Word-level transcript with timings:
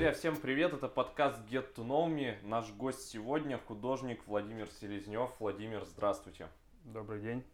Друзья, 0.00 0.14
всем 0.14 0.38
привет! 0.38 0.72
Это 0.72 0.88
подкаст 0.88 1.38
Get 1.50 1.74
to 1.74 1.86
Know 1.86 2.08
Me. 2.08 2.34
Наш 2.42 2.72
гость 2.72 3.10
сегодня 3.10 3.58
художник 3.58 4.26
Владимир 4.26 4.70
Селезнев. 4.70 5.30
Владимир, 5.38 5.84
здравствуйте. 5.84 6.48
Добрый 6.84 7.20
день. 7.20 7.44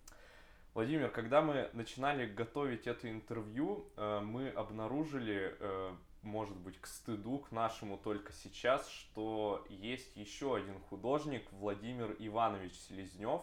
Владимир, 0.73 1.11
когда 1.11 1.43
мы 1.43 1.69
начинали 1.73 2.25
готовить 2.25 2.87
это 2.87 3.11
интервью, 3.11 3.91
э, 3.97 4.21
мы 4.21 4.51
обнаружили, 4.51 5.57
э, 5.59 5.91
может 6.23 6.57
быть, 6.57 6.81
к 6.81 6.87
стыду, 6.87 7.41
к 7.41 7.51
нашему 7.51 7.99
только 7.99 8.33
сейчас, 8.33 8.89
что 8.91 9.67
есть 9.69 10.17
еще 10.17 10.55
один 10.55 10.79
художник, 10.89 11.51
Владимир 11.51 12.15
Иванович 12.21 12.75
Селезнев. 12.75 13.43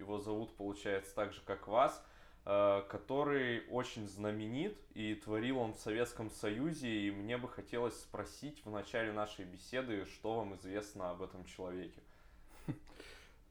Его 0.00 0.18
зовут, 0.18 0.56
получается, 0.56 1.14
так 1.14 1.32
же, 1.32 1.40
как 1.46 1.68
вас– 1.68 2.04
который 2.44 3.66
очень 3.68 4.08
знаменит 4.08 4.76
и 4.94 5.14
творил 5.14 5.58
он 5.58 5.74
в 5.74 5.78
Советском 5.78 6.30
Союзе, 6.30 6.88
и 6.88 7.10
мне 7.10 7.36
бы 7.36 7.48
хотелось 7.48 8.00
спросить 8.00 8.64
в 8.64 8.70
начале 8.70 9.12
нашей 9.12 9.44
беседы, 9.44 10.06
что 10.06 10.36
вам 10.36 10.54
известно 10.54 11.10
об 11.10 11.22
этом 11.22 11.44
человеке. 11.44 12.00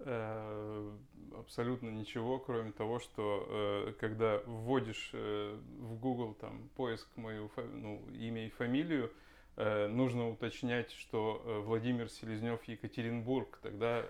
Э, 0.02 0.92
абсолютно 1.38 1.90
ничего, 1.90 2.40
кроме 2.40 2.72
того, 2.72 3.00
что 3.00 3.46
э, 3.50 3.94
когда 4.00 4.42
вводишь 4.46 5.12
в 5.12 6.00
Google 6.00 6.36
там 6.36 6.70
поиск 6.76 7.08
мою 7.18 7.52
ну, 7.74 8.02
имя 8.14 8.48
и 8.48 8.50
фамилию, 8.50 9.12
нужно 9.58 10.30
уточнять, 10.30 10.90
что 10.94 11.44
Владимир 11.66 12.10
Селезнев 12.10 12.64
Екатеринбург, 12.64 13.60
тогда 13.62 14.06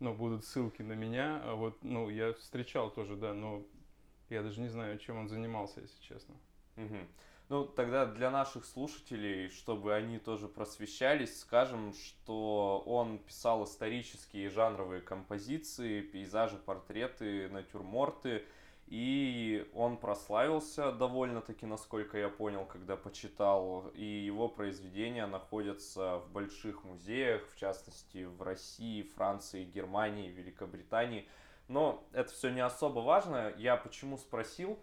ну, 0.00 0.12
будут 0.12 0.44
ссылки 0.44 0.82
на 0.82 0.94
меня. 0.94 1.40
А 1.44 1.54
вот, 1.54 1.78
ну, 1.82 2.08
я 2.10 2.32
встречал 2.32 2.90
тоже, 2.90 3.14
да, 3.14 3.32
но 3.32 3.62
я 4.30 4.42
даже 4.42 4.60
не 4.60 4.68
знаю, 4.68 4.98
чем 4.98 5.18
он 5.18 5.28
занимался, 5.28 5.80
если 5.80 6.00
честно. 6.02 6.34
Угу. 6.76 6.98
Ну, 7.48 7.64
тогда 7.64 8.06
для 8.06 8.30
наших 8.30 8.64
слушателей, 8.64 9.50
чтобы 9.50 9.94
они 9.94 10.18
тоже 10.18 10.48
просвещались, 10.48 11.40
скажем, 11.40 11.94
что 11.94 12.82
он 12.86 13.18
писал 13.18 13.64
исторические 13.64 14.50
жанровые 14.50 15.00
композиции, 15.00 16.00
пейзажи, 16.00 16.56
портреты, 16.56 17.48
натюрморты, 17.48 18.44
и 18.88 19.68
он 19.74 19.96
прославился 19.96 20.90
довольно-таки, 20.90 21.66
насколько 21.66 22.18
я 22.18 22.28
понял, 22.28 22.64
когда 22.64 22.96
почитал, 22.96 23.88
и 23.94 24.04
его 24.04 24.48
произведения 24.48 25.26
находятся 25.26 26.18
в 26.18 26.32
больших 26.32 26.82
музеях, 26.82 27.48
в 27.48 27.56
частности 27.56 28.24
в 28.24 28.42
России, 28.42 29.02
Франции, 29.02 29.64
Германии, 29.64 30.30
Великобритании– 30.30 31.28
но 31.68 32.06
это 32.12 32.32
все 32.32 32.50
не 32.50 32.60
особо 32.60 33.00
важно. 33.00 33.52
Я 33.56 33.76
почему 33.76 34.18
спросил? 34.18 34.78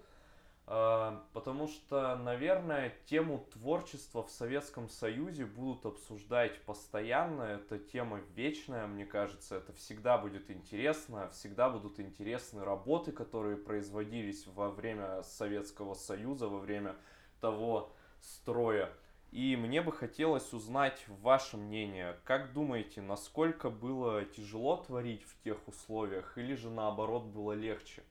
А, 0.65 1.25
потому 1.33 1.67
что, 1.67 2.15
наверное, 2.15 2.93
тему 3.05 3.45
творчества 3.51 4.23
в 4.23 4.31
Советском 4.31 4.89
Союзе 4.89 5.45
будут 5.45 5.85
обсуждать 5.85 6.61
постоянно. 6.61 7.43
Это 7.43 7.77
тема 7.77 8.21
вечная, 8.35 8.87
мне 8.87 9.05
кажется. 9.05 9.57
Это 9.57 9.73
всегда 9.73 10.17
будет 10.17 10.49
интересно. 10.49 11.29
Всегда 11.29 11.69
будут 11.69 11.99
интересны 11.99 12.63
работы, 12.63 13.11
которые 13.11 13.57
производились 13.57 14.47
во 14.47 14.69
время 14.69 15.21
Советского 15.23 15.95
Союза, 15.95 16.47
во 16.47 16.59
время 16.59 16.95
того 17.41 17.93
строя. 18.21 18.89
И 19.33 19.55
мне 19.55 19.81
бы 19.81 19.91
хотелось 19.91 20.53
узнать 20.53 21.03
ваше 21.07 21.57
мнение. 21.57 22.15
Как 22.23 22.53
думаете, 22.53 23.01
насколько 23.01 23.71
было 23.71 24.23
тяжело 24.25 24.77
творить 24.77 25.23
в 25.23 25.43
тех 25.43 25.67
условиях, 25.67 26.37
или 26.37 26.53
же 26.53 26.69
наоборот 26.69 27.23
было 27.23 27.53
легче? 27.53 28.03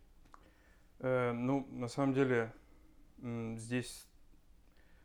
Э, 0.99 1.31
ну, 1.31 1.65
на 1.71 1.87
самом 1.87 2.13
деле, 2.13 2.53
здесь 3.21 4.05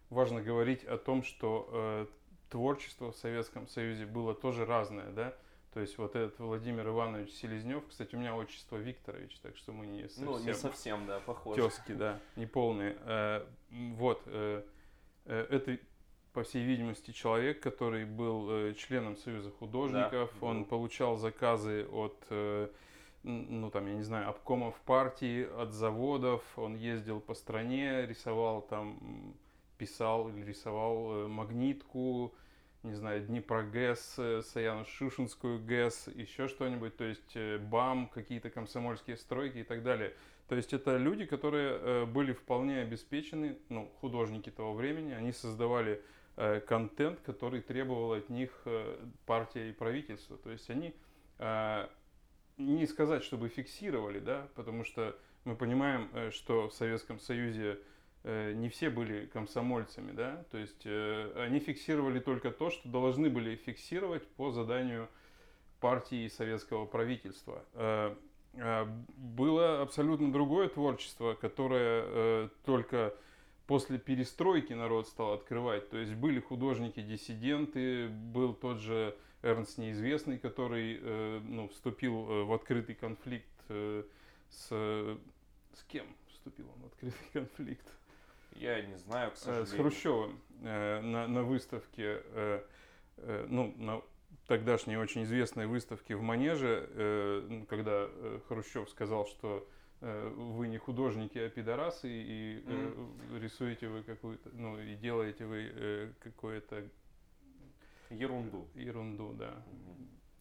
важно 0.09 0.41
говорить 0.41 0.83
о 0.85 0.97
том, 0.97 1.21
что 1.21 1.69
э, 1.71 2.05
творчество 2.49 3.11
в 3.11 3.15
Советском 3.15 3.67
Союзе 3.67 4.07
было 4.07 4.33
тоже 4.33 4.65
разное, 4.65 5.11
да? 5.11 5.35
То 5.75 5.81
есть 5.81 5.99
вот 5.99 6.15
этот 6.15 6.39
Владимир 6.39 6.87
Иванович 6.87 7.29
Селезнев, 7.33 7.87
кстати, 7.87 8.15
у 8.15 8.17
меня 8.17 8.35
отчество 8.35 8.77
Викторович, 8.77 9.37
так 9.41 9.55
что 9.55 9.71
мы 9.71 9.85
не 9.85 10.07
совсем... 10.07 10.25
Ну, 10.25 10.39
не 10.39 10.55
совсем, 10.55 11.05
да, 11.05 11.19
похоже. 11.19 11.61
Тески, 11.61 11.91
да, 11.91 12.19
не 12.35 12.47
полные. 12.47 12.97
Э, 13.01 13.45
вот, 13.69 14.23
э, 14.25 14.63
э, 15.25 15.47
это 15.51 15.77
по 16.37 16.43
всей 16.43 16.63
видимости, 16.63 17.09
человек, 17.09 17.61
который 17.61 18.05
был 18.05 18.47
э, 18.47 18.73
членом 18.75 19.17
Союза 19.17 19.49
художников, 19.49 20.31
да, 20.39 20.45
он 20.45 20.59
был. 20.59 20.65
получал 20.65 21.17
заказы 21.17 21.87
от, 21.91 22.15
э, 22.29 22.67
ну 23.23 23.71
там, 23.71 23.87
я 23.87 23.95
не 23.95 24.03
знаю, 24.03 24.29
обкомов 24.29 24.75
партии, 24.81 25.47
от 25.59 25.73
заводов, 25.73 26.43
он 26.55 26.75
ездил 26.75 27.21
по 27.21 27.33
стране, 27.33 28.05
рисовал 28.05 28.61
там, 28.61 29.33
писал 29.79 30.29
или 30.29 30.45
рисовал 30.45 31.11
э, 31.11 31.27
магнитку, 31.27 32.35
не 32.83 32.93
знаю, 32.93 33.25
Днепрогэс, 33.25 34.19
Саяно-Шушинскую 34.19 35.65
ГЭС, 35.65 36.07
еще 36.13 36.47
что-нибудь, 36.47 36.95
то 36.97 37.03
есть 37.03 37.35
БАМ, 37.35 38.09
какие-то 38.09 38.51
комсомольские 38.51 39.17
стройки 39.17 39.57
и 39.57 39.63
так 39.63 39.81
далее. 39.81 40.13
То 40.49 40.55
есть 40.55 40.71
это 40.71 40.97
люди, 40.97 41.25
которые 41.25 42.05
были 42.05 42.31
вполне 42.31 42.81
обеспечены, 42.81 43.57
ну, 43.69 43.91
художники 44.01 44.51
того 44.51 44.75
времени, 44.75 45.13
они 45.13 45.31
создавали 45.31 45.99
контент, 46.67 47.19
который 47.21 47.61
требовал 47.61 48.13
от 48.13 48.29
них 48.29 48.51
э, 48.65 49.05
партия 49.25 49.69
и 49.69 49.73
правительство. 49.73 50.37
То 50.37 50.51
есть 50.51 50.69
они 50.69 50.93
э, 51.39 51.87
не 52.57 52.85
сказать, 52.85 53.23
чтобы 53.23 53.49
фиксировали, 53.49 54.19
да, 54.19 54.47
потому 54.53 54.83
что 54.83 55.17
мы 55.45 55.55
понимаем, 55.55 56.31
что 56.31 56.69
в 56.69 56.73
Советском 56.73 57.19
Союзе 57.19 57.79
не 58.23 58.69
все 58.69 58.89
были 58.89 59.25
комсомольцами, 59.27 60.11
да, 60.11 60.43
то 60.51 60.57
есть 60.57 60.85
они 60.85 61.59
фиксировали 61.59 62.19
только 62.19 62.51
то, 62.51 62.69
что 62.69 62.89
должны 62.89 63.29
были 63.29 63.55
фиксировать 63.55 64.27
по 64.27 64.51
заданию 64.51 65.07
партии 65.79 66.25
и 66.25 66.29
советского 66.29 66.85
правительства. 66.85 67.63
Было 69.15 69.81
абсолютно 69.81 70.33
другое 70.33 70.67
творчество, 70.67 71.35
которое 71.35 72.49
только 72.65 73.13
после 73.67 73.99
перестройки 73.99 74.73
народ 74.73 75.07
стал 75.07 75.33
открывать. 75.33 75.89
То 75.89 75.97
есть 75.97 76.13
были 76.13 76.39
художники-диссиденты, 76.39 78.07
был 78.07 78.53
тот 78.53 78.79
же 78.79 79.15
Эрнст 79.43 79.77
Неизвестный, 79.77 80.39
который 80.39 80.99
э, 80.99 81.41
ну, 81.43 81.67
вступил 81.67 82.29
э, 82.29 82.43
в 82.43 82.53
открытый 82.53 82.95
конфликт 82.95 83.47
э, 83.69 84.03
с... 84.49 84.69
С 85.73 85.83
кем 85.83 86.07
вступил 86.29 86.65
он 86.75 86.81
в 86.81 86.85
открытый 86.87 87.27
конфликт? 87.33 87.85
Я 88.53 88.81
не 88.81 88.95
знаю, 88.95 89.31
к 89.31 89.37
сожалению. 89.37 89.67
С 89.67 89.71
Хрущевым 89.73 90.41
на, 90.61 91.27
на 91.27 91.43
выставке, 91.43 92.23
ну, 93.17 93.75
на 93.77 94.01
тогдашней 94.47 94.97
очень 94.97 95.21
известной 95.25 95.67
выставке 95.67 96.15
в 96.15 96.23
Манеже, 96.23 97.63
когда 97.69 98.09
Хрущев 98.47 98.89
сказал, 98.89 99.27
что 99.27 99.67
Э, 99.67 99.86
вы 100.01 100.67
не 100.67 100.77
художники, 100.77 101.37
а 101.37 101.49
пидорасы, 101.49 102.07
и 102.07 102.63
mm. 102.65 103.39
рисуете 103.39 103.87
вы 103.87 104.03
какую-то, 104.03 104.49
ну, 104.53 104.79
и 104.79 104.95
делаете 104.95 105.45
вы 105.45 105.71
э, 105.73 106.11
какое-то... 106.19 106.83
Ерунду. 108.09 108.67
Ерунду, 108.75 109.33
да. 109.33 109.55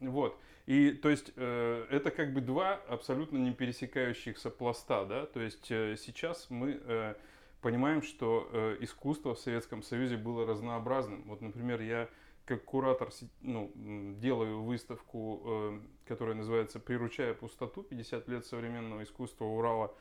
Mm. 0.01 0.11
Вот. 0.11 0.39
И, 0.67 0.91
то 0.91 1.09
есть, 1.09 1.33
э, 1.37 1.87
это 1.91 2.11
как 2.11 2.35
бы 2.35 2.41
два 2.41 2.75
абсолютно 2.75 3.39
не 3.39 3.53
пересекающихся 3.53 4.51
пласта, 4.51 5.05
да, 5.07 5.27
то 5.27 5.41
есть, 5.41 5.71
э, 5.71 5.97
сейчас 5.97 6.51
мы 6.51 6.81
э, 6.85 7.15
понимаем, 7.63 8.03
что 8.03 8.49
э, 8.53 8.77
искусство 8.81 9.35
в 9.35 9.39
Советском 9.39 9.83
Союзе 9.83 10.17
было 10.17 10.47
разнообразным. 10.47 11.23
Вот, 11.27 11.41
например, 11.41 11.81
я 11.81 12.09
как 12.47 12.65
куратор 12.65 13.11
ну, 13.43 13.73
делаю 14.21 14.63
выставку, 14.63 15.43
э, 15.45 15.81
которая 16.07 16.37
называется 16.37 16.79
«Приручая 16.79 17.35
пустоту. 17.35 17.83
50 17.83 18.29
лет 18.29 18.47
современного 18.47 19.03
искусства 19.03 19.45
Урала». 19.45 19.93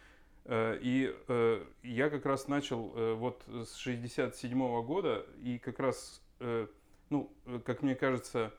Э, 0.46 0.78
и 0.80 1.14
э, 1.28 1.66
я 1.82 2.10
как 2.12 2.26
раз 2.26 2.48
начал 2.48 3.16
вот 3.16 3.44
с 3.48 3.76
67 3.76 4.84
года, 4.84 5.26
и 5.42 5.58
как 5.58 5.80
раз, 5.80 6.22
ну, 7.10 7.34
как 7.66 7.82
мне 7.82 7.96
кажется, 7.96 8.54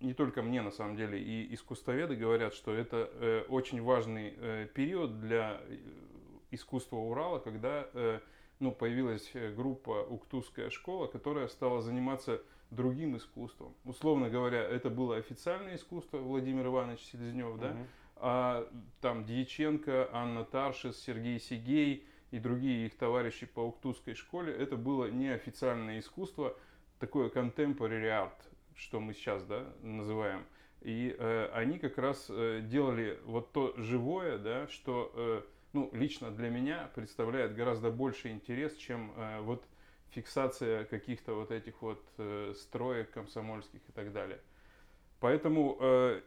не 0.00 0.12
только 0.12 0.42
мне 0.42 0.60
на 0.60 0.70
самом 0.70 0.96
деле, 0.96 1.18
и 1.18 1.54
искусствоведы 1.54 2.14
говорят, 2.14 2.52
что 2.52 2.74
это 2.74 3.44
очень 3.48 3.82
важный 3.82 4.68
период 4.74 5.18
для 5.20 5.62
искусства 6.50 6.96
Урала, 6.96 7.38
когда 7.38 7.88
ну, 8.60 8.70
появилась 8.70 9.32
группа 9.56 10.02
«Уктузская 10.02 10.68
школа», 10.68 11.06
которая 11.06 11.48
стала 11.48 11.80
заниматься 11.80 12.42
другим 12.72 13.16
искусством. 13.16 13.74
Условно 13.84 14.30
говоря, 14.30 14.62
это 14.62 14.90
было 14.90 15.16
официальное 15.16 15.76
искусство 15.76 16.18
Владимир 16.18 16.66
Иванович 16.66 17.00
Селезнев, 17.00 17.58
да, 17.58 17.70
угу. 17.70 17.86
а 18.16 18.68
там 19.00 19.24
Дьяченко, 19.24 20.08
Анна 20.12 20.44
Таршис, 20.44 20.98
Сергей 21.02 21.38
Сигей 21.38 22.06
и 22.30 22.38
другие 22.38 22.86
их 22.86 22.96
товарищи 22.96 23.46
по 23.46 23.60
Уктузской 23.60 24.14
школе, 24.14 24.52
это 24.54 24.76
было 24.76 25.10
неофициальное 25.10 25.98
искусство, 25.98 26.56
такое 26.98 27.28
contemporary 27.28 28.08
art, 28.08 28.38
что 28.74 29.00
мы 29.00 29.12
сейчас 29.14 29.44
да, 29.44 29.66
называем. 29.82 30.44
И 30.80 31.14
э, 31.16 31.50
они 31.52 31.78
как 31.78 31.98
раз 31.98 32.26
э, 32.28 32.60
делали 32.64 33.18
вот 33.24 33.52
то 33.52 33.74
живое, 33.76 34.38
да, 34.38 34.66
что 34.66 35.12
э, 35.14 35.42
ну, 35.72 35.90
лично 35.92 36.30
для 36.30 36.48
меня 36.48 36.90
представляет 36.94 37.54
гораздо 37.54 37.90
больше 37.90 38.30
интерес, 38.30 38.74
чем 38.76 39.12
э, 39.16 39.40
вот 39.42 39.64
фиксация 40.12 40.84
каких-то 40.84 41.34
вот 41.34 41.50
этих 41.50 41.80
вот 41.82 42.02
э, 42.18 42.54
строек 42.56 43.10
комсомольских 43.10 43.80
и 43.88 43.92
так 43.92 44.12
далее. 44.12 44.40
Поэтому 45.20 45.76
э, 45.80 46.20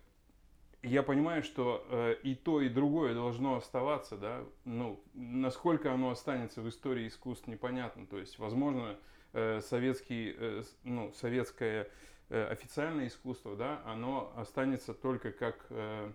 я 0.82 1.04
понимаю, 1.04 1.44
что 1.44 1.86
э, 1.90 2.16
и 2.24 2.36
то, 2.36 2.62
и 2.62 2.70
другое 2.70 3.14
должно 3.14 3.56
оставаться, 3.56 4.18
да, 4.18 4.44
ну, 4.66 5.04
насколько 5.14 5.94
оно 5.94 6.12
останется 6.12 6.62
в 6.62 6.70
истории 6.70 7.08
искусств, 7.08 7.48
непонятно. 7.48 8.06
То 8.06 8.18
есть, 8.18 8.40
возможно, 8.40 8.98
э, 9.34 9.62
советский, 9.62 10.36
э, 10.38 10.64
ну, 10.84 11.12
советское 11.14 11.90
э, 12.30 12.48
официальное 12.48 13.08
искусство, 13.08 13.56
да, 13.56 13.82
оно 13.86 14.32
останется 14.36 14.94
только 14.94 15.32
как 15.32 15.66
э, 15.70 16.12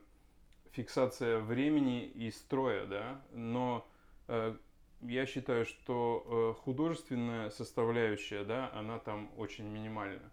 фиксация 0.72 1.40
времени 1.40 2.06
и 2.06 2.30
строя, 2.30 2.86
да, 2.86 3.20
но 3.32 3.86
э, 4.28 4.54
я 5.02 5.26
считаю, 5.26 5.64
что 5.64 6.54
э, 6.56 6.62
художественная 6.62 7.50
составляющая, 7.50 8.44
да, 8.44 8.70
она 8.74 8.98
там 8.98 9.30
очень 9.36 9.66
минимальна. 9.66 10.30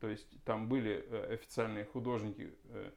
То 0.00 0.08
есть 0.08 0.28
там 0.44 0.68
были 0.68 1.04
э, 1.08 1.34
официальные 1.34 1.84
художники, 1.84 2.52
э, 2.70 2.90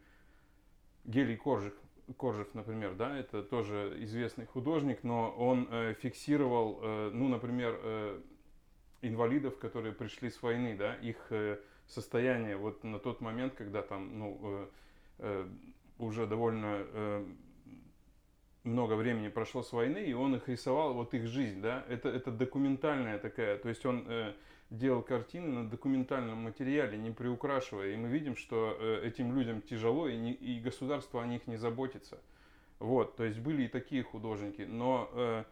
Гелий 1.06 1.36
Коржев, 1.36 1.74
Коржев, 2.18 2.54
например, 2.54 2.96
да, 2.96 3.18
это 3.18 3.44
тоже 3.44 3.96
известный 4.04 4.46
художник, 4.46 5.04
но 5.04 5.32
он 5.32 5.68
э, 5.70 5.94
фиксировал, 6.00 6.80
э, 6.82 7.12
ну, 7.14 7.28
например, 7.28 7.80
э, 7.82 8.22
инвалидов, 9.02 9.58
которые 9.58 9.94
пришли 9.94 10.30
с 10.30 10.42
войны, 10.42 10.76
да, 10.78 10.96
их 10.96 11.18
э, 11.30 11.60
состояние 11.88 12.58
вот 12.58 12.84
на 12.84 13.00
тот 13.00 13.22
момент, 13.22 13.54
когда 13.56 13.82
там, 13.82 14.18
ну, 14.18 14.40
э, 14.42 14.68
э, 15.20 15.48
уже 16.00 16.26
довольно 16.26 16.86
э, 16.86 17.26
много 18.64 18.94
времени 18.94 19.28
прошло 19.28 19.64
с 19.64 19.72
войны, 19.72 20.04
и 20.06 20.14
он 20.14 20.36
их 20.36 20.48
рисовал, 20.48 20.94
вот 20.94 21.14
их 21.14 21.28
жизнь, 21.28 21.62
да, 21.62 21.86
это, 21.90 22.10
это 22.10 22.32
документальная 22.32 23.20
такая, 23.20 23.58
то 23.58 23.70
есть 23.70 23.86
он 23.86 24.06
э, 24.08 24.34
делал 24.70 25.02
картины 25.02 25.48
на 25.48 25.70
документальном 25.70 26.40
материале, 26.40 26.98
не 26.98 27.12
приукрашивая, 27.12 27.94
и 27.94 27.98
мы 27.98 28.08
видим, 28.08 28.36
что 28.36 28.78
э, 28.80 29.08
этим 29.08 29.36
людям 29.36 29.62
тяжело, 29.62 30.08
и, 30.08 30.16
не, 30.16 30.34
и 30.34 30.60
государство 30.60 31.22
о 31.22 31.28
них 31.28 31.46
не 31.48 31.58
заботится. 31.58 32.20
Вот, 32.80 33.16
то 33.16 33.24
есть 33.24 33.40
были 33.40 33.64
и 33.64 33.68
такие 33.68 34.04
художники, 34.04 34.62
но 34.62 35.10
э, 35.14 35.44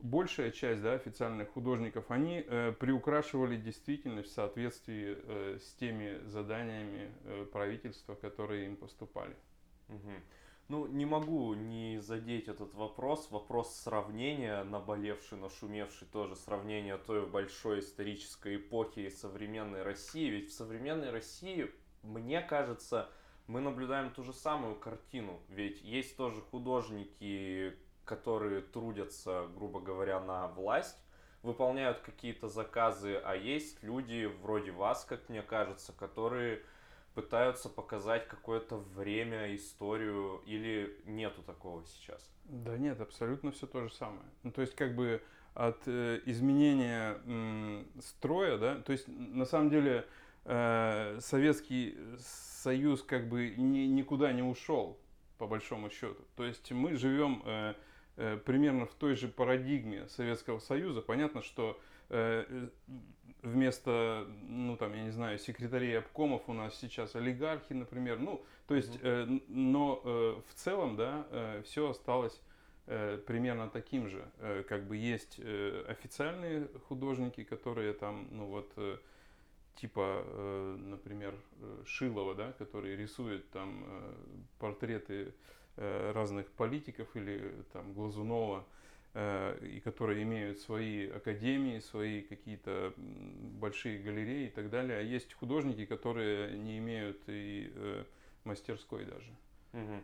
большая 0.00 0.50
часть, 0.50 0.82
да, 0.82 0.94
официальных 0.94 1.50
художников, 1.50 2.10
они 2.10 2.44
э, 2.46 2.72
приукрашивали 2.72 3.56
действительность 3.56 4.30
в 4.30 4.32
соответствии 4.32 5.16
э, 5.18 5.58
с 5.60 5.74
теми 5.74 6.20
заданиями 6.26 7.10
э, 7.24 7.46
правительства, 7.52 8.14
которые 8.14 8.66
им 8.66 8.76
поступали. 8.76 9.36
Угу. 9.88 10.12
Ну, 10.68 10.86
не 10.86 11.06
могу 11.06 11.54
не 11.54 11.98
задеть 12.02 12.46
этот 12.46 12.74
вопрос. 12.74 13.30
Вопрос 13.30 13.74
сравнения, 13.74 14.62
наболевший, 14.64 15.38
нашумевший 15.38 16.06
тоже, 16.08 16.36
сравнение 16.36 16.98
той 16.98 17.26
большой 17.26 17.80
исторической 17.80 18.56
эпохи 18.56 19.00
и 19.00 19.10
современной 19.10 19.82
России. 19.82 20.28
Ведь 20.28 20.50
в 20.50 20.52
современной 20.52 21.10
России, 21.10 21.70
мне 22.02 22.42
кажется, 22.42 23.08
мы 23.46 23.62
наблюдаем 23.62 24.10
ту 24.10 24.22
же 24.22 24.34
самую 24.34 24.76
картину. 24.76 25.40
Ведь 25.48 25.80
есть 25.80 26.18
тоже 26.18 26.42
художники, 26.42 27.74
которые 28.04 28.60
трудятся, 28.60 29.48
грубо 29.56 29.80
говоря, 29.80 30.20
на 30.20 30.48
власть, 30.48 31.02
выполняют 31.42 32.00
какие-то 32.00 32.48
заказы, 32.48 33.14
а 33.24 33.34
есть 33.34 33.82
люди 33.82 34.26
вроде 34.42 34.72
вас, 34.72 35.06
как 35.06 35.30
мне 35.30 35.40
кажется, 35.40 35.94
которые 35.94 36.62
пытаются 37.18 37.68
показать 37.68 38.28
какое-то 38.28 38.76
время, 38.76 39.52
историю, 39.56 40.40
или 40.46 40.96
нету 41.04 41.42
такого 41.42 41.84
сейчас? 41.84 42.30
Да 42.44 42.78
нет, 42.78 43.00
абсолютно 43.00 43.50
все 43.50 43.66
то 43.66 43.82
же 43.82 43.92
самое. 43.92 44.22
Ну, 44.44 44.52
то 44.52 44.60
есть, 44.60 44.76
как 44.76 44.94
бы 44.94 45.20
от 45.52 45.80
э, 45.86 46.20
изменения 46.26 47.18
э, 47.26 47.84
строя, 48.00 48.56
да, 48.56 48.76
то 48.76 48.92
есть, 48.92 49.08
на 49.08 49.46
самом 49.46 49.68
деле, 49.68 50.06
э, 50.44 51.18
Советский 51.20 51.98
Союз 52.20 53.02
как 53.02 53.28
бы 53.28 53.52
ни, 53.56 53.80
никуда 53.80 54.32
не 54.32 54.44
ушел, 54.44 54.96
по 55.38 55.48
большому 55.48 55.90
счету. 55.90 56.24
То 56.36 56.44
есть, 56.44 56.70
мы 56.70 56.94
живем 56.94 57.42
э, 57.44 57.74
э, 58.16 58.36
примерно 58.36 58.86
в 58.86 58.94
той 58.94 59.16
же 59.16 59.26
парадигме 59.26 60.06
Советского 60.06 60.60
Союза. 60.60 61.02
Понятно, 61.02 61.42
что 61.42 61.80
э, 61.80 61.97
вместо, 63.42 64.26
ну 64.42 64.76
там, 64.76 64.94
я 64.94 65.02
не 65.04 65.10
знаю, 65.10 65.38
секретарей 65.38 65.98
обкомов 65.98 66.48
у 66.48 66.52
нас 66.52 66.78
сейчас 66.78 67.14
олигархи, 67.14 67.72
например. 67.72 68.18
Ну, 68.18 68.44
то 68.66 68.74
есть, 68.74 68.98
э, 69.02 69.26
но 69.48 70.00
э, 70.04 70.40
в 70.48 70.54
целом, 70.54 70.96
да, 70.96 71.26
э, 71.30 71.62
все 71.64 71.90
осталось 71.90 72.40
э, 72.86 73.18
примерно 73.26 73.68
таким 73.68 74.08
же. 74.08 74.24
Э, 74.38 74.64
как 74.68 74.86
бы 74.86 74.96
есть 74.96 75.36
э, 75.38 75.84
официальные 75.88 76.68
художники, 76.88 77.44
которые 77.44 77.92
там, 77.92 78.28
ну 78.30 78.46
вот, 78.46 78.72
э, 78.76 78.98
типа, 79.76 80.22
э, 80.24 80.76
например, 80.78 81.34
э, 81.60 81.82
Шилова, 81.86 82.34
да, 82.34 82.52
который 82.52 82.96
рисует 82.96 83.48
там 83.50 83.84
э, 83.86 84.14
портреты 84.58 85.32
э, 85.76 86.12
разных 86.12 86.50
политиков 86.50 87.08
или 87.14 87.64
там 87.72 87.92
Глазунова. 87.92 88.64
Э, 89.20 89.58
и 89.62 89.80
которые 89.80 90.22
имеют 90.22 90.60
свои 90.60 91.10
академии, 91.10 91.80
свои 91.80 92.22
какие-то 92.22 92.94
большие 92.96 93.98
галереи 93.98 94.46
и 94.46 94.50
так 94.50 94.70
далее. 94.70 94.98
А 94.98 95.02
есть 95.02 95.34
художники, 95.34 95.86
которые 95.86 96.56
не 96.56 96.78
имеют 96.78 97.20
и 97.26 97.72
э, 97.74 98.04
мастерской 98.44 99.04
даже. 99.06 99.32
Угу. 99.72 100.02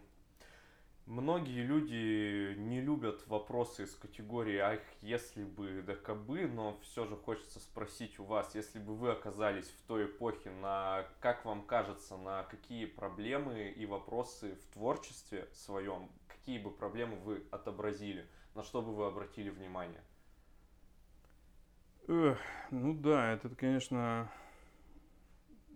Многие 1.06 1.62
люди 1.62 2.58
не 2.58 2.80
любят 2.80 3.24
вопросы 3.28 3.84
из 3.84 3.94
категории 3.94 4.56
«ах, 4.56 4.80
если 5.00 5.44
бы, 5.44 5.84
да 5.86 5.94
кабы», 5.94 6.48
но 6.48 6.80
все 6.82 7.06
же 7.06 7.14
хочется 7.14 7.60
спросить 7.60 8.18
у 8.18 8.24
вас, 8.24 8.56
если 8.56 8.80
бы 8.80 8.96
вы 8.96 9.12
оказались 9.12 9.68
в 9.68 9.86
той 9.86 10.06
эпохе, 10.06 10.50
на, 10.50 11.06
как 11.20 11.44
вам 11.44 11.62
кажется, 11.66 12.16
на 12.16 12.42
какие 12.42 12.86
проблемы 12.86 13.68
и 13.68 13.86
вопросы 13.86 14.56
в 14.56 14.72
творчестве 14.72 15.46
своем, 15.52 16.10
какие 16.26 16.58
бы 16.58 16.72
проблемы 16.72 17.14
вы 17.18 17.44
отобразили– 17.52 18.26
на 18.54 18.62
что 18.62 18.82
бы 18.82 18.94
вы 18.94 19.06
обратили 19.06 19.50
внимание? 19.50 20.02
Эх, 22.06 22.38
ну 22.70 22.94
да, 22.94 23.32
это, 23.32 23.48
конечно, 23.48 24.30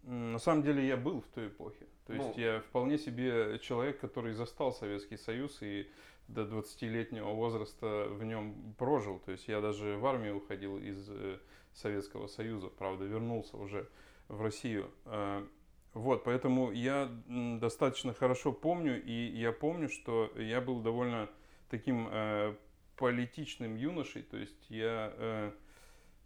на 0.03 0.39
самом 0.39 0.63
деле 0.63 0.87
я 0.87 0.97
был 0.97 1.21
в 1.21 1.27
той 1.27 1.49
эпохе. 1.49 1.87
То 2.07 2.15
есть 2.15 2.37
ну, 2.37 2.43
я 2.43 2.61
вполне 2.61 2.99
себе 2.99 3.59
человек, 3.59 4.01
который 4.01 4.33
застал 4.33 4.73
Советский 4.73 5.17
Союз 5.17 5.61
и 5.61 5.91
до 6.29 6.43
20-летнего 6.43 7.31
возраста 7.31 8.07
в 8.11 8.23
нем 8.25 8.75
прожил. 8.79 9.19
То 9.19 9.33
есть 9.33 9.49
я 9.49 9.61
даже 9.61 9.97
в 9.97 10.07
армию 10.07 10.37
уходил 10.37 10.79
из 10.79 11.09
э, 11.09 11.39
Советского 11.75 12.27
Союза, 12.27 12.69
правда, 12.69 13.05
вернулся 13.05 13.57
уже 13.57 13.89
в 14.29 14.41
Россию. 14.43 14.91
А, 15.05 15.47
вот, 15.95 16.25
поэтому 16.25 16.71
я 16.71 17.11
достаточно 17.27 18.13
хорошо 18.13 18.53
помню, 18.53 19.03
и 19.03 19.13
я 19.13 19.53
помню, 19.53 19.89
что 19.89 20.31
я 20.37 20.61
был 20.61 20.81
довольно 20.81 21.29
таким 21.71 22.09
э, 22.11 22.55
политичным 22.99 23.77
юношей, 23.77 24.23
то 24.23 24.37
есть 24.37 24.67
я 24.69 25.13
э, 25.17 25.53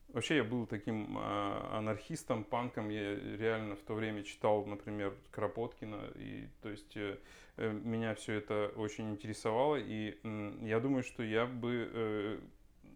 вообще 0.09 0.37
я 0.37 0.45
был 0.45 0.67
таким 0.67 1.19
э, 1.19 1.21
анархистом, 1.73 2.45
панком, 2.45 2.89
я 2.89 3.15
реально 3.15 3.77
в 3.77 3.81
то 3.81 3.95
время 3.95 4.23
читал, 4.23 4.65
например, 4.65 5.15
Кропоткина, 5.31 6.01
и 6.17 6.49
то 6.63 6.71
есть 6.71 6.97
э, 6.97 7.19
э, 7.59 7.73
меня 7.73 8.15
все 8.15 8.35
это 8.35 8.73
очень 8.77 9.11
интересовало, 9.11 9.77
и 9.77 10.19
э, 10.23 10.53
я 10.63 10.81
думаю, 10.81 11.03
что 11.03 11.23
я 11.23 11.47
бы 11.47 11.91
э, 11.93 12.39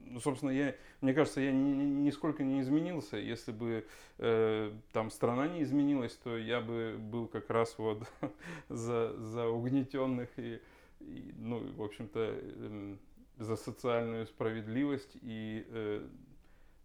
ну, 0.09 0.21
собственно, 0.21 0.51
я, 0.51 0.75
мне 1.01 1.13
кажется, 1.15 1.41
я 1.41 1.53
ни, 1.53 1.69
нисколько 1.69 2.45
не 2.45 2.61
изменился. 2.61 3.17
Если 3.17 3.51
бы 3.51 3.85
э, 4.19 4.73
там 4.93 5.11
страна 5.11 5.49
не 5.49 5.65
изменилась, 5.65 6.15
то 6.15 6.39
я 6.39 6.61
бы 6.61 6.97
был 6.97 7.27
как 7.27 7.51
раз 7.51 7.77
вот 7.77 8.09
за, 8.69 9.15
за 9.19 9.49
угнетенных 9.49 10.29
и, 10.37 10.61
и 11.01 11.35
ну, 11.39 11.73
в 11.73 11.83
общем-то, 11.83 12.21
э, 12.21 12.97
за 13.37 13.57
социальную 13.57 14.27
справедливость 14.27 15.17
и, 15.23 15.67
э, 15.69 16.07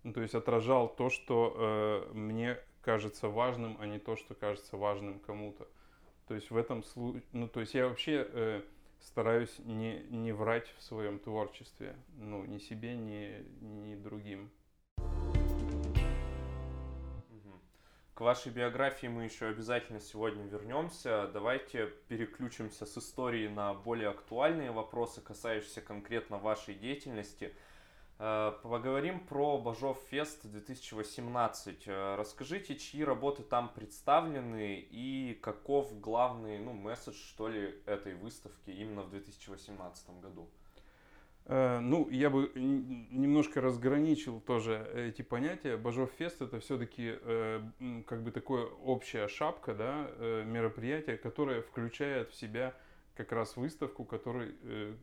ну, 0.04 0.14
то 0.14 0.22
есть 0.22 0.36
отражал 0.36 0.94
то, 0.94 1.10
что 1.10 1.56
э, 2.12 2.14
мне 2.14 2.60
кажется 2.82 3.30
важным, 3.30 3.78
а 3.80 3.86
не 3.86 4.00
то, 4.00 4.16
что 4.16 4.34
кажется 4.34 4.78
важным 4.78 5.20
кому-то. 5.20 5.68
То 6.28 6.36
есть 6.36 6.50
в 6.50 6.58
этом 6.58 6.84
случае, 6.84 7.24
ну, 7.32 7.48
то 7.48 7.60
есть 7.60 7.74
я 7.74 7.88
вообще 7.88 8.28
э, 8.30 8.62
стараюсь 9.00 9.60
не, 9.60 10.00
не 10.10 10.32
врать 10.32 10.74
в 10.78 10.84
своем 10.84 11.20
творчестве, 11.20 11.96
ну, 12.18 12.46
ни 12.46 12.58
себе, 12.58 12.96
ни, 12.96 13.46
ни 13.62 13.96
другим. 13.96 14.50
К 18.14 18.22
вашей 18.22 18.52
биографии 18.52 19.08
мы 19.08 19.24
еще 19.24 19.48
обязательно 19.48 20.02
сегодня 20.02 20.44
вернемся. 20.44 21.30
Давайте 21.34 21.88
переключимся 22.10 22.86
с 22.86 22.98
истории 22.98 23.48
на 23.48 23.74
более 23.74 24.10
актуальные 24.10 24.72
вопросы, 24.72 25.22
касающиеся 25.22 25.82
конкретно 25.82 26.38
вашей 26.38 26.76
деятельности. 26.76 27.56
Э, 28.20 28.52
поговорим 28.64 29.26
про 29.26 29.58
Бажов 29.58 29.98
Фест 30.10 30.46
2018. 30.46 31.88
Э, 31.88 32.16
расскажите, 32.16 32.76
чьи 32.76 33.04
работы 33.04 33.44
там 33.44 33.70
представлены 33.74 34.76
и 34.78 35.34
каков 35.42 36.00
главный 36.02 36.60
ну, 36.60 36.74
месседж, 36.74 37.16
что 37.16 37.48
ли, 37.48 37.82
этой 37.86 38.14
выставки 38.14 38.72
именно 38.72 39.04
в 39.04 39.10
2018 39.10 40.20
году? 40.20 40.50
Э, 41.46 41.80
ну, 41.80 42.10
я 42.10 42.30
бы 42.30 42.52
немножко 42.56 43.62
разграничил 43.62 44.40
тоже 44.40 44.88
эти 44.96 45.22
понятия. 45.22 45.78
Бажов 45.78 46.12
Фест 46.18 46.42
это 46.42 46.60
все-таки 46.60 47.18
э, 47.20 47.62
как 48.08 48.24
бы 48.24 48.32
такое 48.32 48.66
общая 48.66 49.28
шапка, 49.28 49.74
да, 49.74 50.08
э, 50.18 50.44
мероприятие, 50.46 51.18
которое 51.18 51.62
включает 51.62 52.30
в 52.30 52.36
себя 52.36 52.74
как 53.16 53.32
раз 53.34 53.58
выставку, 53.58 54.06
который, 54.06 54.56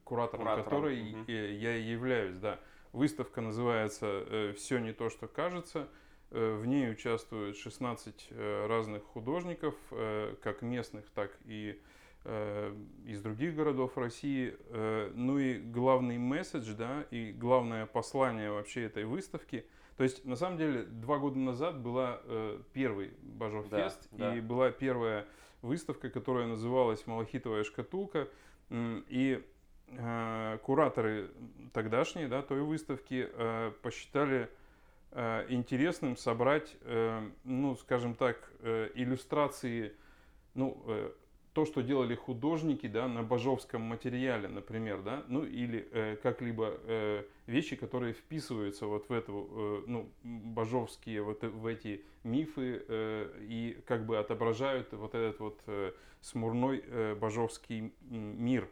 куратором, 0.04 0.45
куратором 0.45 0.64
которой 0.64 1.12
угу. 1.12 1.30
я 1.30 1.76
являюсь, 1.76 2.38
да. 2.38 2.59
Выставка 2.92 3.42
называется 3.42 4.54
«Все 4.57 4.78
не 4.78 4.92
то, 4.92 5.11
что 5.11 5.28
кажется». 5.28 5.88
В 6.30 6.64
ней 6.64 6.90
участвуют 6.90 7.59
16 7.59 8.33
разных 8.66 9.04
художников, 9.04 9.75
как 10.42 10.62
местных, 10.62 11.04
так 11.11 11.30
и 11.45 11.78
Э, 11.78 11.97
из 13.06 13.23
других 13.23 13.54
городов 13.54 13.97
России. 13.97 14.54
Э, 14.68 15.11
ну 15.14 15.38
и 15.38 15.58
главный 15.58 16.18
месседж, 16.18 16.75
да, 16.75 17.06
и 17.11 17.32
главное 17.32 17.87
послание 17.87 18.50
вообще 18.50 18.82
этой 18.82 19.04
выставки. 19.04 19.64
То 19.97 20.04
есть, 20.04 20.25
на 20.25 20.37
самом 20.37 20.58
деле, 20.58 20.82
два 20.82 21.18
года 21.18 21.38
назад 21.38 21.80
была 21.80 22.20
э, 22.25 22.61
первый 22.73 23.12
Бажов 23.23 23.68
да, 23.70 23.85
Фест, 23.85 24.08
да. 24.12 24.37
и 24.37 24.40
была 24.40 24.70
первая 24.70 25.26
выставка, 25.62 26.11
которая 26.11 26.47
называлась 26.47 27.06
«Малахитовая 27.06 27.64
шкатулка». 27.64 28.28
И 28.70 29.42
кураторы 30.62 31.30
тогдашние, 31.73 32.28
да, 32.28 32.42
той 32.42 32.61
выставки 32.61 33.26
посчитали 33.80 34.50
интересным 35.49 36.18
собрать, 36.18 36.76
ну, 37.44 37.75
скажем 37.76 38.14
так, 38.14 38.52
иллюстрации, 38.94 39.94
ну, 40.52 40.85
то, 41.58 41.64
что 41.64 41.82
делали 41.82 42.14
художники, 42.14 42.86
да, 42.86 43.08
на 43.08 43.24
бажовском 43.24 43.82
материале, 43.82 44.46
например, 44.46 45.02
да, 45.02 45.24
ну 45.26 45.42
или 45.44 45.88
э, 45.90 46.14
как-либо 46.22 46.74
э, 46.84 47.24
вещи, 47.48 47.74
которые 47.74 48.12
вписываются 48.12 48.86
вот 48.86 49.08
в 49.08 49.12
эту, 49.12 49.48
э, 49.50 49.82
ну, 49.88 50.08
бажовские 50.22 51.20
вот 51.22 51.42
в 51.42 51.66
эти 51.66 52.04
мифы 52.22 52.84
э, 52.86 53.28
и 53.40 53.76
как 53.86 54.06
бы 54.06 54.18
отображают 54.18 54.92
вот 54.92 55.16
этот 55.16 55.40
вот 55.40 55.58
э, 55.66 55.90
смурной 56.20 56.84
э, 56.86 57.16
бажовский 57.16 57.92
мир. 58.08 58.68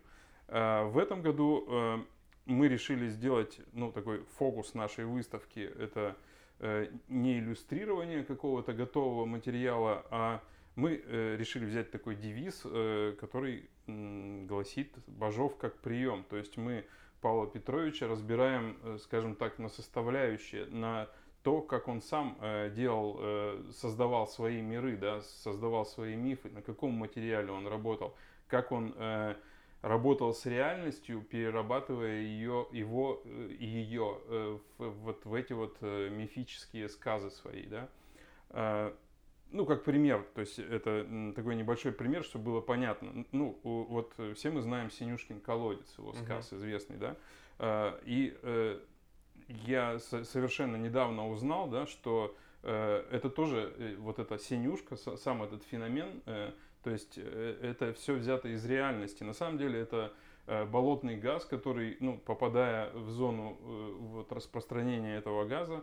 Э, 0.47 0.85
в 0.85 0.97
этом 0.97 1.23
году 1.23 1.65
э, 1.69 1.97
мы 2.45 2.69
решили 2.69 3.09
сделать, 3.09 3.59
ну, 3.73 3.91
такой 3.91 4.23
фокус 4.39 4.75
нашей 4.75 5.07
выставки, 5.07 5.59
это 5.59 6.17
э, 6.61 6.87
не 7.09 7.41
иллюстрирование 7.41 8.23
какого-то 8.23 8.73
готового 8.73 9.25
материала, 9.25 10.07
а 10.11 10.41
мы 10.77 11.03
э, 11.03 11.37
решили 11.37 11.65
взять 11.65 11.91
такой 11.91 12.15
девиз, 12.15 12.63
э, 12.65 13.17
который 13.19 13.69
э, 13.87 14.45
гласит 14.47 14.95
«Бажов 15.07 15.57
как 15.57 15.79
прием». 15.79 16.25
То 16.29 16.37
есть 16.37 16.57
мы 16.57 16.85
Павла 17.21 17.47
Петровича 17.47 18.07
разбираем, 18.07 18.77
э, 18.83 18.99
скажем 19.03 19.35
так, 19.35 19.59
на 19.59 19.69
составляющие, 19.69 20.67
на 20.67 21.09
то, 21.43 21.63
как 21.63 21.89
он 21.89 22.03
сам 22.03 22.37
э, 22.41 22.71
делал, 22.71 23.17
э, 23.19 23.65
создавал 23.73 24.27
свои 24.27 24.61
миры, 24.61 24.97
да, 24.97 25.23
создавал 25.23 25.87
свои 25.87 26.15
мифы, 26.15 26.51
на 26.51 26.61
каком 26.61 26.93
материале 26.93 27.51
он 27.51 27.67
работал, 27.67 28.15
как 28.47 28.71
он 28.71 28.93
э, 28.97 29.35
работал 29.81 30.35
с 30.35 30.45
реальностью, 30.45 31.23
перерабатывая 31.23 32.21
ее, 32.21 32.67
его 32.73 33.23
э, 33.25 33.49
и 33.61 33.65
ее 33.65 34.19
э, 34.27 34.59
в, 34.79 34.91
вот 34.91 35.25
в 35.25 35.33
эти 35.33 35.55
вот 35.55 35.79
э, 35.81 36.11
мифические 36.11 36.89
сказы 36.89 37.31
свои, 37.31 37.67
да. 37.67 37.89
Э, 39.47 39.57
ну, 39.57 39.67
как 39.67 39.85
пример, 39.85 40.27
то 40.35 40.41
есть 40.41 40.59
это 40.59 41.07
такой 41.35 41.57
небольшой 41.57 41.93
пример, 41.93 42.25
чтобы 42.25 42.47
было 42.47 42.61
понятно. 42.61 43.25
Ну, 43.33 43.59
вот 43.63 44.13
все 44.35 44.51
мы 44.51 44.61
знаем 44.63 44.91
Синюшкин 44.91 45.41
колодец, 45.41 45.95
его 45.99 46.13
сказ 46.13 46.53
uh-huh. 46.53 46.57
известный, 46.57 46.97
да. 46.97 47.17
А, 47.59 47.99
и 48.05 48.37
э, 48.43 48.79
я 49.49 49.99
совершенно 49.99 50.77
недавно 50.77 51.29
узнал, 51.29 51.69
да, 51.69 51.87
что 51.87 52.37
э, 52.63 53.05
это 53.11 53.31
тоже 53.31 53.75
э, 53.79 53.97
вот 53.99 54.19
эта 54.19 54.39
Синюшка, 54.39 54.97
сам 54.97 55.43
этот 55.43 55.65
феномен, 55.65 56.23
то 56.83 56.91
есть 56.91 57.19
это 57.19 57.93
все 57.95 58.15
взято 58.15 58.49
из 58.49 58.65
реальности. 58.65 59.25
На 59.25 59.33
самом 59.33 59.59
деле 59.59 59.81
это 59.81 60.13
болотный 60.71 61.17
газ, 61.17 61.45
который, 61.45 61.97
ну, 61.99 62.17
попадая 62.17 62.93
в 62.93 63.11
зону 63.11 63.59
вот, 63.99 64.31
распространения 64.31 65.17
этого 65.17 65.47
газа, 65.47 65.83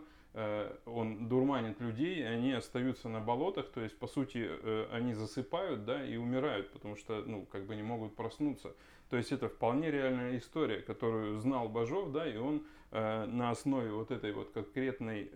он 0.84 1.28
дурманит 1.28 1.80
людей, 1.80 2.26
они 2.26 2.52
остаются 2.52 3.08
на 3.08 3.20
болотах, 3.20 3.70
то 3.70 3.80
есть, 3.80 3.96
по 3.96 4.08
сути, 4.08 4.48
э, 4.48 4.88
они 4.90 5.14
засыпают, 5.14 5.84
да, 5.84 6.04
и 6.04 6.16
умирают, 6.16 6.72
потому 6.72 6.96
что, 6.96 7.22
ну, 7.24 7.46
как 7.46 7.66
бы 7.66 7.76
не 7.76 7.84
могут 7.84 8.16
проснуться. 8.16 8.74
То 9.10 9.16
есть, 9.16 9.30
это 9.30 9.48
вполне 9.48 9.92
реальная 9.92 10.36
история, 10.36 10.80
которую 10.80 11.38
знал 11.38 11.68
Бажов, 11.68 12.10
да, 12.10 12.28
и 12.28 12.36
он 12.36 12.66
э, 12.90 13.26
на 13.26 13.50
основе 13.50 13.92
вот 13.92 14.10
этой 14.10 14.32
вот 14.32 14.50
конкретной 14.50 15.30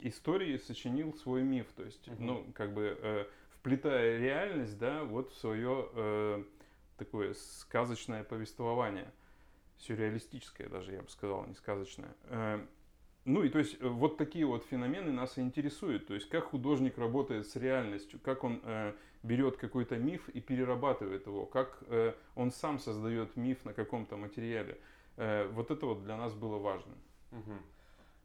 истории 0.00 0.58
сочинил 0.58 1.14
свой 1.14 1.42
миф, 1.42 1.66
то 1.74 1.84
есть, 1.84 2.06
угу. 2.06 2.22
ну, 2.22 2.46
как 2.54 2.74
бы 2.74 3.26
вплетая 3.50 4.18
реальность, 4.18 4.78
да, 4.78 5.04
вот 5.04 5.32
в 5.32 5.38
свое 5.38 6.44
такое 6.98 7.32
сказочное 7.32 8.24
повествование, 8.24 9.10
сюрреалистическое 9.78 10.68
даже, 10.68 10.92
я 10.92 11.02
бы 11.02 11.08
сказал, 11.08 11.46
не 11.46 11.54
сказочное. 11.54 12.14
Ну 13.28 13.42
и 13.42 13.50
то 13.50 13.58
есть 13.58 13.76
э, 13.80 13.86
вот 13.86 14.16
такие 14.16 14.46
вот 14.46 14.64
феномены 14.64 15.12
нас 15.12 15.36
и 15.36 15.42
интересуют. 15.42 16.06
То 16.06 16.14
есть 16.14 16.30
как 16.30 16.44
художник 16.44 16.96
работает 16.96 17.46
с 17.46 17.56
реальностью, 17.56 18.18
как 18.24 18.42
он 18.42 18.60
э, 18.64 18.94
берет 19.22 19.58
какой-то 19.58 19.98
миф 19.98 20.30
и 20.30 20.40
перерабатывает 20.40 21.26
его, 21.26 21.44
как 21.44 21.78
э, 21.88 22.14
он 22.34 22.50
сам 22.50 22.78
создает 22.78 23.36
миф 23.36 23.66
на 23.66 23.74
каком-то 23.74 24.16
материале. 24.16 24.80
Э, 25.18 25.46
вот 25.48 25.70
это 25.70 25.84
вот 25.84 26.04
для 26.04 26.16
нас 26.16 26.32
было 26.32 26.56
важно. 26.56 26.94
Угу. 27.32 27.52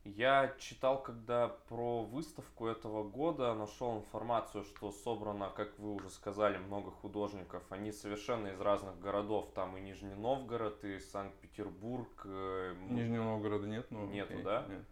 Я 0.05 0.55
читал, 0.57 1.03
когда 1.03 1.49
про 1.49 2.03
выставку 2.03 2.67
этого 2.67 3.03
года, 3.03 3.53
нашел 3.55 3.97
информацию, 3.97 4.63
что 4.63 4.91
собрано, 4.91 5.49
как 5.49 5.77
вы 5.79 5.95
уже 5.95 6.09
сказали, 6.09 6.57
много 6.57 6.91
художников. 6.91 7.63
Они 7.69 7.91
совершенно 7.91 8.47
из 8.47 8.61
разных 8.61 8.97
городов. 9.01 9.49
Там 9.53 9.75
и 9.75 9.81
Нижний 9.81 10.15
Новгород, 10.15 10.85
и 10.85 10.97
Санкт-Петербург. 10.99 12.07
Э, 12.23 12.73
Нижнего 12.89 13.23
Новгорода 13.23 13.67
нет? 13.67 13.87
Ну, 13.91 14.05
Нету, 14.05 14.31
окей. 14.31 14.43
да? 14.43 14.65
Нет 14.69 14.83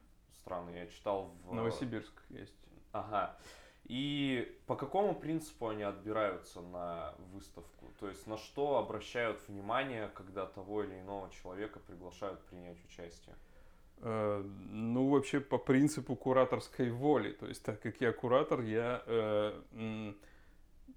страны. 0.42 0.72
Я 0.72 0.88
читал 0.88 1.34
в... 1.46 1.54
Новосибирск 1.54 2.14
есть. 2.30 2.56
Ага. 2.92 3.38
И 3.86 4.58
по 4.68 4.76
какому 4.76 5.16
принципу 5.16 5.70
они 5.70 5.84
отбираются 5.84 6.62
на 6.62 7.14
выставку? 7.34 7.92
То 8.00 8.08
есть 8.08 8.28
на 8.28 8.38
что 8.38 8.78
обращают 8.78 9.40
внимание, 9.48 10.10
когда 10.14 10.46
того 10.46 10.84
или 10.84 11.00
иного 11.00 11.30
человека 11.32 11.80
приглашают 11.80 12.40
принять 12.46 12.78
участие? 12.86 13.36
Э, 13.98 14.44
ну, 14.70 15.10
вообще 15.10 15.40
по 15.40 15.58
принципу 15.58 16.16
кураторской 16.16 16.90
воли. 16.92 17.32
То 17.32 17.48
есть, 17.48 17.64
так 17.64 17.82
как 17.82 18.02
я 18.02 18.12
куратор, 18.12 18.62
я... 18.62 19.04
Э, 19.06 19.62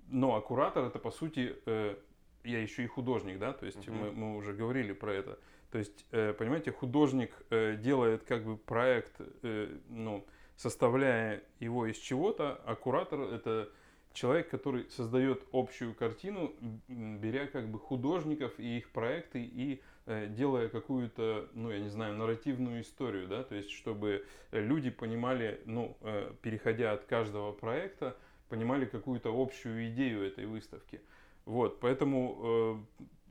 ну, 0.08 0.34
а 0.34 0.40
куратор 0.40 0.84
это, 0.84 0.98
по 0.98 1.10
сути, 1.10 1.56
э, 1.66 1.96
я 2.44 2.62
еще 2.62 2.84
и 2.84 2.86
художник, 2.86 3.38
да? 3.38 3.52
То 3.52 3.66
есть, 3.66 3.88
угу. 3.88 3.96
мы, 3.96 4.12
мы 4.12 4.36
уже 4.36 4.52
говорили 4.52 4.92
про 4.92 5.12
это. 5.12 5.38
То 5.74 5.78
есть, 5.78 6.06
э, 6.12 6.32
понимаете, 6.34 6.70
художник 6.70 7.32
э, 7.50 7.74
делает 7.76 8.22
как 8.22 8.44
бы 8.44 8.56
проект, 8.56 9.20
э, 9.42 9.76
ну, 9.88 10.24
составляя 10.54 11.42
его 11.58 11.86
из 11.86 11.96
чего-то, 11.96 12.60
а 12.64 12.76
куратор 12.76 13.22
это 13.22 13.68
человек, 14.12 14.48
который 14.50 14.88
создает 14.88 15.42
общую 15.50 15.92
картину, 15.92 16.54
беря 16.86 17.48
как 17.48 17.66
бы 17.66 17.80
художников 17.80 18.52
и 18.60 18.78
их 18.78 18.90
проекты 18.90 19.42
и 19.42 19.82
делая 20.06 20.68
какую-то, 20.68 21.48
ну, 21.54 21.72
я 21.72 21.80
не 21.80 21.88
знаю, 21.88 22.14
нарративную 22.14 22.82
историю, 22.82 23.26
да, 23.26 23.42
то 23.42 23.56
есть, 23.56 23.70
чтобы 23.70 24.24
люди 24.52 24.90
понимали, 24.90 25.60
ну, 25.64 25.96
переходя 26.40 26.92
от 26.92 27.02
каждого 27.06 27.50
проекта, 27.50 28.16
понимали 28.48 28.84
какую-то 28.84 29.34
общую 29.36 29.88
идею 29.88 30.24
этой 30.24 30.46
выставки. 30.46 31.00
Вот, 31.46 31.80
поэтому, 31.80 32.86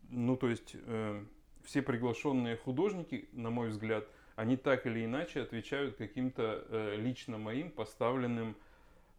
ну, 0.10 0.36
то 0.36 0.50
есть, 0.50 0.76
все 1.64 1.82
приглашенные 1.82 2.58
художники, 2.58 3.28
на 3.32 3.50
мой 3.50 3.70
взгляд, 3.70 4.08
они 4.36 4.58
так 4.58 4.86
или 4.86 5.06
иначе 5.06 5.42
отвечают 5.42 5.96
каким-то 5.98 6.66
э, 6.70 6.96
лично 6.98 7.38
моим 7.38 7.70
поставленным 7.70 8.56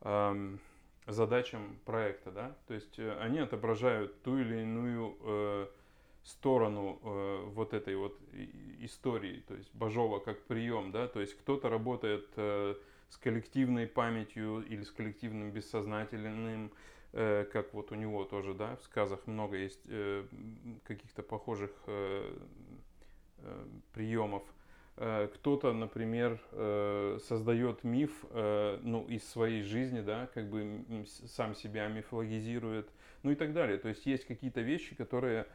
э, 0.01 0.57
задачам 1.07 1.79
проекта, 1.85 2.31
да, 2.31 2.57
то 2.67 2.75
есть 2.75 2.99
э, 2.99 3.17
они 3.21 3.39
отображают 3.39 4.23
ту 4.23 4.39
или 4.39 4.63
иную 4.63 5.17
э, 5.21 5.67
сторону 6.25 7.01
э, 7.03 7.45
вот 7.53 7.75
этой 7.75 7.97
вот 7.97 8.19
истории, 8.81 9.43
то 9.47 9.55
есть 9.55 9.73
Бажова 9.75 10.19
как 10.19 10.43
прием, 10.45 10.91
да, 10.91 11.07
то 11.07 11.21
есть 11.21 11.37
кто-то 11.39 11.69
работает 11.69 12.29
э, 12.37 12.75
с 13.09 13.17
коллективной 13.17 13.87
памятью 13.87 14.65
или 14.67 14.83
с 14.83 14.91
коллективным 14.91 15.51
бессознательным, 15.53 16.71
Э, 16.71 16.94
как 17.15 17.73
вот 17.73 17.93
у 17.93 17.95
него 17.95 18.25
тоже, 18.25 18.55
да, 18.55 18.77
в 18.77 18.83
сказах 18.83 19.27
много 19.27 19.57
есть 19.57 19.81
э, 19.87 20.25
каких-то 20.85 21.23
похожих 21.23 21.71
э, 21.87 22.37
приемов. 23.93 24.43
Кто-то, 24.97 25.73
например, 25.73 26.41
создает 27.27 27.83
миф, 27.83 28.13
ну, 28.33 29.05
из 29.09 29.29
своей 29.29 29.63
жизни, 29.63 30.01
да, 30.01 30.29
как 30.33 30.49
бы 30.49 30.85
сам 31.27 31.57
себя 31.57 31.89
мифологизирует, 31.89 32.89
ну 33.25 33.33
и 33.33 33.35
так 33.35 33.53
далее. 33.53 33.77
То 33.79 33.89
есть 33.89 34.07
есть 34.07 34.25
какие-то 34.25 34.61
вещи, 34.61 34.95
которые 34.95 35.47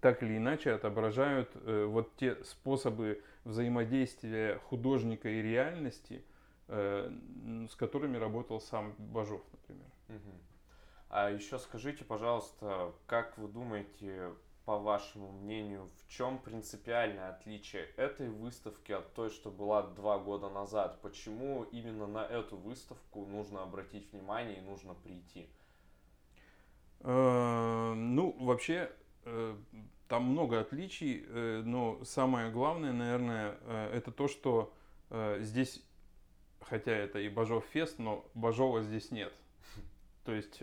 так 0.00 0.22
или 0.22 0.36
иначе 0.36 0.72
отображают 0.72 1.50
э, 1.54 1.84
вот 1.84 2.14
те 2.16 2.42
способы 2.44 3.22
взаимодействия 3.44 4.58
художника 4.64 5.28
и 5.28 5.40
реальности, 5.42 6.24
э, 6.68 7.10
с 7.70 7.74
которыми 7.76 8.16
работал 8.16 8.60
сам 8.60 8.94
Бажов, 8.98 9.42
например. 9.52 9.86
А 11.08 11.30
еще 11.30 11.58
скажите, 11.58 12.04
пожалуйста, 12.04 12.92
как 13.06 13.38
вы 13.38 13.48
думаете, 13.48 14.32
по 14.66 14.78
вашему 14.78 15.30
мнению, 15.30 15.86
в 15.86 16.08
чем 16.08 16.38
принципиальное 16.38 17.30
отличие 17.30 17.84
этой 17.96 18.28
выставки 18.28 18.90
от 18.90 19.14
той, 19.14 19.30
что 19.30 19.50
была 19.50 19.82
два 19.82 20.18
года 20.18 20.48
назад? 20.48 21.00
Почему 21.02 21.62
именно 21.70 22.08
на 22.08 22.26
эту 22.26 22.56
выставку 22.56 23.24
нужно 23.26 23.62
обратить 23.62 24.12
внимание 24.12 24.58
и 24.58 24.60
нужно 24.60 24.94
прийти? 24.94 25.48
Э, 27.00 27.94
ну, 27.94 28.36
вообще, 28.40 28.90
э, 29.24 29.56
там 30.08 30.24
много 30.24 30.58
отличий, 30.58 31.24
э, 31.24 31.62
но 31.64 32.04
самое 32.04 32.50
главное, 32.50 32.92
наверное, 32.92 33.58
это 33.92 34.10
то, 34.10 34.26
что 34.26 34.72
здесь, 35.38 35.80
хотя 36.60 36.90
это 36.90 37.20
и 37.20 37.28
Бажов 37.28 37.64
фест, 37.66 38.00
но 38.00 38.28
Бажова 38.34 38.82
здесь 38.82 39.12
нет. 39.12 39.32
То 40.26 40.32
есть, 40.32 40.58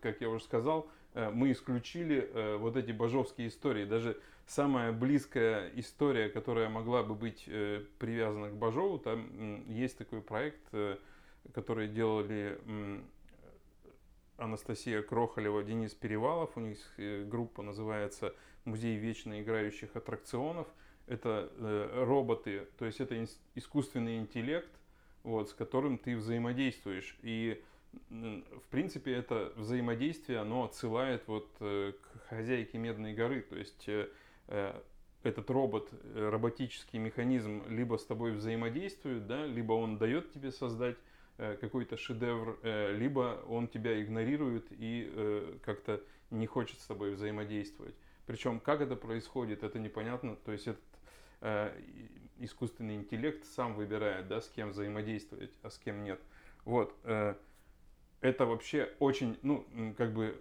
как 0.00 0.20
я 0.20 0.30
уже 0.30 0.42
сказал, 0.42 0.88
мы 1.14 1.52
исключили 1.52 2.56
вот 2.58 2.76
эти 2.76 2.92
бажовские 2.92 3.48
истории. 3.48 3.84
Даже 3.84 4.18
самая 4.46 4.92
близкая 4.92 5.70
история, 5.74 6.30
которая 6.30 6.70
могла 6.70 7.02
бы 7.02 7.14
быть 7.14 7.44
привязана 7.98 8.48
к 8.48 8.54
Бажову, 8.54 8.98
там 8.98 9.70
есть 9.70 9.98
такой 9.98 10.22
проект, 10.22 10.62
который 11.52 11.88
делали 11.88 12.58
Анастасия 14.38 15.02
Крохолева, 15.02 15.64
Денис 15.64 15.94
Перевалов. 15.94 16.56
У 16.56 16.60
них 16.60 16.78
э, 16.96 17.24
группа 17.24 17.62
называется 17.62 18.32
«Музей 18.64 18.96
вечно 18.96 19.42
играющих 19.42 19.96
аттракционов». 19.96 20.68
Это 21.08 21.50
э, 21.56 22.04
роботы, 22.04 22.68
то 22.78 22.84
есть 22.84 23.00
это 23.00 23.26
искусственный 23.56 24.18
интеллект, 24.18 24.70
вот, 25.24 25.50
с 25.50 25.54
которым 25.54 25.98
ты 25.98 26.16
взаимодействуешь. 26.16 27.18
И 27.22 27.60
в 28.10 28.70
принципе, 28.70 29.12
это 29.14 29.52
взаимодействие, 29.56 30.38
оно 30.40 30.64
отсылает 30.64 31.26
вот 31.26 31.48
э, 31.60 31.92
к 32.00 32.28
хозяйке 32.28 32.78
Медной 32.78 33.14
горы. 33.14 33.42
То 33.42 33.56
есть 33.56 33.88
этот 35.22 35.50
робот, 35.50 35.92
роботический 36.14 36.98
механизм 36.98 37.62
либо 37.68 37.96
с 37.98 38.04
тобой 38.06 38.32
взаимодействует, 38.32 39.26
да, 39.26 39.44
либо 39.44 39.74
он 39.74 39.98
дает 39.98 40.32
тебе 40.32 40.52
создать 40.52 40.96
Э, 41.38 41.56
какой-то 41.56 41.96
шедевр, 41.96 42.58
э, 42.64 42.92
либо 42.94 43.44
он 43.48 43.68
тебя 43.68 44.02
игнорирует 44.02 44.66
и 44.72 45.08
э, 45.08 45.58
как-то 45.62 46.02
не 46.30 46.48
хочет 46.48 46.80
с 46.80 46.86
тобой 46.86 47.12
взаимодействовать. 47.12 47.94
Причем 48.26 48.58
как 48.58 48.80
это 48.80 48.96
происходит, 48.96 49.62
это 49.62 49.78
непонятно. 49.78 50.36
То 50.36 50.52
есть 50.52 50.66
этот 50.66 50.82
искусственный 52.38 52.96
интеллект 52.96 53.44
сам 53.44 53.74
выбирает, 53.74 54.26
да, 54.26 54.40
с 54.40 54.48
кем 54.48 54.70
взаимодействовать, 54.70 55.52
а 55.62 55.70
с 55.70 55.78
кем 55.78 56.02
нет. 56.02 56.20
Вот. 56.64 56.92
Это 58.38 58.46
вообще 58.46 58.88
очень, 59.00 59.36
ну, 59.42 59.66
как 59.96 60.14
бы, 60.14 60.40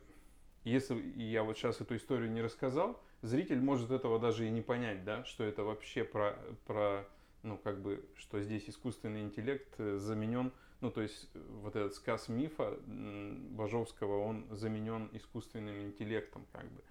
если 0.64 1.02
я 1.16 1.42
вот 1.42 1.58
сейчас 1.58 1.82
эту 1.82 1.96
историю 1.96 2.30
не 2.30 2.44
рассказал, 2.44 3.02
зритель 3.24 3.60
может 3.60 3.90
этого 3.90 4.20
даже 4.20 4.46
и 4.46 4.52
не 4.52 4.62
понять, 4.62 5.04
да, 5.04 5.26
что 5.26 5.44
это 5.44 5.64
вообще 5.64 6.04
про, 6.04 6.38
про 6.68 7.08
ну, 7.42 7.58
как 7.58 7.82
бы, 7.82 8.06
что 8.16 8.40
здесь 8.40 8.70
искусственный 8.70 9.24
интеллект 9.24 9.76
заменен 9.80 10.52
ну, 10.80 10.92
то 10.92 11.02
есть 11.02 11.28
э, 11.34 11.40
вот 11.64 11.76
этот 11.76 11.96
сказ 11.96 12.30
мифа 12.30 12.78
Бажовского, 12.86 14.20
он 14.20 14.46
заменен 14.52 15.10
искусственным 15.14 15.82
интеллектом, 15.82 16.46
как 16.52 16.72
бы. 16.72 16.84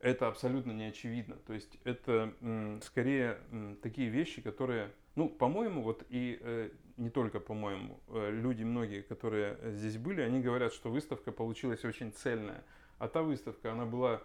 Это 0.00 0.26
абсолютно 0.26 0.72
не 0.72 0.86
очевидно. 0.86 1.36
То 1.46 1.52
есть 1.52 1.78
это 1.84 2.34
скорее 2.82 3.38
такие 3.80 4.08
вещи, 4.08 4.42
которые, 4.42 4.90
ну, 5.14 5.28
по-моему, 5.28 5.82
вот 5.82 6.04
и 6.08 6.36
э, 6.40 6.70
не 7.00 7.08
только 7.08 7.40
по-моему, 7.40 7.98
э, 8.08 8.30
люди 8.30 8.62
многие, 8.62 9.00
которые 9.00 9.58
здесь 9.72 9.96
были, 9.96 10.20
они 10.20 10.40
говорят, 10.40 10.72
что 10.74 10.90
выставка 10.90 11.32
получилась 11.32 11.84
очень 11.84 12.12
цельная. 12.12 12.62
А 12.98 13.08
та 13.08 13.22
выставка, 13.22 13.72
она 13.72 13.86
была 13.86 14.22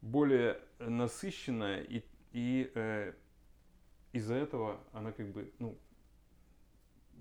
более 0.00 0.60
насыщенная, 0.80 1.80
и, 1.82 2.02
и 2.32 2.72
э, 2.74 3.12
из-за 4.10 4.34
этого 4.34 4.80
она 4.92 5.12
как 5.12 5.28
бы, 5.28 5.52
ну, 5.60 5.78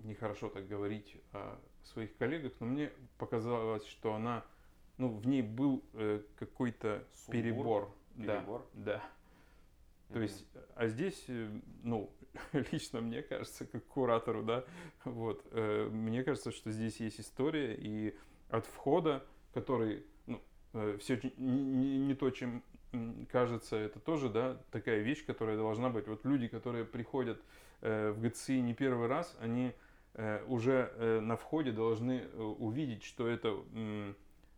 нехорошо 0.04 0.50
так 0.50 0.68
говорить 0.68 1.16
о 1.32 1.60
своих 1.84 2.18
коллегах, 2.18 2.54
но 2.60 2.66
мне 2.66 2.92
показалось, 3.20 3.86
что 3.86 4.16
она, 4.16 4.44
ну, 4.98 5.10
в 5.10 5.28
ней 5.28 5.44
был 5.44 5.84
э, 5.94 6.24
какой-то 6.38 7.06
перебор. 7.30 7.94
Перебор? 8.18 8.68
Да, 8.74 8.96
да. 8.96 9.04
То 10.12 10.22
есть, 10.22 10.44
а 10.74 10.88
здесь, 10.88 11.24
э, 11.28 11.62
ну, 11.84 12.12
лично 12.72 13.02
мне 13.02 13.22
кажется, 13.22 13.66
как 13.66 13.86
куратору, 13.86 14.44
да, 14.44 14.66
вот, 15.06 15.46
э, 15.52 15.90
мне 15.92 16.24
кажется, 16.24 16.52
что 16.52 16.72
здесь 16.72 17.00
есть 17.00 17.20
история, 17.20 17.76
и 17.76 18.16
от 18.50 18.66
входа, 18.66 19.26
который, 19.54 20.06
ну, 20.28 20.42
э, 20.74 20.98
все 21.00 21.20
не, 21.38 21.62
не, 21.62 21.98
не 21.98 22.16
то, 22.16 22.30
чем 22.30 22.64
кажется, 23.32 23.78
это 23.78 24.00
тоже, 24.00 24.30
да, 24.30 24.62
такая 24.72 25.00
вещь, 25.00 25.26
которая 25.26 25.56
должна 25.56 25.90
быть. 25.90 26.08
Вот 26.08 26.26
люди, 26.26 26.48
которые 26.48 26.84
приходят 26.84 27.42
э, 27.82 28.12
в 28.12 28.22
ГЦИ 28.22 28.60
не 28.62 28.74
первый 28.74 29.08
раз, 29.08 29.38
они 29.40 29.74
Э, 30.14 30.44
уже 30.48 30.92
э, 30.96 31.20
на 31.22 31.38
входе 31.38 31.72
должны 31.72 32.24
э, 32.24 32.38
увидеть, 32.38 33.04
что 33.04 33.28
это 33.28 33.56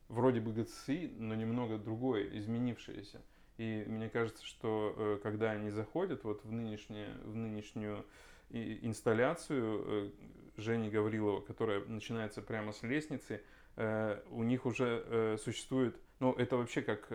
вроде 0.09 0.41
бы 0.41 0.51
ГЦИ, 0.51 1.13
но 1.17 1.35
немного 1.35 1.77
другое, 1.77 2.37
изменившееся. 2.37 3.21
И 3.57 3.83
мне 3.87 4.09
кажется, 4.09 4.45
что 4.45 5.19
когда 5.23 5.51
они 5.51 5.69
заходят 5.69 6.23
вот 6.23 6.43
в, 6.43 6.51
нынешнее, 6.51 7.15
в 7.23 7.35
нынешнюю 7.35 8.05
инсталляцию 8.49 10.11
Жени 10.57 10.89
Гаврилова, 10.89 11.41
которая 11.41 11.83
начинается 11.85 12.41
прямо 12.41 12.71
с 12.71 12.83
лестницы, 12.83 13.41
у 13.75 14.43
них 14.43 14.65
уже 14.65 15.37
существует, 15.41 15.95
ну 16.19 16.33
это 16.33 16.57
вообще 16.57 16.81
как 16.81 17.11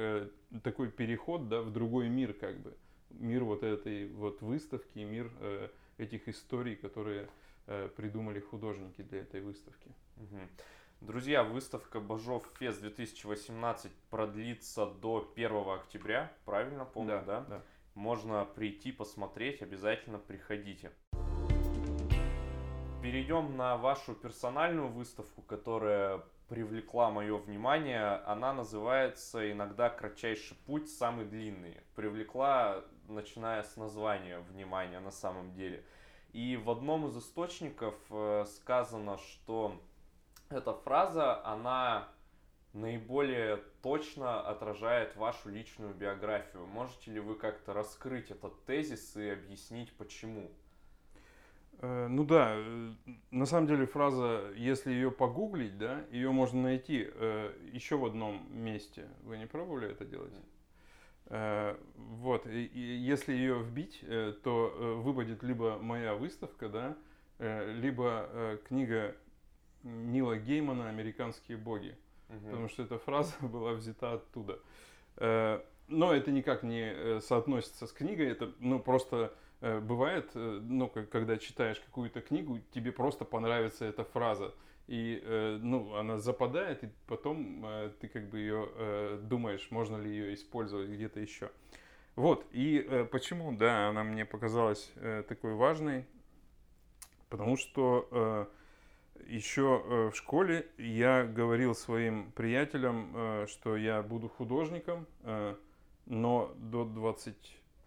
такой 0.62 0.90
переход 0.90 1.48
да, 1.48 1.60
в 1.60 1.72
другой 1.72 2.08
мир 2.08 2.32
как 2.34 2.58
бы. 2.60 2.76
Мир 3.10 3.44
вот 3.44 3.62
этой 3.62 4.08
вот 4.08 4.42
выставки, 4.42 4.98
мир 4.98 5.30
этих 5.98 6.28
историй, 6.28 6.76
которые 6.76 7.28
Э, 7.70 7.86
придумали 7.94 8.40
художники 8.40 9.02
для 9.02 9.20
этой 9.20 9.42
выставки. 9.42 9.94
Друзья, 11.00 11.44
выставка 11.44 12.00
Бажов 12.00 12.44
Фест 12.58 12.80
2018 12.80 13.92
продлится 14.10 14.84
до 14.84 15.30
1 15.32 15.68
октября, 15.68 16.32
правильно 16.44 16.84
помню, 16.84 17.22
да? 17.24 17.40
Да. 17.40 17.44
да. 17.48 17.62
Можно 17.94 18.44
прийти 18.44 18.90
посмотреть, 18.90 19.62
обязательно 19.62 20.18
приходите. 20.18 20.90
Перейдем 23.00 23.56
на 23.56 23.76
вашу 23.76 24.12
персональную 24.14 24.88
выставку, 24.88 25.40
которая 25.42 26.24
привлекла 26.48 27.12
мое 27.12 27.38
внимание. 27.38 28.16
Она 28.26 28.52
называется 28.52 29.52
иногда 29.52 29.90
«Кратчайший 29.90 30.56
путь, 30.66 30.90
самый 30.90 31.26
длинный». 31.26 31.76
Привлекла, 31.94 32.84
начиная 33.06 33.62
с 33.62 33.76
названия, 33.76 34.40
внимания 34.40 34.98
на 34.98 35.12
самом 35.12 35.54
деле– 35.54 35.84
и 36.32 36.56
в 36.56 36.70
одном 36.70 37.06
из 37.06 37.16
источников 37.16 37.94
э, 38.10 38.44
сказано, 38.46 39.16
что 39.16 39.80
эта 40.50 40.72
фраза, 40.72 41.44
она 41.44 42.08
наиболее 42.72 43.62
точно 43.82 44.40
отражает 44.40 45.16
вашу 45.16 45.48
личную 45.48 45.94
биографию. 45.94 46.66
Можете 46.66 47.12
ли 47.12 47.20
вы 47.20 47.34
как-то 47.34 47.72
раскрыть 47.72 48.30
этот 48.30 48.64
тезис 48.64 49.16
и 49.16 49.30
объяснить, 49.30 49.92
почему? 49.96 50.50
Э, 51.80 52.06
ну 52.08 52.24
да, 52.24 52.54
э, 52.56 52.94
на 53.30 53.46
самом 53.46 53.66
деле 53.66 53.86
фраза, 53.86 54.52
если 54.54 54.92
ее 54.92 55.10
погуглить, 55.10 55.78
да, 55.78 56.04
ее 56.10 56.30
можно 56.30 56.62
найти 56.62 56.98
еще 57.72 57.96
в 57.96 58.04
одном 58.04 58.46
месте. 58.50 59.08
Вы 59.22 59.38
не 59.38 59.46
пробовали 59.46 59.90
это 59.90 60.04
делать? 60.04 60.32
Э, 61.30 61.76
вот, 61.96 62.46
и, 62.46 62.70
если 62.74 63.32
ее 63.32 63.62
вбить, 63.62 64.00
э, 64.02 64.32
то 64.42 64.72
э, 64.74 64.94
выпадет 64.94 65.42
либо 65.42 65.78
моя 65.78 66.14
выставка, 66.14 66.68
да, 66.68 66.96
либо 67.38 68.58
книга 68.64 69.14
Нила 69.82 70.36
Геймана 70.36 70.88
«Американские 70.88 71.56
боги», 71.56 71.96
угу. 72.28 72.38
потому 72.46 72.68
что 72.68 72.82
эта 72.82 72.98
фраза 72.98 73.34
была 73.40 73.72
взята 73.72 74.14
оттуда. 74.14 74.58
Но 75.88 76.12
это 76.12 76.30
никак 76.30 76.62
не 76.62 77.20
соотносится 77.20 77.86
с 77.86 77.92
книгой, 77.92 78.28
это 78.28 78.52
ну, 78.60 78.78
просто 78.78 79.32
бывает, 79.60 80.30
ну, 80.34 80.88
когда 80.88 81.38
читаешь 81.38 81.80
какую-то 81.80 82.20
книгу, 82.20 82.60
тебе 82.72 82.92
просто 82.92 83.24
понравится 83.24 83.84
эта 83.86 84.04
фраза 84.04 84.54
и 84.88 85.22
э, 85.22 85.58
ну, 85.60 85.94
она 85.96 86.18
западает, 86.18 86.82
и 86.82 86.88
потом 87.06 87.64
э, 87.64 87.90
ты 88.00 88.08
как 88.08 88.28
бы 88.30 88.38
ее 88.38 88.70
э, 88.74 89.20
думаешь, 89.22 89.68
можно 89.70 89.98
ли 89.98 90.10
ее 90.10 90.34
использовать 90.34 90.88
где-то 90.88 91.20
еще. 91.20 91.50
Вот, 92.16 92.46
и 92.52 92.84
э, 92.88 93.04
почему, 93.04 93.52
да, 93.52 93.90
она 93.90 94.02
мне 94.02 94.24
показалась 94.24 94.90
э, 94.96 95.22
такой 95.28 95.52
важной, 95.54 96.06
потому 97.28 97.58
что 97.58 98.08
э, 98.10 98.46
еще 99.26 99.82
э, 99.84 100.10
в 100.10 100.16
школе 100.16 100.66
я 100.78 101.24
говорил 101.24 101.74
своим 101.74 102.32
приятелям, 102.32 103.12
э, 103.14 103.46
что 103.48 103.76
я 103.76 104.02
буду 104.02 104.28
художником, 104.28 105.06
э, 105.22 105.54
но 106.06 106.54
до 106.56 106.84
20, 106.84 107.34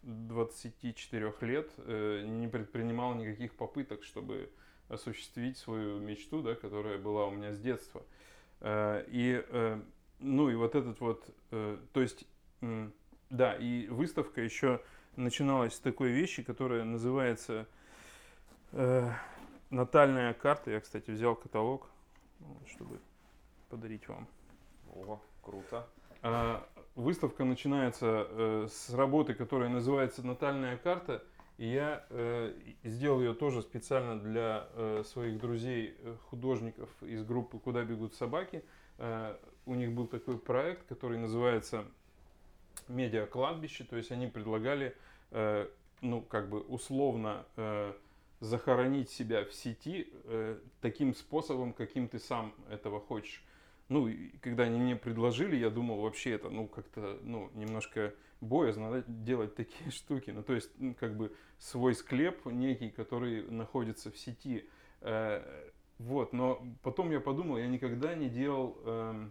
24 0.04 1.34
лет 1.41 1.72
не 1.78 2.48
предпринимал 2.48 3.15
никаких 3.15 3.54
попыток, 3.56 4.04
чтобы 4.04 4.52
осуществить 4.89 5.58
свою 5.58 6.00
мечту, 6.00 6.41
да, 6.41 6.54
которая 6.56 6.98
была 6.98 7.28
у 7.28 7.32
меня 7.32 7.52
с 7.54 7.60
детства. 7.60 8.04
И, 8.63 9.44
ну, 10.20 10.50
и 10.50 10.56
вот 10.56 10.76
этот 10.76 11.00
вот, 11.00 11.26
то 11.50 12.02
есть, 12.02 12.28
да, 13.32 13.56
и 13.56 13.88
выставка 13.88 14.41
еще 14.41 14.82
начиналась 15.15 15.74
с 15.74 15.80
такой 15.80 16.12
вещи, 16.12 16.44
которая 16.44 16.84
называется 16.84 17.65
натальная 19.72 20.34
карта. 20.34 20.72
Я, 20.72 20.80
кстати, 20.80 21.10
взял 21.10 21.36
каталог, 21.36 21.90
чтобы 22.68 23.00
подарить 23.70 24.08
вам. 24.08 24.28
О, 24.94 25.20
круто. 25.42 25.88
А, 26.22 26.68
выставка 26.96 27.44
начинается 27.46 28.28
э, 28.30 28.68
с 28.70 28.94
работы, 28.94 29.34
которая 29.34 29.70
называется 29.70 30.26
«Натальная 30.26 30.78
карта». 30.78 31.24
И 31.58 31.68
я 31.68 32.06
э, 32.10 32.54
сделал 32.84 33.22
ее 33.22 33.34
тоже 33.34 33.62
специально 33.62 34.20
для 34.20 34.68
э, 34.74 35.04
своих 35.06 35.40
друзей 35.40 35.96
э, 35.98 36.16
художников 36.30 36.90
из 37.02 37.24
группы 37.24 37.60
«Куда 37.60 37.84
бегут 37.84 38.14
собаки». 38.14 38.64
Э, 38.98 39.38
у 39.66 39.76
них 39.76 39.94
был 39.94 40.08
такой 40.08 40.38
проект, 40.38 40.88
который 40.88 41.18
называется 41.18 41.86
«Медиа 42.88 43.26
кладбище». 43.26 43.84
То 43.84 43.96
есть 43.96 44.12
они 44.12 44.28
предлагали, 44.28 44.96
э, 45.32 45.68
ну, 46.02 46.22
как 46.22 46.50
бы 46.50 46.62
условно 46.62 47.46
э, 47.58 47.94
захоронить 48.42 49.10
себя 49.10 49.46
в 49.46 49.54
сети 49.54 50.12
э, 50.26 50.58
таким 50.82 51.14
способом, 51.14 51.74
каким 51.74 52.10
ты 52.10 52.20
сам 52.20 52.54
этого 52.70 53.00
хочешь. 53.00 53.44
Ну, 53.88 54.08
и 54.08 54.30
когда 54.40 54.64
они 54.64 54.80
мне 54.80 54.96
предложили, 54.96 55.56
я 55.56 55.70
думал, 55.70 56.02
вообще 56.02 56.32
это, 56.32 56.50
ну, 56.50 56.68
как-то, 56.68 57.20
ну, 57.22 57.52
немножко 57.54 58.14
боязно 58.42 58.92
да, 58.92 59.04
делать 59.08 59.56
такие 59.56 59.92
штуки. 59.92 60.32
Ну, 60.32 60.44
то 60.44 60.54
есть, 60.54 60.72
как 61.00 61.16
бы 61.16 61.36
свой 61.60 61.94
склеп 61.94 62.46
некий, 62.48 62.90
который 62.90 63.44
находится 63.50 64.10
в 64.10 64.18
сети. 64.18 64.68
Э, 65.02 65.44
вот, 66.00 66.34
но 66.34 66.66
потом 66.82 67.12
я 67.12 67.20
подумал, 67.20 67.58
я 67.58 67.68
никогда 67.68 68.16
не 68.16 68.28
делал, 68.28 68.76
э, 68.86 69.30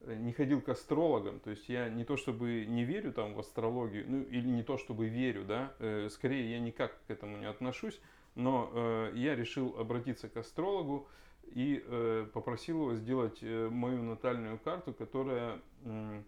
не 0.00 0.32
ходил 0.32 0.60
к 0.60 0.68
астрологам. 0.68 1.38
То 1.38 1.50
есть 1.50 1.68
я 1.68 1.88
не 1.88 2.04
то 2.04 2.16
чтобы 2.16 2.64
не 2.66 2.84
верю 2.84 3.12
там 3.12 3.34
в 3.34 3.38
астрологию, 3.38 4.04
ну, 4.08 4.22
или 4.22 4.48
не 4.48 4.64
то 4.64 4.78
чтобы 4.78 5.06
верю, 5.06 5.44
да, 5.44 5.74
э, 5.78 6.08
скорее 6.10 6.50
я 6.50 6.58
никак 6.58 6.98
к 7.06 7.10
этому 7.10 7.36
не 7.36 7.46
отношусь. 7.46 8.00
Но 8.36 8.70
э, 8.72 9.12
я 9.16 9.34
решил 9.34 9.74
обратиться 9.78 10.28
к 10.28 10.36
астрологу 10.36 11.08
и 11.46 11.82
э, 11.84 12.26
попросил 12.32 12.82
его 12.82 12.94
сделать 12.94 13.38
э, 13.40 13.68
мою 13.68 14.02
натальную 14.02 14.58
карту, 14.58 14.92
которая 14.92 15.60
э, 15.84 16.22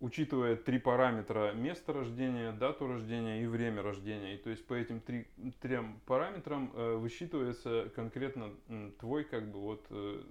учитывает 0.00 0.64
три 0.64 0.78
параметра 0.78 1.52
место 1.52 1.92
рождения, 1.92 2.52
дату 2.52 2.86
рождения 2.88 3.42
и 3.42 3.46
время 3.46 3.82
рождения. 3.82 4.34
И 4.34 4.38
то 4.38 4.50
есть 4.50 4.66
по 4.66 4.74
этим 4.74 5.00
три, 5.00 5.26
трем 5.60 6.00
параметрам 6.06 6.72
э, 6.74 6.96
высчитывается 6.96 7.90
конкретно 7.94 8.50
э, 8.68 8.90
твой 8.98 9.24
как 9.24 9.50
бы 9.50 9.60
вот 9.60 9.86
э, 9.90 10.22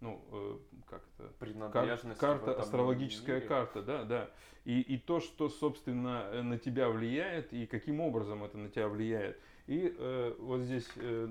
ну, 0.00 0.22
э, 0.30 0.58
как 0.88 1.02
это? 1.18 1.28
Принадлежность 1.38 2.20
Кар- 2.20 2.38
карта, 2.38 2.60
астрологическая 2.60 3.36
мире. 3.36 3.48
карта, 3.48 3.82
да, 3.82 4.04
да. 4.04 4.30
И, 4.64 4.80
и 4.80 4.98
то, 4.98 5.20
что, 5.20 5.48
собственно, 5.48 6.42
на 6.42 6.58
тебя 6.58 6.90
влияет, 6.90 7.52
и 7.52 7.66
каким 7.66 8.00
образом 8.00 8.44
это 8.44 8.58
на 8.58 8.68
тебя 8.68 8.88
влияет. 8.88 9.40
И 9.66 9.94
э, 9.96 10.34
вот 10.38 10.60
здесь 10.60 10.88
э, 10.96 11.28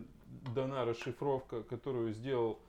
дана 0.55 0.85
расшифровка, 0.85 1.63
которую 1.63 2.13
сделал 2.13 2.59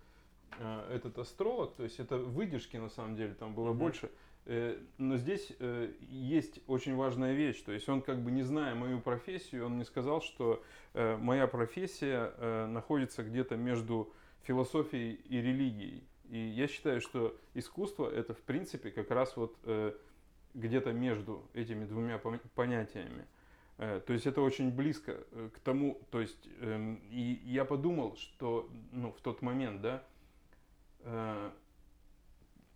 э, 0.59 0.95
этот 0.95 1.19
астролог, 1.19 1.75
то 1.75 1.83
есть 1.85 1.99
это 1.99 2.19
выдержки 2.19 2.77
на 2.77 2.91
самом 2.91 3.17
деле, 3.17 3.35
там 3.35 3.55
было 3.55 3.71
mm-hmm. 3.71 3.75
больше. 3.75 4.11
Э, 4.47 4.79
но 4.99 5.17
здесь 5.17 5.53
э, 5.59 5.93
есть 6.11 6.61
очень 6.67 6.95
важная 6.97 7.33
вещь, 7.33 7.63
то 7.63 7.73
есть 7.73 7.89
он 7.89 8.03
как 8.03 8.23
бы 8.23 8.31
не 8.31 8.43
зная 8.43 8.75
мою 8.75 9.01
профессию, 9.01 9.65
он 9.65 9.73
мне 9.73 9.85
сказал, 9.85 10.21
что 10.21 10.63
э, 10.93 11.17
моя 11.17 11.47
профессия 11.47 12.35
э, 12.37 12.67
находится 12.67 13.23
где-то 13.23 13.57
между 13.57 14.13
философией 14.43 15.15
и 15.15 15.41
религией. 15.41 16.05
И 16.29 16.39
я 16.39 16.69
считаю, 16.69 17.01
что 17.01 17.37
искусство 17.55 18.11
это 18.11 18.35
в 18.35 18.43
принципе 18.43 18.91
как 18.91 19.11
раз 19.11 19.37
вот 19.37 19.57
э, 19.65 19.95
где-то 20.53 20.93
между 20.93 21.43
этими 21.55 21.85
двумя 21.85 22.19
понятиями. 22.55 23.27
Э, 23.79 24.01
то 24.07 24.13
есть 24.13 24.27
это 24.27 24.41
очень 24.41 24.71
близко 24.71 25.25
э, 25.33 25.51
к 25.55 25.59
тому, 25.61 26.01
то 26.11 26.21
есть 26.21 26.49
эм, 26.61 27.01
и 27.11 27.41
я 27.45 27.65
подумал, 27.65 28.17
что 28.17 28.69
ну, 28.93 29.11
в 29.13 29.21
тот 29.21 29.43
момент, 29.43 29.81
да, 29.81 30.05
э, 31.01 31.51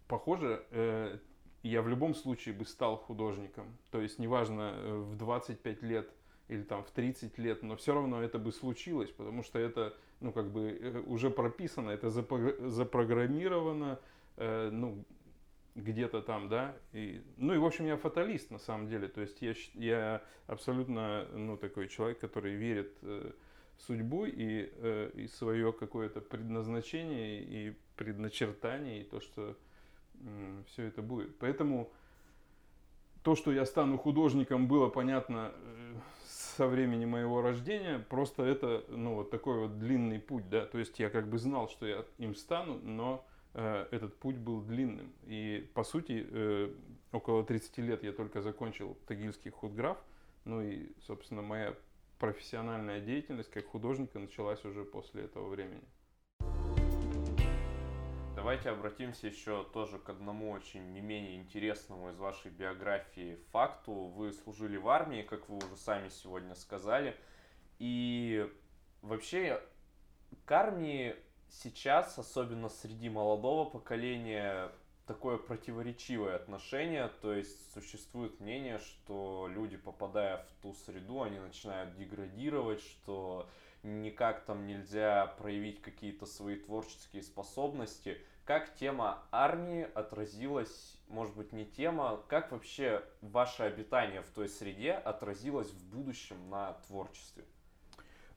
похоже, 0.08 1.20
я 1.62 1.82
в 1.82 1.88
любом 1.88 2.14
случае 2.14 2.54
бы 2.54 2.64
стал 2.64 2.96
художником. 2.96 3.66
То 3.90 4.00
есть 4.00 4.18
неважно 4.18 4.74
в 5.10 5.16
25 5.16 5.82
лет 5.82 6.10
или 6.48 6.62
там 6.62 6.82
в 6.82 6.90
30 6.90 7.36
лет, 7.36 7.62
но 7.62 7.76
все 7.76 7.92
равно 7.92 8.22
это 8.22 8.38
бы 8.38 8.52
случилось, 8.52 9.10
потому 9.10 9.42
что 9.42 9.58
это, 9.58 9.94
ну, 10.20 10.32
как 10.32 10.50
бы 10.50 11.04
уже 11.06 11.30
прописано, 11.30 11.90
это 11.90 12.08
запрограммировано, 12.08 13.98
ну, 14.38 15.04
где-то 15.78 16.22
там, 16.22 16.48
да, 16.48 16.76
и, 16.92 17.22
ну 17.36 17.54
и 17.54 17.58
в 17.58 17.64
общем 17.64 17.86
я 17.86 17.96
фаталист 17.96 18.50
на 18.50 18.58
самом 18.58 18.88
деле, 18.88 19.08
то 19.08 19.20
есть 19.20 19.40
я, 19.40 19.54
я 19.74 20.22
абсолютно, 20.46 21.26
ну, 21.32 21.56
такой 21.56 21.88
человек, 21.88 22.18
который 22.18 22.54
верит 22.54 22.96
э, 23.02 23.32
судьбу 23.78 24.26
и, 24.26 24.70
э, 24.72 25.10
и 25.14 25.28
свое 25.28 25.72
какое-то 25.72 26.20
предназначение 26.20 27.42
и 27.42 27.76
предначертание, 27.96 29.02
и 29.02 29.04
то, 29.04 29.20
что 29.20 29.56
э, 30.20 30.62
все 30.68 30.84
это 30.84 31.00
будет. 31.00 31.38
Поэтому 31.38 31.92
то, 33.22 33.34
что 33.36 33.52
я 33.52 33.64
стану 33.64 33.98
художником, 33.98 34.66
было 34.66 34.88
понятно 34.88 35.52
э, 35.54 35.94
со 36.26 36.66
времени 36.66 37.04
моего 37.04 37.40
рождения, 37.40 38.00
просто 38.00 38.42
это, 38.42 38.84
ну, 38.88 39.14
вот 39.14 39.30
такой 39.30 39.60
вот 39.60 39.78
длинный 39.78 40.18
путь, 40.18 40.48
да, 40.48 40.66
то 40.66 40.78
есть 40.78 40.98
я 40.98 41.08
как 41.08 41.28
бы 41.28 41.38
знал, 41.38 41.68
что 41.68 41.86
я 41.86 42.04
им 42.18 42.34
стану, 42.34 42.80
но 42.82 43.24
этот 43.54 44.18
путь 44.18 44.36
был 44.36 44.60
длинным. 44.60 45.12
И, 45.24 45.70
по 45.74 45.84
сути, 45.84 46.26
э, 46.30 46.74
около 47.12 47.44
30 47.44 47.78
лет 47.78 48.02
я 48.02 48.12
только 48.12 48.42
закончил 48.42 48.96
Тагильский 49.06 49.50
худграф. 49.50 49.98
Ну 50.44 50.62
и, 50.62 50.92
собственно, 51.00 51.42
моя 51.42 51.74
профессиональная 52.18 53.00
деятельность 53.00 53.50
как 53.50 53.66
художника 53.66 54.18
началась 54.18 54.64
уже 54.64 54.84
после 54.84 55.24
этого 55.24 55.48
времени. 55.48 55.82
Давайте 58.34 58.70
обратимся 58.70 59.26
еще 59.26 59.64
тоже 59.72 59.98
к 59.98 60.08
одному 60.10 60.52
очень 60.52 60.92
не 60.92 61.00
менее 61.00 61.36
интересному 61.36 62.10
из 62.10 62.16
вашей 62.18 62.52
биографии 62.52 63.36
факту. 63.50 63.92
Вы 63.92 64.32
служили 64.32 64.76
в 64.76 64.88
армии, 64.88 65.22
как 65.22 65.48
вы 65.48 65.56
уже 65.56 65.76
сами 65.76 66.08
сегодня 66.08 66.54
сказали. 66.54 67.16
И 67.80 68.48
вообще 69.02 69.60
к 70.44 70.52
армии 70.52 71.16
сейчас, 71.50 72.18
особенно 72.18 72.68
среди 72.68 73.08
молодого 73.08 73.68
поколения, 73.68 74.70
такое 75.08 75.38
противоречивое 75.38 76.36
отношение, 76.36 77.10
то 77.22 77.32
есть 77.32 77.72
существует 77.72 78.38
мнение, 78.40 78.78
что 78.78 79.48
люди, 79.50 79.76
попадая 79.78 80.36
в 80.36 80.62
ту 80.62 80.74
среду, 80.74 81.22
они 81.22 81.38
начинают 81.38 81.96
деградировать, 81.96 82.82
что 82.82 83.48
никак 83.82 84.44
там 84.44 84.66
нельзя 84.66 85.26
проявить 85.38 85.80
какие-то 85.80 86.26
свои 86.26 86.56
творческие 86.56 87.22
способности. 87.22 88.20
Как 88.44 88.74
тема 88.76 89.22
армии 89.30 89.86
отразилась, 89.94 91.00
может 91.08 91.34
быть, 91.36 91.52
не 91.52 91.64
тема, 91.64 92.22
как 92.28 92.52
вообще 92.52 93.02
ваше 93.22 93.62
обитание 93.62 94.22
в 94.22 94.28
той 94.30 94.48
среде 94.48 94.92
отразилось 94.92 95.70
в 95.70 95.90
будущем 95.90 96.50
на 96.50 96.74
творчестве? 96.86 97.44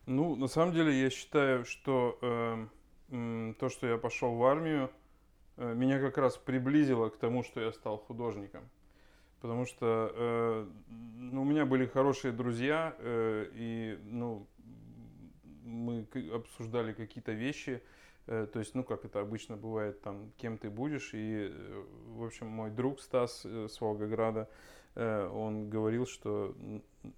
Ну, 0.05 0.35
на 0.35 0.47
самом 0.47 0.73
деле, 0.73 1.01
я 1.01 1.09
считаю, 1.09 1.65
что 1.65 2.17
э 2.21 2.67
то, 3.11 3.69
что 3.69 3.87
я 3.87 3.97
пошел 3.97 4.35
в 4.35 4.43
армию, 4.43 4.89
э, 5.57 5.73
меня 5.73 5.99
как 5.99 6.17
раз 6.17 6.37
приблизило 6.37 7.09
к 7.09 7.17
тому, 7.17 7.43
что 7.43 7.59
я 7.59 7.73
стал 7.73 7.97
художником. 7.97 8.69
Потому 9.41 9.65
что 9.65 10.11
э, 10.13 10.67
ну, 11.17 11.41
у 11.41 11.45
меня 11.45 11.65
были 11.65 11.85
хорошие 11.87 12.31
друзья, 12.31 12.95
э, 12.99 13.47
и 13.53 13.99
ну, 14.05 14.47
мы 15.63 16.07
обсуждали 16.33 16.93
какие-то 16.93 17.33
вещи. 17.33 17.81
Э, 18.27 18.47
то 18.51 18.59
есть, 18.59 18.75
ну, 18.75 18.83
как 18.83 19.03
это 19.03 19.19
обычно 19.19 19.57
бывает, 19.57 20.01
там, 20.01 20.31
кем 20.37 20.57
ты 20.57 20.69
будешь. 20.69 21.13
И, 21.13 21.49
э, 21.51 21.83
в 22.15 22.23
общем, 22.23 22.47
мой 22.47 22.71
друг 22.71 23.01
Стас 23.01 23.41
э, 23.43 23.67
с 23.67 23.81
Волгограда, 23.81 24.47
э, 24.95 25.27
он 25.27 25.69
говорил, 25.69 26.05
что, 26.05 26.55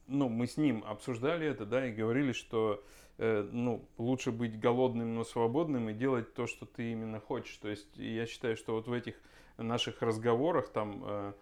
ну, 0.07 0.29
мы 0.29 0.47
с 0.47 0.57
ним 0.57 0.83
обсуждали 0.87 1.45
это, 1.45 1.67
да, 1.67 1.85
и 1.85 1.91
говорили, 1.91 2.31
что 2.31 2.83
Э, 2.83 3.02
ну, 3.17 3.87
лучше 3.97 4.31
быть 4.31 4.59
голодным, 4.59 5.15
но 5.15 5.23
свободным 5.23 5.89
и 5.89 5.93
делать 5.93 6.33
то, 6.33 6.47
что 6.47 6.65
ты 6.65 6.91
именно 6.91 7.19
хочешь. 7.19 7.55
То 7.57 7.69
есть 7.69 7.95
я 7.95 8.25
считаю, 8.25 8.57
что 8.57 8.73
вот 8.73 8.87
в 8.87 8.93
этих 8.93 9.15
наших 9.57 10.01
разговорах 10.01 10.69
там 10.69 11.03
э, 11.05 11.33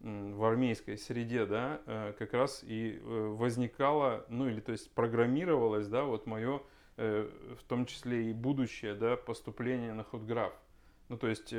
в 0.00 0.44
армейской 0.44 0.98
среде, 0.98 1.46
да, 1.46 1.80
э, 1.86 2.14
как 2.18 2.34
раз 2.34 2.64
и 2.66 3.00
возникало, 3.04 4.26
ну 4.28 4.48
или 4.48 4.60
то 4.60 4.72
есть 4.72 4.90
программировалось, 4.92 5.86
да, 5.86 6.04
вот 6.04 6.26
мое, 6.26 6.60
в 6.96 7.62
том 7.66 7.86
числе 7.86 8.30
и 8.30 8.32
будущее, 8.34 8.94
да, 8.94 9.16
поступление 9.16 9.94
на 9.94 10.04
худграф. 10.04 10.52
Ну 11.08 11.16
то 11.16 11.28
есть, 11.28 11.54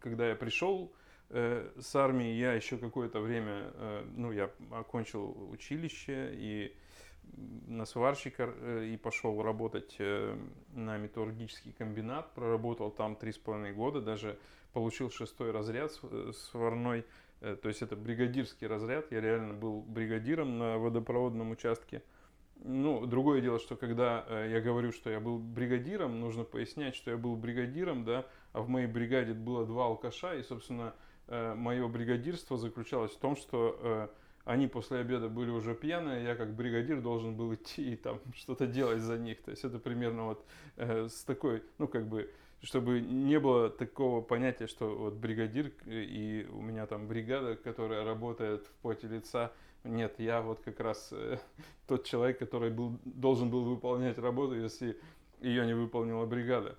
когда 0.00 0.28
я 0.28 0.34
пришел 0.34 0.92
э, 1.30 1.70
с 1.80 1.94
армией 1.96 2.38
я 2.38 2.52
еще 2.54 2.78
какое-то 2.78 3.20
время, 3.20 3.72
э, 3.74 4.06
ну, 4.16 4.32
я 4.32 4.50
окончил 4.70 5.36
училище 5.50 6.30
и 6.34 6.74
на 7.66 7.86
сварщика 7.86 8.52
э, 8.54 8.86
и 8.92 8.96
пошел 8.96 9.42
работать 9.42 9.96
э, 9.98 10.36
на 10.72 10.96
металлургический 10.96 11.72
комбинат, 11.72 12.32
проработал 12.34 12.90
там 12.90 13.16
три 13.16 13.32
с 13.32 13.38
половиной 13.38 13.72
года, 13.72 14.00
даже 14.00 14.38
получил 14.72 15.10
шестой 15.10 15.50
разряд 15.50 15.92
э, 16.02 16.32
сварной, 16.34 17.04
то 17.40 17.68
есть 17.68 17.82
это 17.82 17.94
бригадирский 17.94 18.66
разряд, 18.66 19.12
я 19.12 19.20
реально 19.20 19.52
был 19.52 19.82
бригадиром 19.82 20.56
на 20.58 20.78
водопроводном 20.78 21.50
участке. 21.50 22.02
Ну, 22.56 23.04
другое 23.04 23.42
дело, 23.42 23.58
что 23.58 23.76
когда 23.76 24.46
я 24.46 24.62
говорю, 24.62 24.92
что 24.92 25.10
я 25.10 25.20
был 25.20 25.38
бригадиром, 25.38 26.20
нужно 26.20 26.44
пояснять, 26.44 26.94
что 26.94 27.10
я 27.10 27.18
был 27.18 27.36
бригадиром, 27.36 28.04
да, 28.06 28.24
а 28.52 28.62
в 28.62 28.70
моей 28.70 28.86
бригаде 28.86 29.34
было 29.34 29.66
два 29.66 29.86
алкаша, 29.86 30.36
и, 30.36 30.42
собственно, 30.42 30.94
мое 31.28 31.86
бригадирство 31.88 32.56
заключалось 32.56 33.12
в 33.12 33.18
том, 33.18 33.36
что 33.36 34.08
они 34.44 34.66
после 34.66 34.98
обеда 34.98 35.28
были 35.28 35.50
уже 35.50 35.74
пьяные, 35.74 36.24
я 36.24 36.36
как 36.36 36.54
бригадир 36.54 37.00
должен 37.00 37.34
был 37.34 37.54
идти 37.54 37.92
и 37.92 37.96
там 37.96 38.20
что-то 38.36 38.66
делать 38.66 39.00
за 39.00 39.18
них. 39.18 39.42
То 39.42 39.50
есть 39.50 39.64
это 39.64 39.78
примерно 39.78 40.26
вот 40.26 40.44
э, 40.76 41.08
с 41.08 41.24
такой, 41.24 41.62
ну 41.78 41.88
как 41.88 42.06
бы, 42.06 42.30
чтобы 42.62 43.00
не 43.00 43.38
было 43.40 43.70
такого 43.70 44.20
понятия, 44.20 44.66
что 44.66 44.94
вот 44.94 45.14
бригадир 45.14 45.72
и 45.86 46.46
у 46.52 46.60
меня 46.60 46.86
там 46.86 47.08
бригада, 47.08 47.56
которая 47.56 48.04
работает 48.04 48.66
в 48.66 48.72
поте 48.82 49.08
лица. 49.08 49.52
Нет, 49.82 50.14
я 50.18 50.40
вот 50.40 50.60
как 50.60 50.80
раз 50.80 51.10
э, 51.12 51.38
тот 51.86 52.04
человек, 52.04 52.38
который 52.38 52.70
был, 52.70 52.98
должен 53.04 53.50
был 53.50 53.64
выполнять 53.64 54.18
работу, 54.18 54.58
если 54.58 54.98
ее 55.40 55.66
не 55.66 55.74
выполнила 55.74 56.24
бригада. 56.24 56.76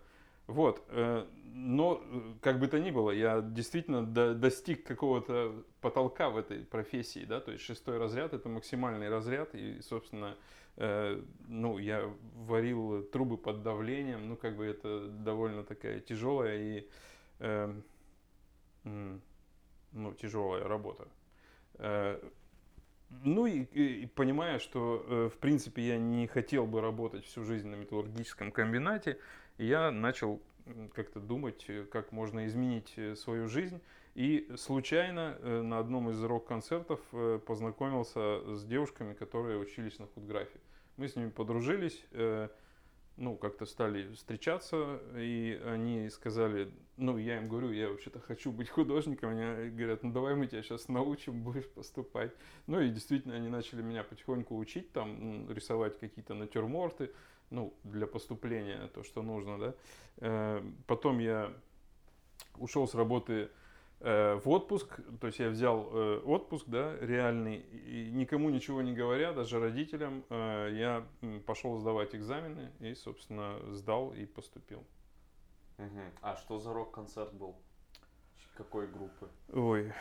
Вот, 0.48 0.84
э, 0.90 1.26
но 1.44 2.02
э, 2.04 2.34
как 2.42 2.60
бы 2.60 2.68
то 2.68 2.80
ни 2.80 2.92
было, 2.92 3.12
я 3.12 3.42
действительно 3.42 4.06
до, 4.06 4.36
достиг 4.36 4.84
какого-то 4.84 5.64
потолка 5.82 6.30
в 6.30 6.38
этой 6.38 6.60
профессии, 6.60 7.26
да, 7.26 7.40
то 7.40 7.52
есть 7.52 7.64
шестой 7.64 7.98
разряд 7.98 8.34
это 8.34 8.48
максимальный 8.50 9.10
разряд, 9.10 9.56
и, 9.56 9.82
собственно, 9.82 10.38
э, 10.76 11.22
ну, 11.48 11.80
я 11.80 12.12
варил 12.36 13.04
трубы 13.04 13.38
под 13.38 13.64
давлением, 13.64 14.30
ну, 14.30 14.36
как 14.36 14.56
бы 14.58 14.66
это 14.66 15.08
довольно 15.08 15.64
такая 15.64 16.00
тяжелая 16.00 16.58
и, 16.58 16.90
э, 17.40 17.74
ну, 18.84 20.14
тяжелая 20.14 20.64
работа. 20.66 21.08
Э, 21.76 22.20
ну 23.24 23.46
и, 23.46 23.62
и 23.62 24.06
понимая, 24.08 24.60
что 24.60 25.06
э, 25.08 25.30
в 25.34 25.38
принципе 25.38 25.88
я 25.88 25.98
не 25.98 26.28
хотел 26.28 26.66
бы 26.66 26.82
работать 26.82 27.26
всю 27.26 27.44
жизнь 27.44 27.68
на 27.68 27.76
металлургическом 27.76 28.52
комбинате, 28.52 29.20
я 29.58 29.92
начал 29.92 30.42
как-то 30.94 31.20
думать, 31.20 31.66
э, 31.68 31.86
как 31.86 32.12
можно 32.12 32.46
изменить 32.48 32.94
э, 32.98 33.16
свою 33.16 33.48
жизнь. 33.48 33.82
И 34.16 34.50
случайно 34.56 35.38
э, 35.40 35.62
на 35.62 35.80
одном 35.80 36.10
из 36.10 36.24
рок-концертов 36.24 37.00
познакомился 37.46 38.56
с 38.56 38.66
девушками, 38.66 39.14
которые 39.14 39.60
учились 39.60 40.00
на 40.00 40.08
худграфе. 40.08 40.60
Мы 40.98 41.10
с 41.10 41.16
ними 41.18 41.30
подружились, 41.30 42.06
ну, 43.18 43.36
как-то 43.36 43.66
стали 43.66 44.14
встречаться, 44.14 45.02
и 45.18 45.62
они 45.66 46.10
сказали, 46.10 46.72
ну, 46.96 47.18
я 47.18 47.38
им 47.38 47.50
говорю, 47.50 47.72
я 47.72 47.90
вообще-то 47.90 48.22
хочу 48.22 48.52
быть 48.52 48.70
художником, 48.70 49.32
они 49.32 49.70
говорят, 49.72 50.04
ну, 50.04 50.14
давай 50.14 50.36
мы 50.36 50.48
тебя 50.48 50.64
сейчас 50.64 50.88
научим, 50.88 51.44
будешь 51.44 51.68
поступать. 51.68 52.32
Ну, 52.68 52.80
и 52.80 52.90
действительно, 52.90 53.36
они 53.36 53.50
начали 53.50 53.82
меня 53.82 54.04
потихоньку 54.04 54.58
учить, 54.58 54.94
там, 54.94 55.52
рисовать 55.52 56.00
какие-то 56.00 56.34
натюрморты, 56.34 57.12
ну, 57.50 57.74
для 57.84 58.08
поступления, 58.08 58.88
то, 58.88 59.04
что 59.04 59.22
нужно, 59.22 59.60
да. 59.60 59.74
Э, 60.18 60.64
потом 60.88 61.20
я 61.20 61.54
ушел 62.58 62.88
с 62.88 62.96
работы 62.96 63.50
э, 64.00 64.36
в 64.36 64.50
отпуск, 64.50 65.00
то 65.20 65.28
есть 65.28 65.40
я 65.40 65.50
взял 65.50 65.90
э, 65.92 66.20
отпуск, 66.26 66.66
да, 66.68 66.98
реальный, 67.00 67.58
и 67.58 68.12
никому 68.12 68.50
ничего 68.50 68.82
не 68.82 68.94
говоря, 68.94 69.34
даже 69.34 69.60
родителям, 69.60 70.24
я 70.30 71.06
пошел 71.46 71.78
сдавать 71.78 72.16
экзамены 72.16 72.72
и, 72.80 72.94
собственно, 72.96 73.60
сдал 73.74 74.14
и 74.14 74.26
поступил. 74.26 74.84
Угу. 75.78 76.02
А 76.22 76.38
что 76.38 76.60
за 76.60 76.74
рок-концерт 76.74 77.34
был? 77.34 77.56
Какой 78.56 78.88
группы? 78.88 79.30
Ой, 79.52 79.92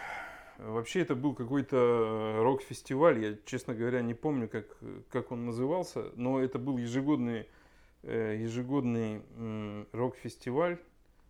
Вообще 0.59 1.01
это 1.01 1.15
был 1.15 1.35
какой-то 1.35 1.77
э, 1.77 2.43
рок-фестиваль, 2.43 3.19
я, 3.19 3.37
честно 3.45 3.75
говоря, 3.75 4.03
не 4.03 4.15
помню, 4.15 4.49
как, 4.49 4.77
как 5.11 5.33
он 5.33 5.47
назывался, 5.47 6.13
но 6.15 6.41
это 6.41 6.59
был 6.59 6.79
ежегодный, 6.79 7.49
э, 8.03 8.37
ежегодный 8.39 9.23
рок-фестиваль. 9.93 10.79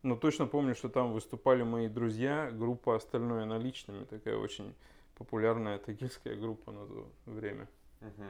Но 0.03 0.17
точно 0.17 0.47
помню, 0.47 0.75
что 0.75 0.91
там 0.91 1.13
выступали 1.13 1.63
мои 1.63 1.89
друзья, 1.89 2.51
группа 2.53 2.97
«Остальное 2.97 3.47
наличными», 3.47 4.05
такая 4.05 4.37
очень 4.37 4.75
популярная 5.17 5.79
тагильская 5.79 6.37
группа 6.37 6.73
на 6.73 6.87
то 6.87 7.09
время. 7.25 7.67
Угу. 8.03 8.25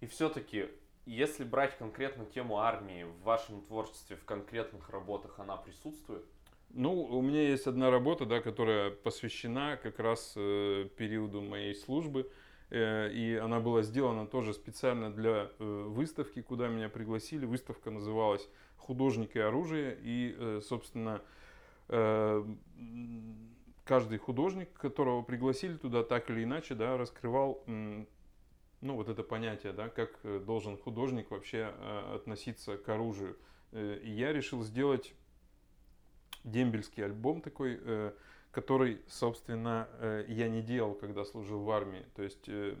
И 0.00 0.06
все-таки, 0.06 0.68
если 1.06 1.42
брать 1.42 1.76
конкретно 1.76 2.24
тему 2.26 2.58
армии 2.58 3.02
в 3.02 3.22
вашем 3.22 3.62
творчестве, 3.62 4.14
в 4.14 4.24
конкретных 4.24 4.90
работах, 4.90 5.40
она 5.40 5.56
присутствует? 5.56 6.24
Ну, 6.70 7.02
у 7.02 7.22
меня 7.22 7.48
есть 7.48 7.66
одна 7.66 7.90
работа, 7.90 8.26
да, 8.26 8.40
которая 8.40 8.90
посвящена 8.90 9.78
как 9.82 9.98
раз 9.98 10.34
э, 10.36 10.88
периоду 10.96 11.40
моей 11.40 11.74
службы. 11.74 12.30
Э, 12.70 13.10
и 13.10 13.36
она 13.36 13.60
была 13.60 13.82
сделана 13.82 14.26
тоже 14.26 14.52
специально 14.52 15.10
для 15.10 15.50
э, 15.58 15.84
выставки, 15.88 16.42
куда 16.42 16.68
меня 16.68 16.88
пригласили. 16.88 17.46
Выставка 17.46 17.90
называлась 17.90 18.48
«Художник 18.76 19.34
и 19.36 19.40
оружие». 19.40 19.98
И, 20.02 20.36
э, 20.38 20.60
собственно, 20.62 21.22
э, 21.88 22.44
каждый 23.84 24.18
художник, 24.18 24.72
которого 24.74 25.22
пригласили 25.22 25.76
туда, 25.76 26.02
так 26.02 26.28
или 26.30 26.44
иначе, 26.44 26.74
да, 26.74 26.98
раскрывал 26.98 27.64
ну, 28.80 28.94
вот 28.94 29.08
это 29.08 29.22
понятие, 29.22 29.72
да, 29.72 29.88
как 29.88 30.10
э, 30.22 30.38
должен 30.38 30.76
художник 30.76 31.30
вообще 31.30 31.72
э, 31.76 32.14
относиться 32.14 32.76
к 32.76 32.88
оружию. 32.88 33.36
Э, 33.72 33.98
и 34.02 34.10
я 34.10 34.32
решил 34.32 34.62
сделать 34.62 35.14
дембельский 36.44 37.04
альбом 37.04 37.40
такой, 37.40 37.78
э, 37.80 38.12
который, 38.50 39.00
собственно, 39.08 39.88
э, 40.00 40.24
я 40.28 40.48
не 40.48 40.62
делал, 40.62 40.94
когда 40.94 41.24
служил 41.24 41.60
в 41.60 41.70
армии. 41.70 42.04
То 42.14 42.22
есть 42.22 42.48
э, 42.48 42.76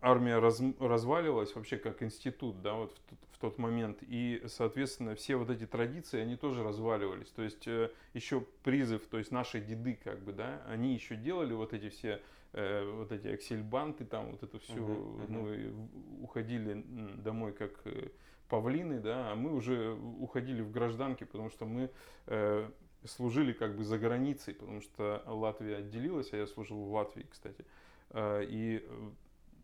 армия 0.00 0.38
раз, 0.38 0.60
развалилась 0.78 1.54
вообще 1.54 1.76
как 1.78 2.02
институт, 2.02 2.60
да, 2.62 2.74
вот 2.74 2.92
в, 2.92 3.00
тот, 3.10 3.18
в 3.32 3.38
тот 3.38 3.58
момент. 3.58 3.98
И, 4.02 4.42
соответственно, 4.46 5.14
все 5.14 5.36
вот 5.36 5.50
эти 5.50 5.66
традиции, 5.66 6.20
они 6.20 6.36
тоже 6.36 6.62
разваливались. 6.62 7.28
То 7.28 7.42
есть 7.42 7.66
еще 8.12 8.40
призыв, 8.62 9.06
то 9.06 9.18
есть 9.18 9.30
наши 9.30 9.60
деды, 9.60 9.98
как 10.02 10.20
бы, 10.20 10.32
да, 10.32 10.62
они 10.68 10.94
еще 10.94 11.16
делали 11.16 11.54
вот 11.54 11.72
эти 11.72 11.88
все 11.88 12.20
вот 12.52 13.10
эти 13.10 13.26
аксельбанты, 13.26 14.04
там 14.04 14.30
вот 14.30 14.44
это 14.44 14.60
все, 14.60 14.74
uh-huh, 14.74 15.26
uh-huh. 15.26 15.26
ну, 15.28 16.22
уходили 16.22 16.84
домой 17.16 17.52
как 17.52 17.82
павлины, 18.48 19.00
да, 19.00 19.32
а 19.32 19.34
мы 19.34 19.54
уже 19.54 19.94
уходили 20.20 20.62
в 20.62 20.70
гражданки, 20.70 21.24
потому 21.24 21.50
что 21.50 21.66
мы 21.66 21.90
э, 22.26 22.68
служили 23.04 23.52
как 23.52 23.76
бы 23.76 23.84
за 23.84 23.98
границей, 23.98 24.54
потому 24.54 24.80
что 24.80 25.22
Латвия 25.26 25.76
отделилась, 25.76 26.32
а 26.32 26.36
я 26.36 26.46
служил 26.46 26.82
в 26.84 26.92
Латвии, 26.92 27.26
кстати. 27.30 27.64
Э, 28.10 28.44
и 28.44 28.86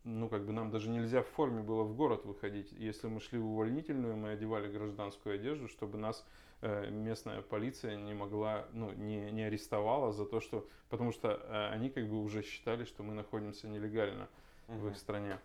ну, 0.04 0.28
как 0.28 0.46
бы 0.46 0.52
нам 0.52 0.70
даже 0.70 0.88
нельзя 0.88 1.22
в 1.22 1.28
форме 1.28 1.62
было 1.62 1.82
в 1.82 1.94
город 1.94 2.24
выходить. 2.24 2.72
Если 2.72 3.06
мы 3.06 3.20
шли 3.20 3.38
в 3.38 3.46
увольнительную, 3.46 4.16
мы 4.16 4.30
одевали 4.30 4.70
гражданскую 4.70 5.34
одежду, 5.34 5.68
чтобы 5.68 5.98
нас 5.98 6.24
э, 6.62 6.90
местная 6.90 7.42
полиция 7.42 7.96
не 7.96 8.14
могла, 8.14 8.66
ну, 8.72 8.92
не, 8.92 9.30
не 9.30 9.42
арестовала 9.42 10.12
за 10.12 10.24
то, 10.24 10.40
что... 10.40 10.66
Потому 10.88 11.12
что 11.12 11.28
э, 11.28 11.68
они 11.72 11.90
как 11.90 12.08
бы 12.08 12.22
уже 12.22 12.42
считали, 12.42 12.84
что 12.84 13.02
мы 13.02 13.14
находимся 13.14 13.68
нелегально 13.68 14.28
угу. 14.68 14.78
в 14.78 14.88
их 14.88 14.96
стране. 14.96 15.38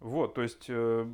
Вот, 0.00 0.34
то 0.34 0.42
есть 0.42 0.66
э, 0.68 1.06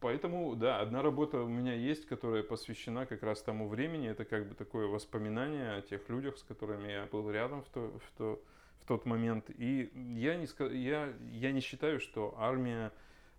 Поэтому, 0.00 0.56
да, 0.56 0.80
одна 0.80 1.02
работа 1.02 1.42
у 1.42 1.48
меня 1.48 1.74
есть, 1.74 2.06
которая 2.06 2.42
посвящена 2.42 3.04
как 3.04 3.22
раз 3.22 3.42
тому 3.42 3.68
времени. 3.68 4.08
Это 4.08 4.24
как 4.24 4.48
бы 4.48 4.54
такое 4.54 4.86
воспоминание 4.86 5.74
о 5.76 5.82
тех 5.82 6.08
людях, 6.08 6.38
с 6.38 6.42
которыми 6.42 6.90
я 6.90 7.06
был 7.06 7.30
рядом 7.30 7.62
в, 7.62 7.68
то, 7.68 7.98
в, 7.98 8.18
то, 8.18 8.42
в 8.80 8.86
тот 8.86 9.04
момент. 9.04 9.50
И 9.50 9.90
я 10.16 10.36
не, 10.36 10.48
я, 10.74 11.12
я 11.30 11.52
не 11.52 11.60
считаю, 11.60 12.00
что 12.00 12.34
армия 12.38 12.92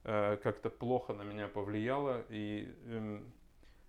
э, 0.04 0.38
как-то 0.44 0.70
плохо 0.70 1.14
на 1.14 1.24
меня 1.24 1.48
повлияла. 1.48 2.24
И 2.30 2.72
э, 2.86 3.22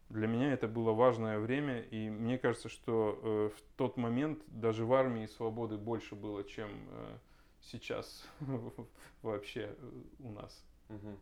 для 0.09 0.27
меня 0.27 0.55
это 0.55 0.67
было 0.67 0.93
важное 0.93 1.39
время. 1.39 1.83
И 1.83 2.09
мне 2.09 2.39
кажется, 2.39 2.71
что 2.71 3.21
э, 3.23 3.51
в 3.55 3.77
тот 3.77 3.99
момент 3.99 4.41
даже 4.47 4.87
в 4.87 4.95
армии 4.95 5.27
свободы 5.27 5.77
больше 5.77 6.15
было, 6.15 6.43
чем 6.43 6.71
э, 6.89 7.19
сейчас 7.61 8.27
вообще 9.23 9.77
у 10.21 10.31
нас. 10.31 10.65
Угу. 10.89 11.19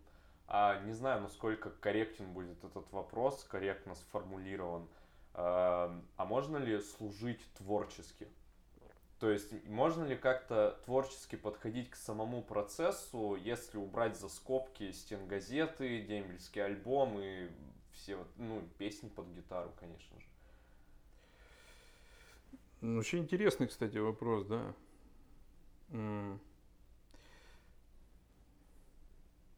А, 0.53 0.81
не 0.81 0.93
знаю, 0.95 1.23
насколько 1.23 1.71
корректен 1.71 2.33
будет 2.33 2.65
этот 2.65 2.91
вопрос, 2.91 3.45
корректно 3.45 3.95
сформулирован. 3.95 4.89
А, 5.33 5.97
а 6.17 6.25
можно 6.25 6.57
ли 6.57 6.81
служить 6.81 7.41
творчески? 7.55 8.27
То 9.21 9.31
есть 9.31 9.53
можно 9.69 10.03
ли 10.03 10.17
как-то 10.17 10.81
творчески 10.87 11.37
подходить 11.37 11.91
к 11.91 11.95
самому 11.95 12.43
процессу, 12.43 13.37
если 13.37 13.79
убрать 13.79 14.19
за 14.19 14.29
скобки 14.29 14.91
стенгазеты, 14.91 16.03
дембельский 16.03 16.65
альбом 16.65 17.21
и 17.21 17.49
все 17.93 18.17
вот, 18.17 18.27
ну, 18.37 18.61
песни 18.77 19.09
под 19.09 19.29
гитару, 19.29 19.71
конечно 19.79 20.19
же? 20.19 20.27
Ну, 22.81 22.99
очень 22.99 23.21
интересный, 23.21 23.69
кстати, 23.69 23.99
вопрос, 23.99 24.47
да. 24.47 24.75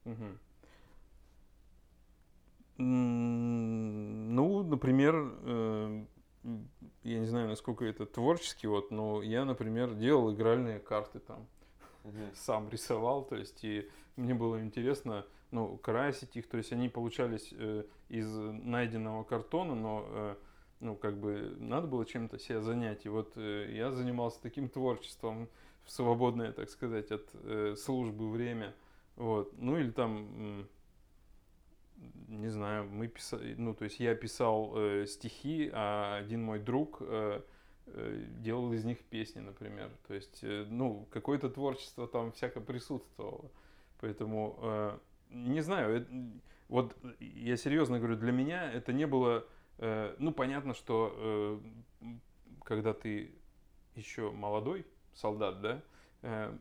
Угу. 0.05 0.38
Ну, 2.85 4.62
например, 4.64 5.14
э, 5.45 6.05
я 7.05 7.18
не 7.21 7.27
знаю, 7.27 7.49
насколько 7.49 7.85
это 7.85 8.07
творческий, 8.07 8.66
вот, 8.66 8.90
но 8.90 9.23
я, 9.23 9.45
например, 9.45 9.95
делал 9.95 10.33
игральные 10.33 10.81
карты 10.81 11.21
там, 11.21 11.47
угу. 12.03 12.16
сам 12.35 12.68
рисовал, 12.71 13.25
то 13.25 13.37
есть, 13.37 13.62
и 13.64 13.88
мне 14.16 14.35
было 14.35 14.61
интересно, 14.62 15.25
ну, 15.53 15.77
красить 15.79 16.37
их, 16.37 16.49
то 16.49 16.57
есть, 16.57 16.73
они 16.73 16.88
получались 16.88 17.53
э, 17.53 17.85
из 18.09 18.29
найденного 18.35 19.23
картона, 19.23 19.77
но, 19.77 20.05
э, 20.09 20.35
ну, 20.81 20.97
как 20.97 21.18
бы, 21.18 21.55
надо 21.61 21.87
было 21.87 22.05
чем-то 22.05 22.38
себя 22.38 22.61
занять, 22.62 23.07
и 23.07 23.09
вот 23.09 23.37
э, 23.37 23.73
я 23.73 23.92
занимался 23.92 24.42
таким 24.42 24.68
творчеством 24.68 25.49
в 25.85 25.92
свободное, 25.92 26.53
так 26.53 26.68
сказать, 26.68 27.12
от 27.12 27.29
э, 27.35 27.77
службы 27.79 28.29
время, 28.29 28.75
вот, 29.14 29.53
ну, 29.57 29.79
или 29.79 29.92
там 29.92 30.66
не 32.29 32.49
знаю, 32.49 32.85
мы 32.85 33.09
писали, 33.09 33.55
ну, 33.57 33.75
то 33.75 33.85
есть 33.85 34.01
я 34.01 34.15
писал 34.15 34.73
э, 34.77 35.07
стихи, 35.07 35.71
а 35.73 36.17
один 36.17 36.43
мой 36.43 36.59
друг 36.59 36.99
э, 37.01 37.43
э, 37.87 38.25
делал 38.38 38.73
из 38.73 38.85
них 38.85 38.99
песни, 39.05 39.41
например. 39.41 39.91
То 40.07 40.15
есть, 40.15 40.41
э, 40.43 40.67
ну, 40.69 41.07
какое-то 41.11 41.49
творчество 41.51 42.07
там 42.07 42.33
всяко 42.33 42.61
присутствовало. 42.61 43.51
Поэтому, 44.01 44.59
э, 44.62 44.99
не 45.31 45.61
знаю, 45.61 45.97
это, 45.97 46.11
вот 46.69 46.97
я 47.21 47.57
серьезно 47.57 47.99
говорю, 47.99 48.17
для 48.17 48.33
меня 48.33 48.71
это 48.73 48.93
не 48.93 49.07
было, 49.07 49.47
э, 49.79 50.15
ну, 50.19 50.33
понятно, 50.33 50.75
что 50.75 51.15
э, 51.15 51.61
когда 52.65 52.95
ты 52.95 53.35
еще 53.95 54.31
молодой 54.31 54.87
солдат, 55.15 55.61
да, 55.61 55.83
э, 56.23 56.57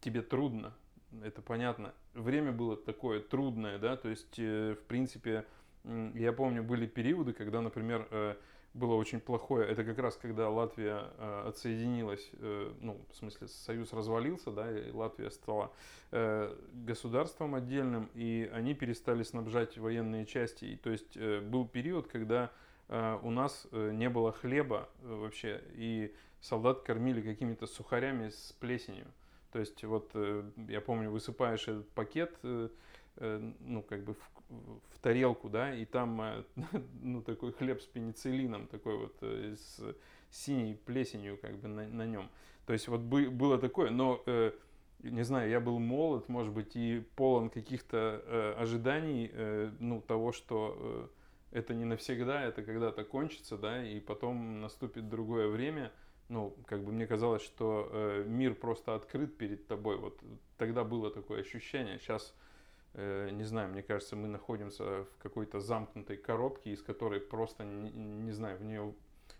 тебе 0.00 0.22
трудно 0.22 0.74
это 1.24 1.42
понятно. 1.42 1.94
Время 2.14 2.52
было 2.52 2.76
такое 2.76 3.20
трудное, 3.20 3.78
да, 3.78 3.96
то 3.96 4.08
есть, 4.08 4.38
э, 4.38 4.74
в 4.74 4.84
принципе, 4.86 5.44
я 6.14 6.32
помню, 6.32 6.62
были 6.62 6.86
периоды, 6.86 7.32
когда, 7.32 7.60
например, 7.60 8.08
э, 8.10 8.34
было 8.74 8.94
очень 8.94 9.20
плохое, 9.20 9.66
это 9.68 9.84
как 9.84 9.98
раз 9.98 10.16
когда 10.16 10.50
Латвия 10.50 11.04
э, 11.16 11.44
отсоединилась, 11.48 12.30
ну, 12.80 13.00
в 13.10 13.16
смысле, 13.16 13.48
Союз 13.48 13.92
развалился, 13.92 14.50
да, 14.50 14.70
и 14.70 14.90
Латвия 14.92 15.30
стала 15.30 15.72
государством 16.10 17.54
отдельным, 17.54 18.10
и 18.14 18.50
они 18.52 18.74
перестали 18.74 19.22
снабжать 19.22 19.78
военные 19.78 20.26
части. 20.26 20.66
И, 20.66 20.76
то 20.76 20.90
есть 20.90 21.18
был 21.18 21.66
период, 21.66 22.06
когда 22.06 22.52
у 22.88 23.30
нас 23.30 23.66
не 23.72 24.08
было 24.08 24.32
хлеба 24.32 24.88
вообще, 25.02 25.62
и 25.74 26.14
солдат 26.40 26.82
кормили 26.82 27.22
какими-то 27.22 27.66
сухарями 27.66 28.28
с 28.28 28.54
плесенью. 28.60 29.06
То 29.56 29.60
есть 29.60 29.82
вот 29.84 30.10
э, 30.12 30.42
я 30.68 30.82
помню, 30.82 31.10
высыпаешь 31.10 31.66
этот 31.66 31.88
пакет, 31.92 32.36
э, 32.42 32.68
э, 33.16 33.52
ну 33.60 33.80
как 33.80 34.04
бы 34.04 34.12
в, 34.12 34.18
в 34.90 34.98
тарелку, 35.00 35.48
да, 35.48 35.74
и 35.74 35.86
там 35.86 36.44
ну 37.00 37.22
такой 37.22 37.52
хлеб 37.52 37.80
с 37.80 37.86
пенициллином, 37.86 38.66
такой 38.66 38.98
вот 38.98 39.16
с 39.22 39.80
синей 40.30 40.74
плесенью 40.74 41.38
как 41.38 41.56
бы 41.56 41.68
на, 41.68 41.88
на 41.88 42.04
нем. 42.04 42.28
То 42.66 42.74
есть 42.74 42.86
вот 42.88 43.00
было 43.00 43.58
такое, 43.58 43.88
но 43.88 44.22
не 45.02 45.24
знаю, 45.24 45.48
я 45.48 45.58
был 45.58 45.78
молод, 45.78 46.28
может 46.28 46.52
быть, 46.52 46.76
и 46.76 47.02
полон 47.16 47.48
каких-то 47.48 48.56
ожиданий, 48.58 49.32
ну, 49.80 50.02
того, 50.02 50.32
что 50.32 51.08
это 51.50 51.72
не 51.72 51.86
навсегда, 51.86 52.42
это 52.42 52.62
когда-то 52.62 53.04
кончится, 53.04 53.56
да, 53.56 53.82
и 53.82 54.00
потом 54.00 54.60
наступит 54.60 55.08
другое 55.08 55.48
время– 55.48 55.92
ну, 56.28 56.56
как 56.66 56.84
бы 56.84 56.92
мне 56.92 57.06
казалось, 57.06 57.42
что 57.42 57.88
э, 57.92 58.24
мир 58.26 58.54
просто 58.54 58.94
открыт 58.94 59.36
перед 59.36 59.66
тобой. 59.66 59.96
Вот 59.96 60.20
тогда 60.56 60.84
было 60.84 61.10
такое 61.10 61.40
ощущение. 61.40 61.98
Сейчас, 61.98 62.34
э, 62.94 63.30
не 63.30 63.44
знаю, 63.44 63.70
мне 63.70 63.82
кажется, 63.82 64.16
мы 64.16 64.28
находимся 64.28 65.04
в 65.04 65.18
какой-то 65.18 65.60
замкнутой 65.60 66.16
коробке, 66.16 66.70
из 66.72 66.82
которой 66.82 67.20
просто, 67.20 67.64
не, 67.64 67.90
не 67.90 68.32
знаю, 68.32 68.58
в 68.58 68.64
нее 68.64 68.94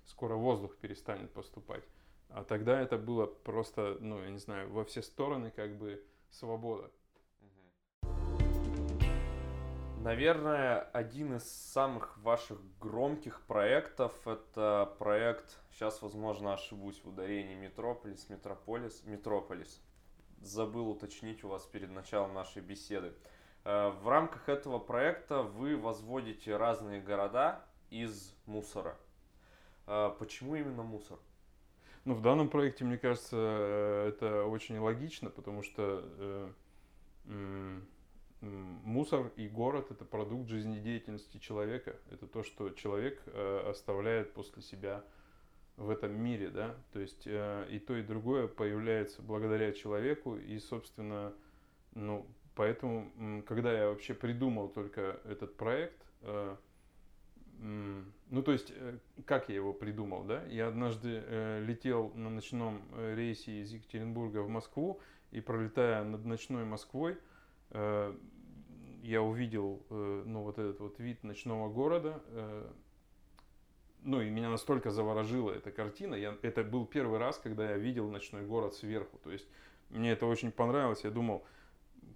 скоро 0.05 0.35
воздух 0.35 0.77
перестанет 0.77 1.31
поступать. 1.33 1.85
А 2.29 2.45
тогда 2.45 2.81
это 2.81 2.99
было 2.99 3.27
просто, 3.27 3.97
ну, 4.01 4.23
я 4.23 4.31
не 4.31 4.39
знаю, 4.39 4.71
во 4.71 4.85
все 4.85 5.03
стороны 5.03 5.51
как 5.51 5.77
бы 5.77 6.03
свобода. 6.31 6.91
Наверное, 10.07 10.83
один 10.93 11.35
из 11.35 11.43
самых 11.43 12.17
ваших 12.19 12.61
громких 12.79 13.41
проектов 13.41 14.13
это 14.25 14.95
проект, 15.01 15.59
сейчас, 15.73 16.01
возможно, 16.01 16.55
ошибусь 16.55 17.03
в 17.03 17.09
ударении 17.09 17.57
Метрополис, 17.57 18.29
Метрополис, 18.29 19.03
Метрополис. 19.03 19.83
Забыл 20.41 20.91
уточнить 20.91 21.43
у 21.43 21.49
вас 21.49 21.67
перед 21.67 21.91
началом 21.91 22.35
нашей 22.35 22.63
беседы. 22.63 23.15
Э, 23.65 23.89
в 24.01 24.09
рамках 24.09 24.49
этого 24.49 24.79
проекта 24.79 25.43
вы 25.43 25.77
возводите 25.77 26.57
разные 26.57 27.03
города 27.03 27.65
из 27.91 28.33
мусора. 28.47 28.97
Э, 29.89 30.15
почему 30.21 30.55
именно 30.55 30.85
мусор? 30.85 31.19
Ну, 32.05 32.15
в 32.15 32.23
данном 32.23 32.49
проекте, 32.49 32.85
мне 32.85 32.97
кажется, 32.97 33.37
э, 33.37 34.09
это 34.11 34.45
очень 34.45 34.79
логично, 34.79 35.31
потому 35.31 35.63
что 35.63 36.55
мусор 38.85 39.33
и 39.37 39.49
город 39.49 39.91
это 39.91 40.05
продукт 40.05 40.49
жизнедеятельности 40.49 41.39
человека. 41.39 41.97
Это 42.11 42.27
то, 42.27 42.43
что 42.43 42.71
человек 42.71 43.23
э, 43.27 43.71
оставляет 43.71 44.33
после 44.33 44.63
себя 44.63 45.05
в 45.77 45.91
этом 45.91 46.19
мире, 46.19 46.51
да. 46.51 46.75
То 46.93 47.01
есть 47.01 47.27
э, 47.27 47.67
и 47.71 47.79
то, 47.79 47.97
и 47.97 48.03
другое 48.03 48.49
появляется 48.49 49.23
благодаря 49.23 49.73
человеку. 49.73 50.37
И, 50.37 50.59
собственно, 50.59 51.33
ну, 51.95 52.27
поэтому, 52.55 53.43
когда 53.47 53.73
я 53.73 53.89
вообще 53.89 54.15
придумал 54.15 54.69
только 54.69 55.21
этот 55.25 55.57
проект, 55.57 56.01
э, 56.23 56.57
ну, 57.59 58.43
то 58.43 58.53
есть, 58.53 58.73
как 59.25 59.49
я 59.49 59.55
его 59.55 59.73
придумал, 59.73 60.25
да? 60.25 60.45
Я 60.49 60.69
однажды 60.69 61.23
летел 61.67 62.13
на 62.15 62.29
ночном 62.29 62.83
рейсе 63.15 63.63
из 63.63 63.73
Екатеринбурга 63.73 64.41
в 64.41 64.49
Москву, 64.51 65.01
и 65.31 65.41
пролетая 65.41 66.05
над 66.05 66.27
ночной 66.27 66.67
Москвой, 66.67 67.17
я 69.03 69.23
увидел, 69.23 69.83
э, 69.91 70.23
ну, 70.27 70.43
вот 70.43 70.59
этот 70.59 70.81
вот 70.81 70.99
вид 70.99 71.23
ночного 71.25 71.69
города, 71.73 72.23
э, 72.29 72.71
ну, 74.03 74.21
и 74.21 74.31
меня 74.31 74.51
настолько 74.51 74.91
заворожила 74.91 75.51
эта 75.51 75.73
картина. 75.73 76.15
Я, 76.15 76.37
это 76.43 76.63
был 76.63 76.87
первый 76.87 77.19
раз, 77.19 77.39
когда 77.39 77.71
я 77.71 77.77
видел 77.77 78.09
ночной 78.09 78.45
город 78.45 78.75
сверху. 78.75 79.19
То 79.19 79.33
есть 79.33 79.47
мне 79.91 80.13
это 80.13 80.27
очень 80.27 80.53
понравилось. 80.53 81.03
Я 81.03 81.11
думал, 81.11 81.45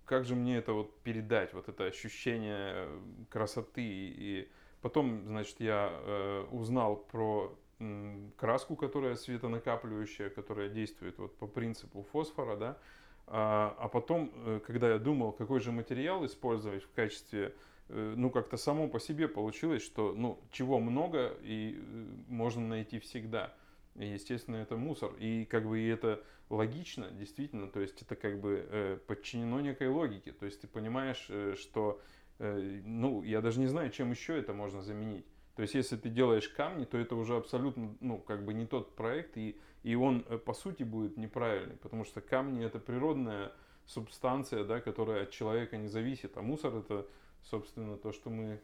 как 0.04 0.24
же 0.24 0.34
мне 0.34 0.56
это 0.56 0.72
вот 0.72 0.96
передать, 1.00 1.52
вот 1.52 1.68
это 1.68 1.86
ощущение 1.86 2.88
красоты. 3.28 3.82
И 3.82 4.48
потом, 4.82 5.26
значит, 5.26 5.60
я 5.60 5.90
э, 5.92 6.46
узнал 6.52 6.96
про 6.96 7.58
м, 7.80 8.32
краску, 8.36 8.76
которая 8.76 9.16
светонакапливающая, 9.16 10.30
которая 10.30 10.68
действует 10.68 11.18
вот 11.18 11.36
по 11.38 11.46
принципу 11.46 12.06
фосфора, 12.12 12.56
да. 12.56 12.78
А, 13.26 13.76
а 13.78 13.88
потом, 13.88 14.33
э, 14.35 14.61
когда 14.66 14.90
я 14.90 14.98
думал, 14.98 15.33
какой 15.33 15.61
же 15.61 15.70
материал 15.72 16.24
использовать 16.26 16.83
в 16.83 16.90
качестве, 16.92 17.54
э, 17.88 18.14
ну, 18.16 18.30
как-то 18.30 18.56
само 18.56 18.88
по 18.88 18.98
себе 18.98 19.28
получилось, 19.28 19.83
что, 19.83 20.12
ну, 20.14 20.40
чего 20.50 20.80
много 20.80 21.37
и 21.42 21.78
э, 21.78 22.04
можно 22.28 22.66
найти 22.66 22.98
всегда. 22.98 23.54
И, 23.94 24.06
естественно, 24.06 24.56
это 24.56 24.76
мусор. 24.76 25.12
И 25.18 25.44
как 25.44 25.66
бы 25.66 25.78
и 25.78 25.87
это 25.87 26.22
логично, 26.48 27.11
действительно, 27.11 27.68
то 27.68 27.80
есть 27.80 28.02
это 28.02 28.16
как 28.16 28.40
бы 28.40 29.00
подчинено 29.06 29.61
некой 29.61 29.88
логике. 29.88 30.33
То 30.33 30.46
есть 30.46 30.61
ты 30.61 30.66
понимаешь, 30.66 31.28
что, 31.59 32.00
ну, 32.38 33.22
я 33.22 33.40
даже 33.40 33.61
не 33.61 33.66
знаю, 33.66 33.90
чем 33.90 34.11
еще 34.11 34.37
это 34.37 34.52
можно 34.52 34.83
заменить. 34.83 35.26
То 35.54 35.62
есть 35.62 35.74
если 35.74 35.96
ты 35.96 36.09
делаешь 36.09 36.49
камни, 36.49 36.86
то 36.86 36.99
это 36.99 37.14
уже 37.14 37.36
абсолютно, 37.36 37.94
ну, 38.01 38.18
как 38.18 38.44
бы 38.44 38.55
не 38.55 38.66
тот 38.66 38.97
проект, 38.97 39.36
и 39.36 39.61
и 39.83 39.95
он 39.95 40.24
э, 40.28 40.39
по 40.39 40.53
сути 40.53 40.83
будет 40.83 41.16
неправильный, 41.16 41.76
потому 41.76 42.05
что 42.05 42.20
камни 42.20 42.64
это 42.64 42.78
природная 42.78 43.53
субстанция, 43.87 44.64
да, 44.64 44.81
которая 44.81 45.24
от 45.24 45.31
человека 45.31 45.76
не 45.76 45.89
зависит, 45.89 46.37
а 46.37 46.43
мусор 46.43 46.76
это, 46.76 47.07
собственно, 47.43 47.97
то, 47.97 48.12
что 48.12 48.31
мы 48.31 48.61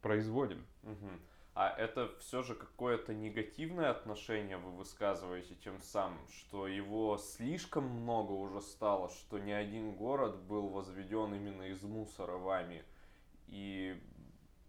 производим. 0.00 0.66
Угу. 0.82 1.10
А 1.54 1.70
это 1.70 2.12
все 2.20 2.42
же 2.42 2.54
какое-то 2.54 3.14
негативное 3.14 3.90
отношение 3.90 4.58
вы 4.58 4.72
высказываете 4.72 5.54
тем 5.54 5.80
самым, 5.80 6.20
что 6.28 6.66
его 6.66 7.16
слишком 7.16 7.84
много 7.84 8.32
уже 8.32 8.60
стало, 8.60 9.08
что 9.08 9.38
ни 9.38 9.52
один 9.52 9.94
город 9.94 10.36
был 10.42 10.68
возведен 10.68 11.34
именно 11.34 11.62
из 11.62 11.82
мусора 11.82 12.36
вами. 12.36 12.84
И 13.48 13.98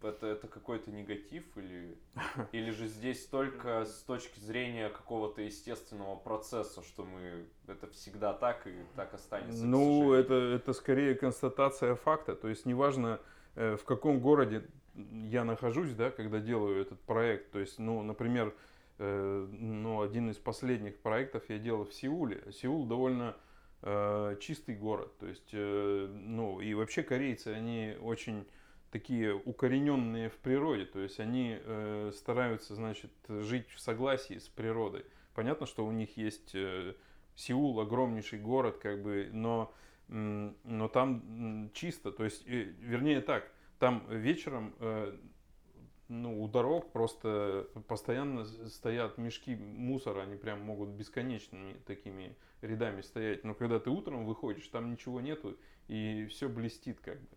это, 0.01 0.27
это 0.27 0.47
какой-то 0.47 0.91
негатив 0.91 1.43
или, 1.55 1.97
или 2.51 2.71
же 2.71 2.87
здесь 2.87 3.25
только 3.25 3.85
с 3.85 4.03
точки 4.03 4.39
зрения 4.39 4.89
какого-то 4.89 5.41
естественного 5.41 6.15
процесса, 6.15 6.83
что 6.83 7.03
мы 7.03 7.45
это 7.67 7.87
всегда 7.87 8.33
так 8.33 8.67
и 8.67 8.75
так 8.95 9.13
останется? 9.13 9.65
Ну, 9.65 10.13
это, 10.13 10.33
это 10.33 10.73
скорее 10.73 11.15
констатация 11.15 11.95
факта. 11.95 12.35
То 12.35 12.47
есть 12.47 12.65
неважно, 12.65 13.19
э, 13.55 13.75
в 13.75 13.85
каком 13.85 14.19
городе 14.19 14.65
я 14.95 15.43
нахожусь, 15.43 15.93
да, 15.93 16.11
когда 16.11 16.39
делаю 16.39 16.81
этот 16.81 16.99
проект. 17.01 17.51
То 17.51 17.59
есть, 17.59 17.79
ну, 17.79 18.01
например, 18.03 18.53
э, 18.99 19.47
ну, 19.51 20.01
один 20.01 20.29
из 20.29 20.37
последних 20.37 20.97
проектов 20.97 21.43
я 21.49 21.57
делал 21.57 21.85
в 21.85 21.93
Сеуле. 21.93 22.43
Сеул 22.51 22.85
довольно 22.85 23.35
э, 23.81 24.37
чистый 24.41 24.75
город, 24.75 25.11
то 25.19 25.27
есть, 25.27 25.53
ну, 25.53 26.59
и 26.59 26.73
вообще 26.73 27.03
корейцы, 27.03 27.49
они 27.49 27.95
очень 28.01 28.47
такие 28.91 29.35
укорененные 29.35 30.29
в 30.29 30.37
природе, 30.37 30.85
то 30.85 30.99
есть 30.99 31.19
они 31.19 31.57
э, 31.59 32.11
стараются, 32.15 32.75
значит, 32.75 33.11
жить 33.27 33.69
в 33.69 33.79
согласии 33.79 34.37
с 34.37 34.47
природой. 34.47 35.05
Понятно, 35.33 35.65
что 35.65 35.85
у 35.85 35.91
них 35.91 36.17
есть 36.17 36.55
э, 36.55 36.93
Сеул, 37.35 37.79
огромнейший 37.79 38.39
город, 38.39 38.77
как 38.77 39.03
бы, 39.03 39.29
но, 39.31 39.73
но 40.07 40.87
там 40.87 41.69
чисто, 41.73 42.11
то 42.11 42.23
есть, 42.23 42.47
э, 42.47 42.73
вернее 42.79 43.21
так, 43.21 43.51
там 43.77 44.05
вечером 44.09 44.73
э, 44.79 45.15
ну, 46.07 46.41
у 46.41 46.47
дорог 46.47 46.91
просто 46.91 47.67
постоянно 47.87 48.45
стоят 48.45 49.17
мешки 49.17 49.55
мусора, 49.55 50.21
они 50.21 50.35
прям 50.35 50.61
могут 50.61 50.89
бесконечными 50.89 51.73
такими 51.85 52.35
рядами 52.61 53.01
стоять. 53.01 53.43
Но 53.43 53.53
когда 53.53 53.79
ты 53.79 53.89
утром 53.89 54.25
выходишь, 54.25 54.67
там 54.69 54.91
ничего 54.91 55.21
нету, 55.21 55.57
и 55.87 56.25
все 56.29 56.47
блестит 56.49 56.99
как 57.01 57.19
бы. 57.19 57.36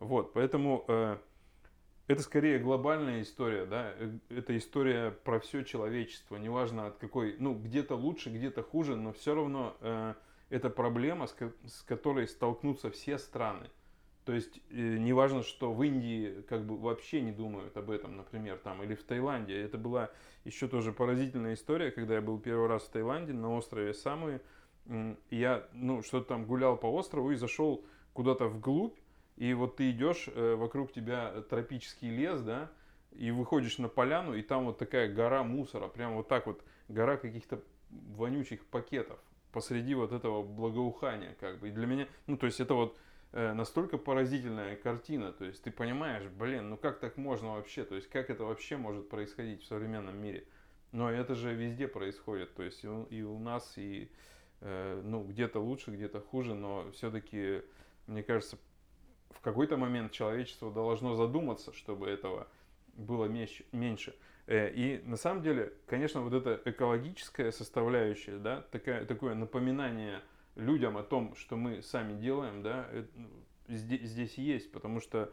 Вот, 0.00 0.32
поэтому 0.32 0.84
э, 0.88 1.18
это 2.08 2.22
скорее 2.22 2.58
глобальная 2.58 3.20
история, 3.22 3.66
да, 3.66 3.92
э, 3.98 4.18
это 4.30 4.56
история 4.56 5.10
про 5.10 5.38
все 5.38 5.62
человечество, 5.62 6.36
неважно 6.36 6.88
от 6.88 6.96
какой, 6.96 7.36
ну, 7.38 7.54
где-то 7.54 7.94
лучше, 7.94 8.30
где-то 8.30 8.62
хуже, 8.62 8.96
но 8.96 9.12
все 9.12 9.34
равно 9.34 9.76
э, 9.80 10.14
это 10.48 10.70
проблема, 10.70 11.26
с, 11.26 11.32
ко- 11.34 11.52
с 11.66 11.82
которой 11.82 12.26
столкнутся 12.28 12.90
все 12.90 13.18
страны. 13.18 13.68
То 14.24 14.32
есть 14.32 14.60
э, 14.70 14.96
неважно, 14.96 15.42
что 15.42 15.72
в 15.72 15.82
Индии 15.82 16.42
как 16.48 16.64
бы 16.64 16.78
вообще 16.78 17.20
не 17.20 17.32
думают 17.32 17.76
об 17.76 17.90
этом, 17.90 18.16
например, 18.16 18.58
там, 18.58 18.82
или 18.82 18.94
в 18.94 19.02
Таиланде. 19.02 19.60
Это 19.60 19.76
была 19.76 20.10
еще 20.44 20.66
тоже 20.66 20.92
поразительная 20.92 21.54
история, 21.54 21.90
когда 21.90 22.14
я 22.14 22.20
был 22.22 22.38
первый 22.38 22.68
раз 22.68 22.84
в 22.84 22.90
Таиланде 22.90 23.34
на 23.34 23.54
острове 23.54 23.92
Самуи. 23.92 24.40
Я, 25.30 25.68
ну, 25.74 26.02
что-то 26.02 26.28
там 26.28 26.46
гулял 26.46 26.76
по 26.76 26.86
острову 26.86 27.32
и 27.32 27.36
зашел 27.36 27.84
куда-то 28.14 28.46
вглубь, 28.48 28.96
и 29.40 29.54
вот 29.54 29.76
ты 29.76 29.90
идешь, 29.90 30.28
э, 30.28 30.54
вокруг 30.54 30.92
тебя 30.92 31.42
тропический 31.50 32.10
лес, 32.10 32.40
да, 32.40 32.70
и 33.12 33.32
выходишь 33.32 33.78
на 33.78 33.88
поляну, 33.88 34.34
и 34.34 34.42
там 34.42 34.66
вот 34.66 34.78
такая 34.78 35.12
гора 35.12 35.42
мусора, 35.42 35.88
прям 35.88 36.14
вот 36.14 36.28
так 36.28 36.46
вот, 36.46 36.62
гора 36.88 37.16
каких-то 37.16 37.60
вонючих 37.90 38.64
пакетов 38.66 39.18
посреди 39.50 39.94
вот 39.94 40.12
этого 40.12 40.44
благоухания, 40.44 41.36
как 41.40 41.58
бы. 41.58 41.68
И 41.68 41.72
для 41.72 41.86
меня, 41.86 42.06
ну, 42.28 42.36
то 42.36 42.46
есть 42.46 42.60
это 42.60 42.74
вот 42.74 42.96
Э, 43.32 43.52
настолько 43.52 43.96
поразительная 43.96 44.74
картина. 44.76 45.32
То 45.32 45.44
есть 45.44 45.62
ты 45.62 45.70
понимаешь, 45.70 46.24
блин, 46.24 46.70
ну 46.70 46.76
как 46.76 46.98
так 46.98 47.16
можно 47.16 47.54
вообще? 47.54 47.84
То 47.84 47.94
есть 47.94 48.08
как 48.08 48.28
это 48.28 48.44
вообще 48.44 48.76
может 48.76 49.08
происходить 49.08 49.62
в 49.62 49.66
современном 49.66 50.20
мире? 50.20 50.44
Но 50.90 51.08
это 51.10 51.36
же 51.36 51.54
везде 51.54 51.86
происходит. 51.86 52.54
То 52.54 52.64
есть 52.64 52.84
и 52.84 53.22
у 53.22 53.38
нас, 53.38 53.74
и 53.76 54.10
э, 54.60 55.00
ну, 55.04 55.22
где-то 55.22 55.60
лучше, 55.60 55.92
где-то 55.92 56.20
хуже, 56.20 56.54
но 56.54 56.90
все-таки, 56.90 57.62
мне 58.08 58.24
кажется, 58.24 58.58
в 59.30 59.40
какой-то 59.40 59.76
момент 59.76 60.12
человечество 60.12 60.70
должно 60.70 61.14
задуматься, 61.14 61.72
чтобы 61.72 62.08
этого 62.08 62.48
было 62.94 63.26
меньше. 63.26 64.14
Э, 64.46 64.70
и 64.70 65.00
на 65.04 65.16
самом 65.16 65.42
деле, 65.42 65.72
конечно, 65.86 66.22
вот 66.22 66.32
эта 66.32 66.60
экологическая 66.64 67.52
составляющая, 67.52 68.38
да, 68.38 68.62
такая, 68.70 69.06
такое 69.06 69.34
напоминание 69.34 70.20
людям 70.56 70.96
о 70.96 71.02
том, 71.02 71.34
что 71.36 71.56
мы 71.56 71.82
сами 71.82 72.20
делаем, 72.20 72.62
да, 72.62 72.88
ну, 73.14 73.28
здесь, 73.68 74.02
здесь 74.02 74.34
есть, 74.34 74.72
потому 74.72 75.00
что, 75.00 75.32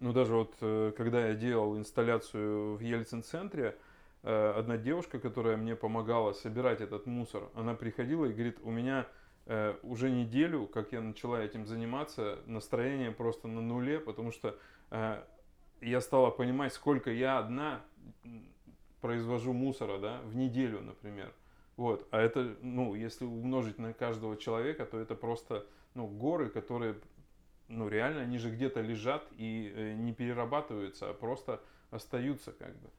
ну, 0.00 0.12
даже 0.12 0.34
вот, 0.34 0.54
э, 0.60 0.92
когда 0.96 1.28
я 1.28 1.34
делал 1.34 1.78
инсталляцию 1.78 2.76
в 2.76 2.80
Ельцин-центре, 2.80 3.76
э, 4.22 4.52
одна 4.56 4.76
девушка, 4.76 5.20
которая 5.20 5.56
мне 5.56 5.76
помогала 5.76 6.32
собирать 6.32 6.80
этот 6.80 7.06
мусор, 7.06 7.48
она 7.54 7.74
приходила 7.74 8.26
и 8.26 8.32
говорит, 8.32 8.58
у 8.62 8.70
меня 8.70 9.06
э, 9.46 9.76
уже 9.82 10.10
неделю, 10.10 10.66
как 10.66 10.92
я 10.92 11.00
начала 11.00 11.42
этим 11.42 11.66
заниматься, 11.66 12.38
настроение 12.46 13.10
просто 13.10 13.48
на 13.48 13.60
нуле, 13.60 13.98
потому 13.98 14.30
что 14.30 14.56
я 15.80 16.00
стала 16.00 16.30
понимать, 16.30 16.72
сколько 16.72 17.10
я 17.10 17.38
одна 17.38 17.84
произвожу 19.00 19.52
мусора, 19.52 19.98
да, 19.98 20.20
в 20.22 20.36
неделю, 20.36 20.80
например. 20.80 21.32
Вот. 21.76 22.08
А 22.10 22.20
это, 22.20 22.56
ну, 22.62 22.94
если 22.94 23.24
умножить 23.24 23.78
на 23.78 23.92
каждого 23.92 24.36
человека, 24.36 24.86
то 24.86 24.98
это 24.98 25.14
просто, 25.14 25.66
ну, 25.94 26.06
горы, 26.06 26.48
которые, 26.48 26.96
ну, 27.68 27.88
реально, 27.88 28.22
они 28.22 28.38
же 28.38 28.50
где-то 28.50 28.80
лежат 28.80 29.26
и 29.36 29.72
э, 29.74 29.94
не 29.94 30.12
перерабатываются, 30.12 31.10
а 31.10 31.14
просто 31.14 31.60
остаются, 31.90 32.52
как 32.52 32.74
бы. 32.76 32.90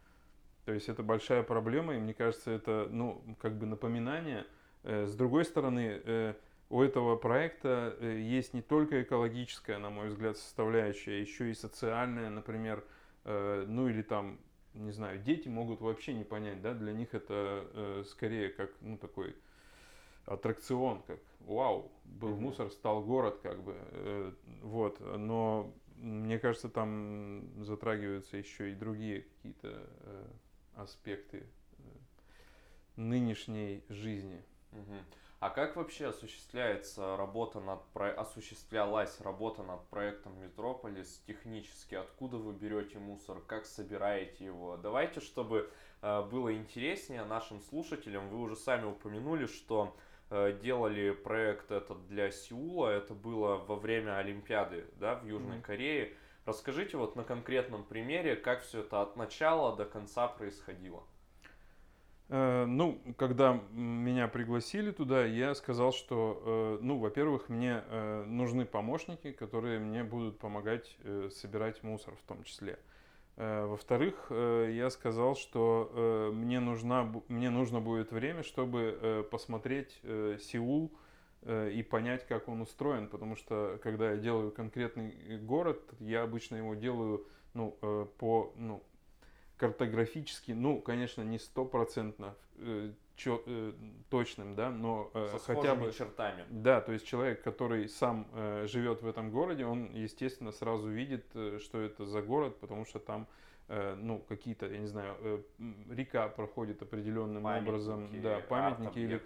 То 0.65 0.73
есть 0.73 0.89
это 0.89 1.01
большая 1.01 1.43
проблема, 1.43 1.95
и 1.95 1.99
мне 1.99 2.13
кажется, 2.13 2.51
это, 2.51 2.87
ну, 2.91 3.23
как 3.39 3.57
бы 3.57 3.65
напоминание. 3.65 4.45
Э, 4.87 5.05
с 5.05 5.15
другой 5.15 5.43
стороны, 5.43 6.01
э, 6.05 6.33
у 6.69 6.81
этого 6.81 7.17
проекта 7.17 7.97
э, 7.99 8.19
есть 8.21 8.53
не 8.53 8.61
только 8.61 9.03
экологическая, 9.03 9.79
на 9.79 9.89
мой 9.89 10.07
взгляд, 10.07 10.37
составляющая, 10.37 11.19
еще 11.19 11.51
и 11.51 11.53
социальная, 11.53 12.29
например, 12.29 12.83
ну 13.25 13.89
или 13.89 14.03
там 14.03 14.39
не 14.73 14.91
знаю, 14.91 15.19
дети 15.19 15.49
могут 15.49 15.81
вообще 15.81 16.13
не 16.13 16.23
понять, 16.23 16.61
да, 16.61 16.73
для 16.73 16.93
них 16.93 17.13
это 17.13 18.05
скорее 18.07 18.47
как, 18.47 18.71
ну, 18.79 18.97
такой 18.97 19.35
аттракцион, 20.25 21.01
как, 21.01 21.19
вау, 21.41 21.91
был 22.05 22.29
mm-hmm. 22.29 22.39
мусор, 22.39 22.69
стал 22.69 23.03
город, 23.03 23.37
как 23.43 23.61
бы, 23.61 24.33
вот, 24.61 25.01
но 25.01 25.73
мне 25.97 26.39
кажется, 26.39 26.69
там 26.69 27.43
затрагиваются 27.65 28.37
еще 28.37 28.71
и 28.71 28.75
другие 28.75 29.23
какие-то 29.23 29.83
аспекты 30.75 31.43
нынешней 32.95 33.83
жизни. 33.89 34.41
Mm-hmm. 34.71 35.01
А 35.39 35.51
как 35.51 35.75
вообще 35.75 36.07
осуществляется 36.07 37.15
работа 37.15 37.59
над 37.59 37.85
про... 37.89 38.11
осуществлялась 38.11 39.21
работа 39.21 39.61
над 39.61 39.87
проектом 39.87 40.39
Метрополис 40.41 41.21
технически? 41.27 41.93
Откуда 41.93 42.37
вы 42.37 42.53
берете 42.53 42.97
мусор? 42.97 43.39
Как 43.45 43.67
собираете 43.67 44.45
его? 44.45 44.77
Давайте, 44.77 45.19
чтобы 45.19 45.69
э, 46.01 46.23
было 46.23 46.55
интереснее 46.55 47.23
нашим 47.23 47.61
слушателям, 47.61 48.29
вы 48.29 48.39
уже 48.39 48.55
сами 48.55 48.85
упомянули, 48.85 49.45
что 49.45 49.95
э, 50.31 50.57
делали 50.59 51.11
проект 51.11 51.69
этот 51.69 52.07
для 52.07 52.31
Сеула, 52.31 52.89
это 52.89 53.13
было 53.13 53.57
во 53.57 53.75
время 53.75 54.17
Олимпиады, 54.17 54.87
да, 54.95 55.15
в 55.15 55.27
Южной 55.27 55.57
mm-hmm. 55.57 55.61
Корее. 55.61 56.17
Расскажите 56.45 56.97
вот 56.97 57.15
на 57.15 57.23
конкретном 57.23 57.83
примере, 57.83 58.35
как 58.35 58.63
все 58.63 58.79
это 58.79 59.03
от 59.03 59.15
начала 59.17 59.75
до 59.75 59.85
конца 59.85 60.27
происходило. 60.27 61.03
Э, 62.29 62.65
ну, 62.65 62.99
когда 63.17 63.61
меня 63.71 64.27
пригласили 64.27 64.91
туда, 64.91 65.25
я 65.25 65.55
сказал, 65.55 65.93
что, 65.93 66.77
э, 66.81 66.83
ну, 66.83 66.99
во-первых, 66.99 67.47
мне 67.47 67.83
э, 67.87 68.23
нужны 68.25 68.65
помощники, 68.65 69.31
которые 69.31 69.79
мне 69.79 70.03
будут 70.03 70.39
помогать 70.39 70.97
собирать 71.31 71.83
мусор 71.83 72.15
в 72.15 72.27
том 72.27 72.43
числе. 72.43 72.79
Во-вторых, 73.35 74.31
я 74.31 74.89
сказал, 74.89 75.35
что 75.35 76.31
мне, 76.33 76.59
нужна, 76.59 77.07
мне 77.27 77.51
нужно 77.51 77.79
будет 77.79 78.11
время, 78.11 78.41
чтобы 78.41 79.27
посмотреть 79.29 80.01
Сеул 80.39 80.91
и 81.45 81.85
понять, 81.87 82.25
как 82.25 82.47
он 82.47 82.61
устроен, 82.61 83.07
потому 83.07 83.35
что 83.35 83.79
когда 83.83 84.13
я 84.13 84.17
делаю 84.17 84.51
конкретный 84.51 85.37
город, 85.37 85.79
я 85.99 86.23
обычно 86.23 86.55
его 86.55 86.73
делаю 86.73 87.27
ну, 87.53 87.77
по, 88.17 88.53
ну, 88.55 88.81
картографически, 89.57 90.51
ну, 90.51 90.79
конечно, 90.81 91.21
не 91.21 91.39
стопроцентно 91.39 92.35
э, 92.57 92.91
э, 93.25 93.73
точным, 94.09 94.55
да, 94.55 94.69
но 94.69 95.11
э, 95.13 95.37
Со 95.39 95.55
хотя 95.55 95.75
бы 95.75 95.91
чертами. 95.91 96.45
Да, 96.49 96.81
то 96.81 96.91
есть 96.91 97.05
человек, 97.05 97.41
который 97.41 97.89
сам 97.89 98.27
э, 98.33 98.67
живет 98.67 99.01
в 99.01 99.07
этом 99.07 99.31
городе, 99.31 99.65
он, 99.65 99.91
естественно, 99.93 100.51
сразу 100.51 100.89
видит, 100.89 101.25
э, 101.33 101.59
что 101.61 101.79
это 101.79 102.05
за 102.05 102.21
город, 102.21 102.59
потому 102.59 102.85
что 102.85 102.99
там 102.99 103.27
э, 103.67 103.95
ну, 103.95 104.19
какие-то, 104.19 104.67
я 104.67 104.77
не 104.77 104.87
знаю, 104.87 105.15
э, 105.19 105.41
река 105.89 106.27
проходит 106.29 106.81
определенным 106.81 107.43
памятники, 107.43 107.69
образом, 107.69 108.21
да, 108.21 108.39
памятники 108.47 108.99
или 108.99 109.21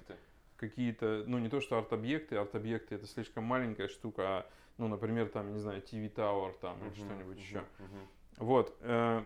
какие-то, 0.55 1.23
ну, 1.25 1.39
не 1.39 1.49
то, 1.49 1.59
что 1.59 1.77
арт-объекты, 1.77 2.37
арт-объекты 2.37 2.95
это 2.95 3.07
слишком 3.07 3.43
маленькая 3.43 3.87
штука, 3.87 4.23
а, 4.23 4.45
ну, 4.77 4.87
например, 4.87 5.27
там, 5.29 5.51
не 5.53 5.59
знаю, 5.59 5.81
TV 5.81 6.13
Tower 6.13 6.53
там 6.61 6.77
uh-huh, 6.77 6.87
или 6.87 6.93
что-нибудь 6.93 7.37
uh-huh, 7.37 7.41
еще. 7.41 7.57
Uh-huh. 7.57 8.07
Вот, 8.37 8.77
э, 8.81 9.23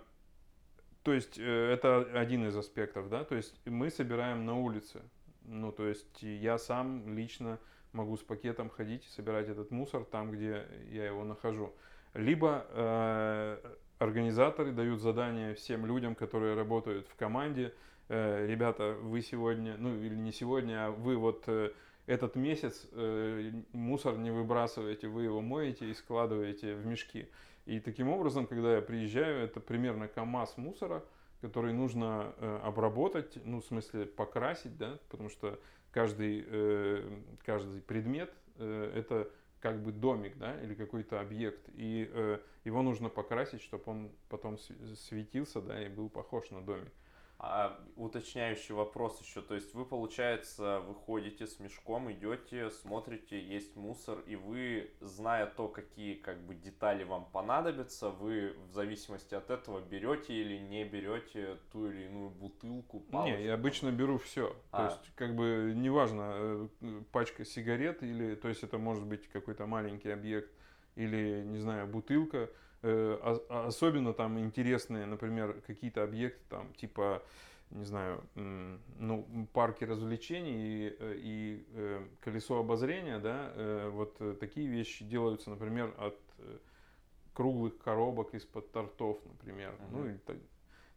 то 1.06 1.14
есть 1.14 1.38
э, 1.38 1.72
это 1.72 2.01
один 2.20 2.47
из 2.47 2.58
аспектов, 2.58 3.10
да, 3.10 3.24
то 3.24 3.36
есть 3.36 3.53
мы 3.66 3.91
собираем 3.91 4.43
на 4.43 4.58
улице. 4.60 5.03
Ну, 5.43 5.72
то 5.72 5.88
есть 5.88 6.24
я 6.24 6.58
сам 6.58 7.16
лично 7.16 7.60
могу 7.93 8.18
с 8.18 8.24
пакетом 8.24 8.72
ходить 8.72 9.06
и 9.06 9.10
собирать 9.10 9.47
этот 9.47 9.70
мусор 9.70 10.03
там, 10.03 10.32
где 10.32 10.66
я 10.89 11.06
его 11.06 11.24
нахожу. 11.24 11.76
Либо 12.16 12.66
э, 12.70 13.58
организаторы 13.99 14.72
дают 14.72 14.99
задание 14.99 15.53
всем 15.53 15.86
людям, 15.86 16.16
которые 16.16 16.56
работают 16.56 17.08
в 17.08 17.16
команде. 17.16 17.72
Э, 18.10 18.47
ребята, 18.47 18.97
вы 18.99 19.22
сегодня, 19.22 19.76
ну 19.78 19.95
или 19.95 20.16
не 20.16 20.32
сегодня, 20.32 20.88
а 20.88 20.89
вы 20.89 21.18
вот 21.18 21.43
э, 21.45 21.72
этот 22.08 22.36
месяц 22.36 22.88
э, 22.93 23.51
мусор 23.74 24.18
не 24.18 24.32
выбрасываете, 24.32 25.08
вы 25.08 25.26
его 25.26 25.41
моете 25.41 25.88
и 25.88 25.93
складываете 25.93 26.74
в 26.74 26.84
мешки. 26.88 27.30
И 27.66 27.80
таким 27.80 28.09
образом, 28.09 28.45
когда 28.45 28.76
я 28.76 28.82
приезжаю, 28.82 29.43
это 29.43 29.59
примерно 29.59 30.07
КАМАЗ 30.07 30.57
мусора, 30.57 31.03
который 31.41 31.74
нужно 31.74 32.34
э, 32.38 32.59
обработать, 32.63 33.38
ну, 33.43 33.59
в 33.59 33.66
смысле, 33.66 34.05
покрасить, 34.05 34.78
да, 34.78 34.99
потому 35.09 35.30
что 35.30 35.59
каждый, 35.91 36.43
э, 36.47 37.20
каждый 37.43 37.82
предмет 37.82 38.34
э, 38.57 38.91
это 38.95 39.30
как 39.61 39.82
бы 39.82 39.91
домик, 39.91 40.38
да, 40.38 40.61
или 40.61 40.76
какой-то 40.76 41.20
объект, 41.20 41.70
и 41.74 42.09
э, 42.11 42.39
его 42.66 42.84
нужно 42.84 43.09
покрасить, 43.09 43.61
чтобы 43.61 43.84
он 43.88 44.11
потом 44.30 44.59
светился, 44.59 45.59
да, 45.61 45.84
и 45.84 45.89
был 45.89 46.09
похож 46.09 46.51
на 46.51 46.61
домик. 46.61 46.91
А 47.38 47.77
уточняющий 47.97 48.73
вопрос 48.73 49.21
еще, 49.21 49.41
то 49.41 49.55
есть 49.55 49.73
вы, 49.73 49.86
получается, 49.86 50.79
выходите 50.79 51.45
с 51.47 51.59
мешком, 51.59 52.09
идете, 52.11 52.69
смотрите, 52.71 53.39
есть 53.39 53.75
мусор, 53.75 54.19
и 54.25 54.38
вы, 54.38 54.91
зная 55.01 55.45
то, 55.45 55.67
какие 55.67 56.15
как 56.15 56.39
бы 56.45 56.55
детали 56.55 57.03
вам 57.03 57.25
понадобятся, 57.25 58.09
вы 58.09 58.55
в 58.69 58.73
зависимости 58.73 59.36
от 59.36 59.49
этого 59.49 59.81
берете 59.81 60.33
или 60.33 60.57
не 60.57 60.86
берете 60.86 61.57
ту 61.73 61.91
или 61.91 62.05
иную 62.05 62.29
бутылку, 62.29 63.01
палочку? 63.01 63.38
Не, 63.38 63.45
я 63.45 63.55
обычно 63.55 63.91
беру 63.91 64.17
все. 64.17 64.55
А. 64.71 64.77
То 64.77 64.93
есть, 64.93 65.15
как 65.15 65.36
бы, 65.36 65.73
неважно, 65.75 66.69
э, 66.81 67.01
пачка 67.11 67.43
сигарет 67.43 68.01
или, 68.01 68.36
то 68.36 68.47
есть, 68.47 68.63
это 68.63 68.77
может 68.77 69.05
быть 69.05 69.27
какой-то 69.27 69.65
маленький 69.65 70.09
объект 70.09 70.49
или, 70.95 71.43
не 71.43 71.59
знаю, 71.59 71.86
бутылка, 71.88 72.49
особенно 73.49 74.13
там 74.13 74.39
интересные, 74.39 75.05
например, 75.05 75.61
какие-то 75.65 76.03
объекты, 76.03 76.41
там, 76.49 76.73
типа, 76.73 77.23
не 77.71 77.86
знаю, 77.86 78.23
ну, 78.36 79.47
парки 79.53 79.83
развлечений 79.83 80.53
и, 80.55 80.95
э, 80.99 81.15
и 81.17 81.65
э, 81.73 82.05
колесо 82.21 82.59
обозрения, 82.59 83.19
да, 83.19 83.89
вот 83.89 84.39
такие 84.39 84.67
вещи 84.67 85.03
делаются, 85.03 85.49
например, 85.49 85.93
от 85.97 86.19
круглых 87.33 87.77
коробок 87.79 88.33
из-под 88.33 88.71
тортов, 88.71 89.19
например. 89.25 89.71
Uh-huh. 89.71 89.88
Ну, 89.91 90.07
и, 90.07 90.17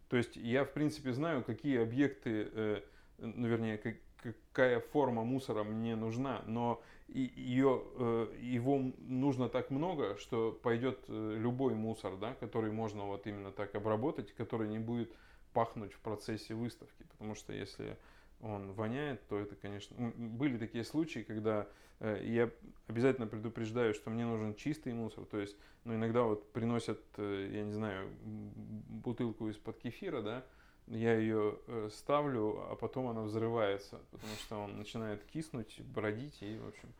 то 0.07 0.17
есть 0.17 0.37
я, 0.37 0.63
в 0.63 0.71
принципе, 0.71 1.11
знаю, 1.11 1.43
какие 1.43 1.81
объекты, 1.81 2.81
ну, 3.17 3.47
вернее, 3.47 3.77
как, 3.77 3.95
какая 4.21 4.79
форма 4.79 5.23
мусора 5.23 5.63
мне 5.63 5.95
нужна, 5.95 6.43
но 6.45 6.81
ее, 7.13 7.83
э, 7.95 8.35
его 8.39 8.79
нужно 8.99 9.49
так 9.49 9.69
много, 9.69 10.17
что 10.17 10.51
пойдет 10.51 10.99
э, 11.07 11.35
любой 11.37 11.73
мусор, 11.73 12.17
да, 12.17 12.33
который 12.35 12.71
можно 12.71 13.05
вот 13.05 13.27
именно 13.27 13.51
так 13.51 13.75
обработать, 13.75 14.33
который 14.33 14.67
не 14.67 14.79
будет 14.79 15.11
пахнуть 15.53 15.93
в 15.93 15.99
процессе 15.99 16.53
выставки, 16.53 17.03
потому 17.11 17.35
что 17.35 17.53
если 17.53 17.97
он 18.41 18.71
воняет, 18.71 19.27
то 19.27 19.37
это, 19.37 19.55
конечно, 19.55 19.95
были 20.15 20.57
такие 20.57 20.83
случаи, 20.83 21.19
когда 21.19 21.67
э, 21.99 22.21
я 22.23 22.49
обязательно 22.87 23.27
предупреждаю, 23.27 23.93
что 23.93 24.09
мне 24.09 24.25
нужен 24.25 24.55
чистый 24.55 24.93
мусор, 24.93 25.25
то 25.25 25.39
есть, 25.39 25.57
ну, 25.83 25.95
иногда 25.95 26.23
вот 26.23 26.51
приносят, 26.51 27.01
я 27.17 27.63
не 27.63 27.73
знаю, 27.73 28.09
бутылку 28.23 29.49
из-под 29.49 29.79
кефира, 29.79 30.21
да, 30.21 30.45
я 30.89 31.15
ее 31.15 31.57
э, 31.67 31.89
ставлю, 31.91 32.65
а 32.69 32.75
потом 32.75 33.07
она 33.07 33.21
взрывается, 33.21 33.99
потому 34.11 34.33
что 34.35 34.57
он 34.57 34.77
начинает 34.77 35.23
киснуть, 35.25 35.79
бродить, 35.81 36.41
и, 36.41 36.57
в 36.57 36.67
общем, 36.67 36.93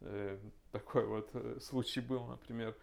э, 0.00 0.38
такой 0.72 1.06
вот 1.06 1.30
э, 1.32 1.58
случай 1.60 2.00
был, 2.00 2.26
например. 2.26 2.74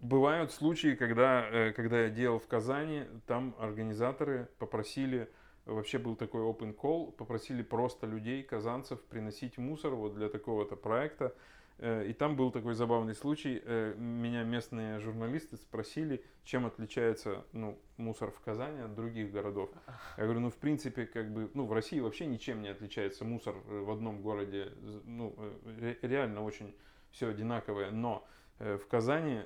Бывают 0.00 0.52
случаи, 0.52 0.94
когда, 0.96 1.72
когда 1.72 2.02
я 2.02 2.10
делал 2.10 2.38
в 2.38 2.46
Казани, 2.46 3.04
там 3.26 3.54
организаторы 3.58 4.50
попросили, 4.58 5.30
вообще 5.64 5.96
был 5.96 6.14
такой 6.14 6.42
open 6.42 6.76
call, 6.76 7.10
попросили 7.12 7.62
просто 7.62 8.06
людей, 8.06 8.42
казанцев, 8.42 9.02
приносить 9.04 9.56
мусор 9.56 9.94
вот 9.94 10.14
для 10.14 10.28
такого-то 10.28 10.76
проекта. 10.76 11.34
Э, 11.78 12.06
и 12.06 12.12
там 12.12 12.36
был 12.36 12.50
такой 12.50 12.74
забавный 12.74 13.14
случай. 13.14 13.60
Э, 13.64 13.94
меня 13.96 14.44
местные 14.44 15.00
журналисты 15.00 15.56
спросили, 15.56 16.24
чем 16.44 16.66
отличается 16.66 17.44
ну, 17.52 17.78
мусор 17.96 18.30
в 18.30 18.40
Казани 18.40 18.80
от 18.80 18.94
других 18.94 19.32
городов. 19.32 19.70
Я 20.16 20.24
говорю, 20.24 20.40
ну, 20.40 20.50
в 20.50 20.56
принципе, 20.56 21.06
как 21.06 21.32
бы, 21.32 21.50
ну, 21.54 21.66
в 21.66 21.72
России 21.72 22.00
вообще 22.00 22.26
ничем 22.26 22.62
не 22.62 22.68
отличается 22.68 23.24
мусор 23.24 23.56
э, 23.68 23.80
в 23.80 23.90
одном 23.90 24.22
городе. 24.22 24.72
Ну, 25.04 25.36
реально 26.02 26.44
очень 26.44 26.74
все 27.10 27.28
одинаковое. 27.28 27.90
Но 27.90 28.26
в 28.58 28.86
Казани 28.86 29.40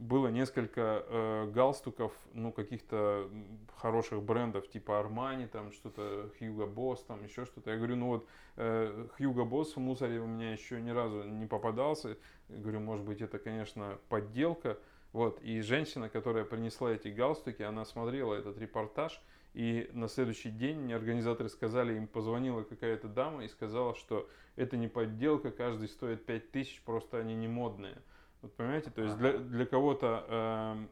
было 0.00 0.28
несколько 0.28 1.04
э, 1.06 1.50
галстуков, 1.52 2.12
ну, 2.32 2.52
каких-то 2.52 3.30
хороших 3.76 4.22
брендов, 4.22 4.66
типа 4.70 4.92
Armani, 4.92 5.46
там 5.46 5.72
что-то, 5.72 6.30
Hugo 6.40 6.72
Boss, 6.72 7.00
там 7.06 7.22
еще 7.22 7.44
что-то. 7.44 7.70
Я 7.70 7.76
говорю, 7.76 7.96
ну 7.96 8.06
вот, 8.06 8.26
э, 8.56 9.08
Boss 9.18 9.74
в 9.74 9.76
мусоре 9.76 10.18
у 10.20 10.26
меня 10.26 10.52
еще 10.52 10.80
ни 10.80 10.88
разу 10.88 11.24
не 11.24 11.46
попадался. 11.46 12.16
Я 12.48 12.56
говорю, 12.56 12.80
может 12.80 13.04
быть, 13.04 13.20
это, 13.20 13.38
конечно, 13.38 13.98
подделка. 14.08 14.78
Вот, 15.12 15.42
и 15.42 15.60
женщина, 15.60 16.08
которая 16.08 16.44
принесла 16.44 16.92
эти 16.92 17.08
галстуки, 17.08 17.62
она 17.62 17.84
смотрела 17.84 18.34
этот 18.34 18.56
репортаж, 18.58 19.20
и 19.52 19.90
на 19.92 20.08
следующий 20.08 20.50
день 20.50 20.78
мне 20.78 20.96
организаторы 20.96 21.50
сказали, 21.50 21.94
им 21.96 22.06
позвонила 22.06 22.62
какая-то 22.62 23.08
дама 23.08 23.44
и 23.44 23.48
сказала, 23.48 23.94
что 23.94 24.30
это 24.56 24.78
не 24.78 24.88
подделка, 24.88 25.50
каждый 25.50 25.88
стоит 25.88 26.24
5000, 26.24 26.80
просто 26.86 27.18
они 27.18 27.34
не 27.34 27.48
модные. 27.48 27.98
Вот 28.42 28.54
понимаете, 28.54 28.90
то 28.90 29.02
есть 29.02 29.16
для, 29.18 29.38
для 29.38 29.66
кого-то 29.66 30.24
э, 30.28 30.86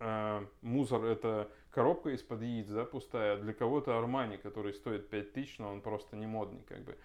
э, 0.00 0.46
мусор 0.60 1.04
это 1.04 1.50
коробка 1.70 2.10
из-под 2.10 2.42
яиц, 2.42 2.68
да, 2.68 2.84
пустая, 2.84 3.34
а 3.34 3.38
для 3.38 3.54
кого-то 3.54 3.98
Армани, 3.98 4.36
который 4.36 4.74
стоит 4.74 5.08
5000, 5.08 5.58
но 5.58 5.72
он 5.72 5.80
просто 5.80 6.16
не 6.16 6.26
модный, 6.26 6.62
как 6.68 6.80
бы. 6.80 6.96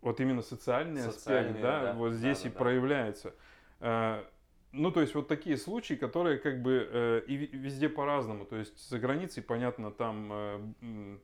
Вот 0.00 0.20
именно 0.20 0.42
социальный 0.42 1.06
аспект, 1.06 1.60
да, 1.60 1.82
да, 1.82 1.92
вот 1.94 2.12
здесь 2.12 2.42
да, 2.42 2.48
и 2.48 2.52
да, 2.52 2.58
проявляется. 2.58 3.34
Э, 3.80 4.24
ну, 4.72 4.90
то 4.90 5.00
есть 5.00 5.14
вот 5.14 5.28
такие 5.28 5.56
случаи, 5.56 5.94
которые 5.94 6.38
как 6.38 6.62
бы 6.62 6.88
э, 6.90 7.22
и 7.26 7.36
везде 7.36 7.88
по-разному. 7.88 8.44
То 8.44 8.56
есть 8.56 8.88
за 8.88 8.98
границей, 8.98 9.42
понятно, 9.42 9.90
там 9.90 10.28
э, 10.30 11.18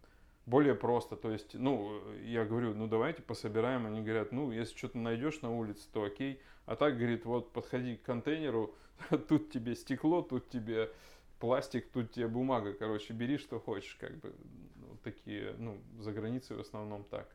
более 0.46 0.74
просто. 0.74 1.16
То 1.16 1.30
есть, 1.30 1.54
ну, 1.54 2.00
я 2.22 2.44
говорю, 2.44 2.74
ну 2.74 2.86
давайте 2.86 3.22
пособираем. 3.22 3.86
Они 3.86 4.02
говорят, 4.02 4.32
ну, 4.32 4.50
если 4.52 4.76
что-то 4.76 4.98
найдешь 4.98 5.42
на 5.42 5.50
улице, 5.50 5.88
то 5.92 6.04
окей. 6.04 6.40
А 6.66 6.76
так, 6.76 6.96
говорит, 6.96 7.24
вот 7.24 7.52
подходи 7.52 7.96
к 7.96 8.02
контейнеру, 8.02 8.74
тут 9.28 9.50
тебе 9.50 9.74
стекло, 9.74 10.22
тут 10.22 10.48
тебе 10.48 10.90
пластик, 11.38 11.90
тут 11.90 12.12
тебе 12.12 12.28
бумага, 12.28 12.72
короче, 12.72 13.12
бери 13.12 13.36
что 13.36 13.60
хочешь, 13.60 13.96
как 14.00 14.16
бы 14.16 14.34
ну, 14.76 14.96
такие, 15.02 15.54
ну, 15.58 15.78
за 15.98 16.12
границей 16.12 16.56
в 16.56 16.60
основном 16.60 17.04
так. 17.04 17.28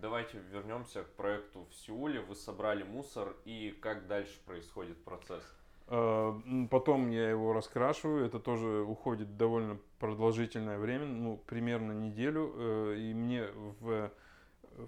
Давайте 0.00 0.38
вернемся 0.50 1.04
к 1.04 1.10
проекту 1.10 1.66
в 1.70 1.74
Сеуле. 1.74 2.20
Вы 2.20 2.34
собрали 2.34 2.82
мусор 2.82 3.36
и 3.44 3.76
как 3.80 4.08
дальше 4.08 4.40
происходит 4.44 5.02
процесс? 5.04 5.44
А, 5.94 6.40
потом 6.70 7.10
я 7.10 7.28
его 7.28 7.52
раскрашиваю, 7.52 8.24
это 8.24 8.38
тоже 8.38 8.82
уходит 8.82 9.36
довольно 9.36 9.78
продолжительное 9.98 10.78
время, 10.78 11.04
ну, 11.04 11.36
примерно 11.46 11.92
неделю, 11.92 12.52
э, 12.56 12.96
и 12.98 13.14
мне 13.14 13.48
в 13.80 14.10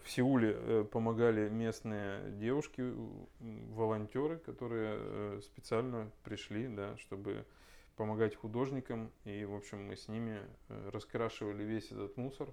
в 0.03 0.09
Сеуле 0.09 0.57
э, 0.57 0.85
помогали 0.91 1.49
местные 1.49 2.31
девушки, 2.33 2.93
волонтеры, 3.41 4.39
которые 4.39 4.97
э, 4.97 5.41
специально 5.43 6.11
пришли, 6.23 6.69
да, 6.69 6.97
чтобы 6.99 7.45
помогать 7.97 8.35
художникам. 8.35 9.11
И, 9.25 9.45
в 9.45 9.55
общем, 9.55 9.87
мы 9.87 9.97
с 9.97 10.09
ними 10.09 10.41
э, 10.69 10.91
раскрашивали 10.91 11.63
весь 11.63 11.91
этот 11.91 12.17
мусор 12.17 12.49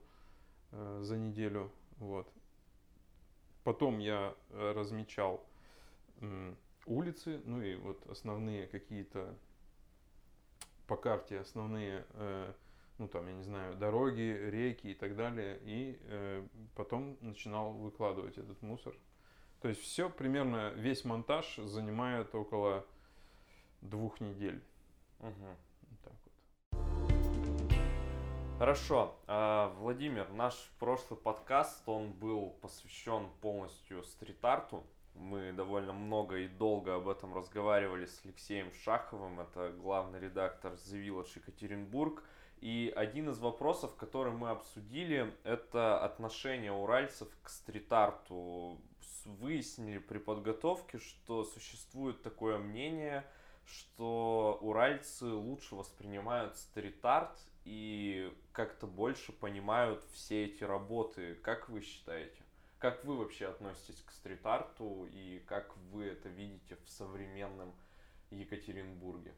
за 1.02 1.18
неделю. 1.18 1.70
Вот. 1.98 2.32
Потом 3.66 4.00
я 4.00 4.34
размечал 4.52 5.46
улицы, 6.86 7.42
ну 7.46 7.62
и 7.62 7.76
вот 7.76 8.06
основные 8.08 8.68
какие-то 8.68 9.38
по 10.88 10.98
карте 10.98 11.40
основные 11.40 12.06
ну 13.02 13.08
там, 13.08 13.28
я 13.28 13.34
не 13.34 13.42
знаю, 13.42 13.76
дороги, 13.76 14.22
реки 14.22 14.92
и 14.92 14.94
так 14.94 15.16
далее, 15.16 15.60
и 15.64 16.00
э, 16.04 16.48
потом 16.76 17.18
начинал 17.22 17.74
выкладывать 17.74 18.38
этот 18.38 18.62
мусор. 18.62 18.94
То 19.60 19.70
есть 19.70 19.82
все 19.82 20.08
примерно, 20.08 20.70
весь 20.76 21.04
монтаж 21.04 21.56
занимает 21.56 22.36
около 22.36 22.86
двух 23.82 24.22
недель. 24.22 24.64
Угу. 25.20 25.58
Так 26.04 26.14
вот. 26.70 27.74
Хорошо. 28.60 29.16
А, 29.26 29.74
Владимир, 29.80 30.32
наш 30.34 30.72
прошлый 30.78 31.20
подкаст, 31.20 31.82
он 31.88 32.12
был 32.12 32.52
посвящен 32.62 33.30
полностью 33.42 34.04
стрит-арту. 34.04 34.84
Мы 35.16 35.52
довольно 35.52 35.94
много 35.94 36.38
и 36.38 36.48
долго 36.48 36.96
об 36.96 37.08
этом 37.08 37.34
разговаривали 37.36 38.06
с 38.06 38.22
Алексеем 38.24 38.72
Шаховым, 38.84 39.40
это 39.40 39.72
главный 39.72 40.20
редактор 40.20 40.74
The 40.74 41.06
Village 41.06 41.32
Екатеринбург. 41.36 42.24
И 42.62 42.94
один 42.96 43.30
из 43.30 43.40
вопросов, 43.40 43.96
который 43.96 44.32
мы 44.32 44.50
обсудили, 44.50 45.34
это 45.44 46.04
отношение 46.04 46.72
уральцев 46.72 47.28
к 47.42 47.50
стрит-арту. 47.50 48.80
Выяснили 49.26 49.98
при 49.98 50.18
подготовке, 50.20 50.98
что 50.98 51.44
существует 51.44 52.22
такое 52.22 52.58
мнение, 52.58 53.26
что 53.66 54.58
уральцы 54.62 55.26
лучше 55.26 55.76
воспринимают 55.76 56.56
стрит-арт 56.58 57.38
и 57.66 58.34
как-то 58.52 58.88
больше 58.88 59.32
понимают 59.32 60.04
все 60.14 60.46
эти 60.46 60.64
работы. 60.64 61.36
Как 61.36 61.70
вы 61.70 61.82
считаете? 61.82 62.42
Как 62.82 63.06
вы 63.06 63.16
вообще 63.16 63.46
относитесь 63.46 64.02
к 64.02 64.10
стрит-арту 64.10 65.08
и 65.14 65.38
как 65.46 65.78
вы 65.92 66.06
это 66.06 66.30
видите 66.30 66.76
в 66.84 66.90
современном 66.90 67.76
Екатеринбурге? 68.32 69.36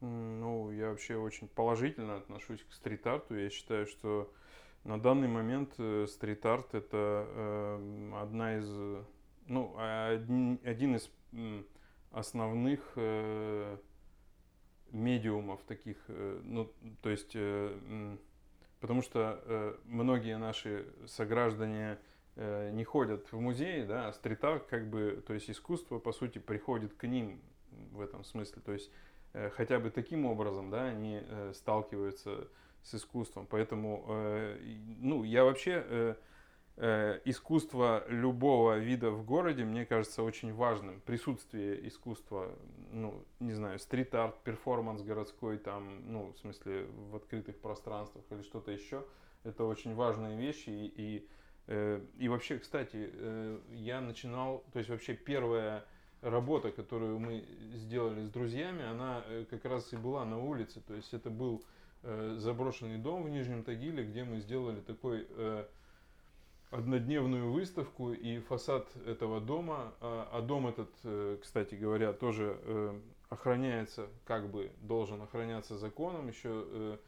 Ну, 0.00 0.72
я 0.72 0.88
вообще 0.88 1.14
очень 1.14 1.46
положительно 1.46 2.16
отношусь 2.16 2.64
к 2.64 2.72
стрит-арту. 2.72 3.36
Я 3.36 3.48
считаю, 3.50 3.86
что 3.86 4.34
на 4.82 5.00
данный 5.00 5.28
момент 5.28 5.72
э, 5.78 6.06
стрит-арт 6.08 6.74
это 6.74 7.26
э, 7.28 8.12
одна 8.20 8.58
из, 8.58 9.04
ну, 9.46 9.76
один, 9.78 10.58
один 10.64 10.96
из 10.96 11.08
основных 12.10 12.80
э, 12.96 13.76
медиумов 14.90 15.62
таких, 15.62 15.96
э, 16.08 16.40
ну, 16.42 16.72
то 17.02 17.10
есть, 17.10 17.36
потому 18.80 19.02
что 19.02 19.78
многие 19.84 20.36
наши 20.38 20.92
сограждане 21.06 21.98
не 22.72 22.84
ходят 22.84 23.30
в 23.32 23.40
музеи, 23.40 23.84
да, 23.84 24.08
а 24.08 24.12
стрит-арт 24.12 24.66
как 24.66 24.88
бы, 24.88 25.22
то 25.26 25.34
есть 25.34 25.50
искусство, 25.50 25.98
по 25.98 26.12
сути, 26.12 26.38
приходит 26.38 26.94
к 26.94 27.06
ним 27.06 27.40
в 27.92 28.00
этом 28.00 28.24
смысле, 28.24 28.62
то 28.64 28.72
есть 28.72 28.90
э, 29.32 29.50
хотя 29.50 29.78
бы 29.78 29.90
таким 29.90 30.24
образом, 30.24 30.70
да, 30.70 30.84
они 30.84 31.20
э, 31.20 31.52
сталкиваются 31.54 32.48
с 32.82 32.94
искусством, 32.94 33.46
поэтому, 33.50 34.04
э, 34.08 34.58
ну, 35.00 35.24
я 35.24 35.44
вообще 35.44 35.84
э, 35.84 36.14
Э, 36.80 37.18
искусство 37.24 38.04
любого 38.06 38.78
вида 38.78 39.10
в 39.10 39.24
городе, 39.24 39.64
мне 39.64 39.84
кажется, 39.84 40.22
очень 40.22 40.54
важным. 40.54 41.00
Присутствие 41.00 41.88
искусства, 41.88 42.54
ну, 42.92 43.24
не 43.40 43.52
знаю, 43.52 43.80
стрит-арт, 43.80 44.38
перформанс 44.44 45.02
городской, 45.02 45.58
там, 45.58 46.12
ну, 46.12 46.32
в 46.32 46.38
смысле, 46.38 46.86
в 47.10 47.16
открытых 47.16 47.58
пространствах 47.58 48.24
или 48.30 48.42
что-то 48.42 48.70
еще, 48.70 49.04
это 49.42 49.64
очень 49.64 49.96
важные 49.96 50.38
вещи. 50.38 50.70
И, 50.70 50.86
и, 50.86 51.18
э, 51.18 51.28
и 51.68 52.28
вообще, 52.28 52.58
кстати, 52.58 53.10
э, 53.12 53.58
я 53.72 54.00
начинал, 54.00 54.64
то 54.72 54.78
есть 54.78 54.90
вообще 54.90 55.14
первая 55.14 55.84
работа, 56.22 56.72
которую 56.72 57.18
мы 57.18 57.44
сделали 57.74 58.24
с 58.24 58.30
друзьями, 58.30 58.84
она 58.84 59.22
как 59.50 59.64
раз 59.64 59.92
и 59.92 59.96
была 59.96 60.24
на 60.24 60.38
улице. 60.38 60.80
То 60.80 60.94
есть 60.94 61.14
это 61.14 61.30
был 61.30 61.62
заброшенный 62.02 62.98
дом 62.98 63.24
в 63.24 63.28
Нижнем 63.28 63.62
Тагиле, 63.62 64.04
где 64.04 64.24
мы 64.24 64.40
сделали 64.40 64.80
такой 64.80 65.26
однодневную 66.70 67.50
выставку 67.50 68.12
и 68.12 68.40
фасад 68.40 68.88
этого 69.06 69.40
дома. 69.40 69.94
А, 70.00 70.28
а 70.32 70.40
дом 70.42 70.66
этот, 70.66 70.90
э, 71.04 71.38
кстати 71.40 71.74
говоря, 71.74 72.12
тоже 72.12 72.58
э, 72.62 73.00
охраняется, 73.30 74.08
как 74.24 74.50
бы 74.50 74.70
должен 74.82 75.22
охраняться 75.22 75.78
законом. 75.78 76.28
Еще 76.28 76.50
э, 76.52 76.98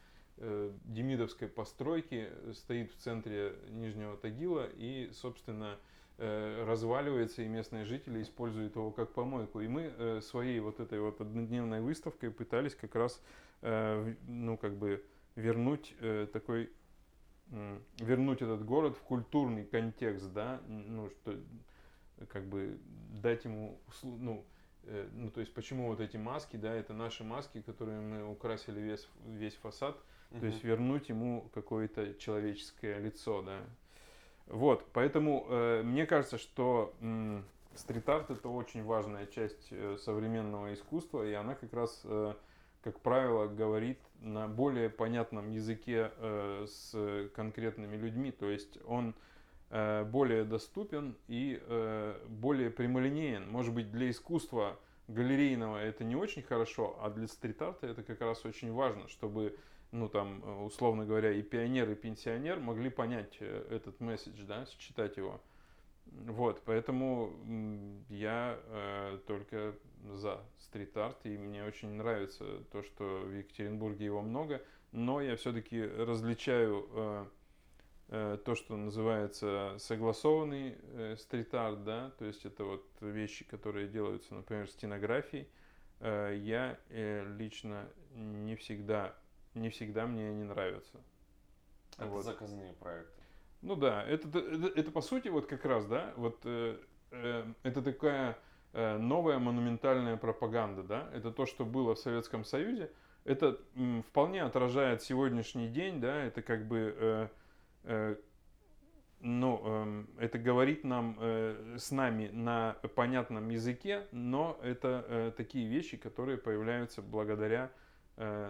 демидовской 0.84 1.48
постройки 1.48 2.28
стоит 2.54 2.90
в 2.92 2.96
центре 2.96 3.54
Нижнего 3.68 4.16
Тагила 4.16 4.66
и, 4.76 5.10
собственно, 5.12 5.78
разваливается, 6.16 7.42
и 7.42 7.48
местные 7.48 7.84
жители 7.84 8.22
используют 8.22 8.74
его 8.74 8.90
как 8.90 9.12
помойку. 9.12 9.60
И 9.60 9.68
мы 9.68 10.20
своей 10.22 10.60
вот 10.60 10.80
этой 10.80 11.00
вот 11.00 11.20
однодневной 11.20 11.80
выставкой 11.80 12.30
пытались 12.30 12.74
как 12.74 12.94
раз, 12.94 13.22
ну, 13.62 14.56
как 14.56 14.76
бы 14.76 15.04
вернуть 15.36 15.94
такой 16.32 16.70
вернуть 17.98 18.42
этот 18.42 18.64
город 18.64 18.96
в 18.96 19.02
культурный 19.02 19.64
контекст, 19.64 20.32
да, 20.32 20.60
ну, 20.68 21.10
что, 21.10 21.36
как 22.28 22.44
бы, 22.46 22.78
дать 23.22 23.44
ему, 23.44 23.80
ну, 24.02 24.44
э, 24.84 25.08
ну, 25.12 25.30
то 25.30 25.40
есть, 25.40 25.52
почему 25.52 25.88
вот 25.88 26.00
эти 26.00 26.16
маски, 26.16 26.56
да, 26.56 26.72
это 26.72 26.92
наши 26.92 27.24
маски, 27.24 27.60
которые 27.60 28.00
мы 28.00 28.24
украсили 28.30 28.80
весь, 28.80 29.08
весь 29.26 29.56
фасад, 29.56 30.00
то 30.38 30.46
есть, 30.46 30.62
вернуть 30.62 31.08
ему 31.08 31.50
какое-то 31.54 32.14
человеческое 32.14 32.98
лицо, 32.98 33.42
да. 33.42 33.58
Вот, 34.46 34.84
поэтому 34.92 35.46
э, 35.48 35.82
мне 35.82 36.06
кажется, 36.06 36.38
что 36.38 36.92
э, 37.00 37.42
стрит-арт 37.74 38.30
это 38.30 38.48
очень 38.48 38.84
важная 38.84 39.26
часть 39.26 39.68
э, 39.70 39.96
современного 39.98 40.74
искусства, 40.74 41.24
и 41.24 41.32
она 41.32 41.54
как 41.54 41.72
раз 41.72 42.00
э, 42.04 42.34
как 42.82 42.98
правило, 43.00 43.46
говорит 43.46 43.98
на 44.20 44.48
более 44.48 44.88
понятном 44.88 45.50
языке 45.50 46.12
э, 46.16 46.66
с 46.66 47.30
конкретными 47.34 47.96
людьми. 47.96 48.30
То 48.30 48.48
есть 48.48 48.78
он 48.86 49.14
э, 49.70 50.04
более 50.04 50.44
доступен 50.44 51.16
и 51.28 51.60
э, 51.62 52.18
более 52.28 52.70
прямолинеен. 52.70 53.50
Может 53.50 53.74
быть, 53.74 53.90
для 53.90 54.10
искусства 54.10 54.78
галерейного 55.08 55.76
это 55.78 56.04
не 56.04 56.16
очень 56.16 56.42
хорошо, 56.42 56.98
а 57.00 57.10
для 57.10 57.26
стрит-арта 57.26 57.86
это 57.86 58.02
как 58.02 58.20
раз 58.20 58.44
очень 58.44 58.72
важно, 58.72 59.08
чтобы, 59.08 59.56
ну 59.92 60.08
там, 60.08 60.64
условно 60.64 61.04
говоря, 61.04 61.32
и 61.32 61.42
пионер, 61.42 61.90
и 61.90 61.94
пенсионер 61.94 62.60
могли 62.60 62.90
понять 62.90 63.36
э, 63.40 63.66
этот 63.70 64.00
месседж, 64.00 64.42
да, 64.42 64.66
считать 64.78 65.16
его. 65.16 65.40
Вот, 66.06 66.62
поэтому 66.64 67.32
я 68.08 68.58
э, 68.66 69.18
только 69.26 69.74
за 70.12 70.40
стрит-арт, 70.58 71.24
и 71.24 71.38
мне 71.38 71.64
очень 71.64 71.90
нравится 71.90 72.44
то, 72.72 72.82
что 72.82 73.22
в 73.24 73.32
Екатеринбурге 73.32 74.06
его 74.06 74.22
много, 74.22 74.62
но 74.92 75.20
я 75.20 75.36
все-таки 75.36 75.80
различаю 75.82 76.88
э, 76.92 77.26
э, 78.08 78.38
то, 78.44 78.54
что 78.54 78.76
называется 78.76 79.76
согласованный 79.78 80.76
э, 80.80 81.16
стрит-арт, 81.16 81.84
да, 81.84 82.10
то 82.18 82.24
есть 82.24 82.44
это 82.44 82.64
вот 82.64 82.84
вещи, 83.00 83.44
которые 83.44 83.86
делаются, 83.88 84.34
например, 84.34 84.68
стенографией. 84.68 85.48
Э, 86.00 86.34
я 86.36 86.78
э, 86.88 87.24
лично 87.38 87.88
не 88.14 88.56
всегда, 88.56 89.14
не 89.54 89.68
всегда 89.68 90.06
мне 90.06 90.28
они 90.28 90.44
нравятся. 90.44 90.98
Это 91.96 92.06
вот. 92.06 92.24
заказные 92.24 92.72
проекты. 92.74 93.20
Ну 93.62 93.76
да, 93.76 94.02
это, 94.04 94.38
это, 94.38 94.66
это 94.68 94.90
по 94.90 95.00
сути 95.02 95.28
вот 95.28 95.46
как 95.46 95.64
раз, 95.64 95.84
да, 95.86 96.14
вот 96.16 96.40
э, 96.44 96.78
э, 97.10 97.52
это 97.62 97.82
такая 97.82 98.38
э, 98.72 98.96
новая 98.96 99.38
монументальная 99.38 100.16
пропаганда, 100.16 100.82
да, 100.82 101.10
это 101.12 101.30
то, 101.30 101.44
что 101.44 101.66
было 101.66 101.94
в 101.94 101.98
Советском 101.98 102.44
Союзе, 102.44 102.90
это 103.24 103.60
м, 103.74 104.02
вполне 104.02 104.42
отражает 104.42 105.02
сегодняшний 105.02 105.68
день, 105.68 106.00
да, 106.00 106.24
это 106.24 106.40
как 106.40 106.66
бы, 106.66 106.94
э, 106.96 107.28
э, 107.84 108.16
ну, 109.20 109.60
э, 109.62 110.04
это 110.24 110.38
говорит 110.38 110.82
нам 110.82 111.18
э, 111.20 111.76
с 111.78 111.90
нами 111.90 112.28
на 112.28 112.76
понятном 112.94 113.50
языке, 113.50 114.06
но 114.10 114.58
это 114.62 115.04
э, 115.06 115.32
такие 115.36 115.68
вещи, 115.68 115.98
которые 115.98 116.38
появляются 116.38 117.02
благодаря 117.02 117.70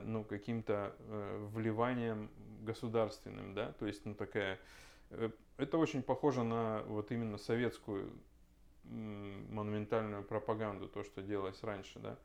ну, 0.04 0.24
каким-то 0.24 0.94
э, 0.98 1.48
вливаниям 1.52 2.30
государственным, 2.62 3.54
да, 3.54 3.72
то 3.78 3.86
есть, 3.86 4.04
ну, 4.04 4.14
такая 4.14 4.58
Э, 5.10 5.30
это 5.58 5.78
очень 5.78 6.02
похоже 6.02 6.42
на 6.42 6.82
вот 6.84 7.10
именно 7.12 7.38
советскую 7.38 8.12
монументальную 8.84 10.24
пропаганду, 10.24 10.88
то, 10.88 11.04
что 11.04 11.22
делалось 11.22 11.62
раньше, 11.62 11.98
да. 11.98 12.18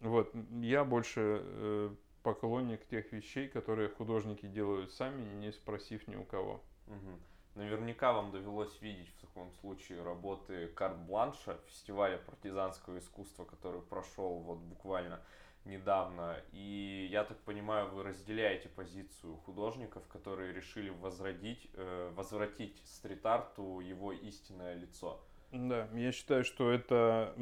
Вот, 0.00 0.32
я 0.60 0.84
больше 0.84 1.42
э, 1.42 1.94
поклонник 2.22 2.86
тех 2.86 3.12
вещей, 3.12 3.48
которые 3.48 3.88
художники 3.88 4.46
делают 4.46 4.92
сами, 4.92 5.22
не 5.34 5.52
спросив 5.52 6.06
ни 6.08 6.16
у 6.16 6.24
кого. 6.24 6.62
Угу. 6.86 7.60
Наверняка 7.60 8.12
вам 8.12 8.30
довелось 8.30 8.80
видеть 8.80 9.08
в 9.08 9.20
таком 9.20 9.52
случае 9.60 10.02
работы 10.02 10.68
Карт 10.68 10.98
Бланша, 10.98 11.58
фестиваля 11.66 12.18
партизанского 12.18 12.98
искусства, 12.98 13.44
который 13.44 13.82
прошел 13.82 14.38
вот 14.40 14.58
буквально 14.58 15.20
недавно. 15.68 16.36
И 16.52 17.08
я 17.10 17.24
так 17.24 17.38
понимаю, 17.38 17.90
вы 17.90 18.02
разделяете 18.02 18.68
позицию 18.68 19.36
художников, 19.36 20.06
которые 20.08 20.52
решили 20.52 20.90
возродить, 20.90 21.70
э, 21.74 22.10
возвратить 22.14 22.82
стрит-арту 22.84 23.80
его 23.80 24.12
истинное 24.12 24.74
лицо. 24.74 25.20
Да, 25.52 25.88
я 25.94 26.12
считаю, 26.12 26.44
что 26.44 26.70
это, 26.70 27.34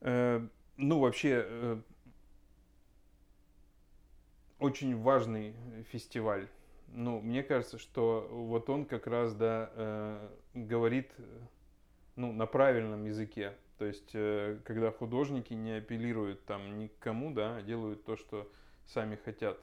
э, 0.00 0.48
ну, 0.76 0.98
вообще, 1.00 1.44
э, 1.46 1.80
очень 4.58 5.00
важный 5.00 5.54
фестиваль. 5.90 6.48
Ну, 6.88 7.20
мне 7.20 7.42
кажется, 7.42 7.78
что 7.78 8.26
вот 8.30 8.70
он 8.70 8.86
как 8.86 9.06
раз, 9.06 9.34
да, 9.34 9.70
э, 9.74 10.28
говорит, 10.54 11.12
ну, 12.16 12.32
на 12.32 12.46
правильном 12.46 13.04
языке. 13.04 13.54
То 13.78 13.84
есть, 13.84 14.10
э, 14.12 14.58
когда 14.64 14.90
художники 14.90 15.54
не 15.54 15.78
апеллируют 15.78 16.44
там 16.44 16.78
никому, 16.78 17.32
да, 17.32 17.56
а 17.56 17.62
делают 17.62 18.04
то, 18.04 18.16
что 18.16 18.50
сами 18.86 19.16
хотят. 19.16 19.60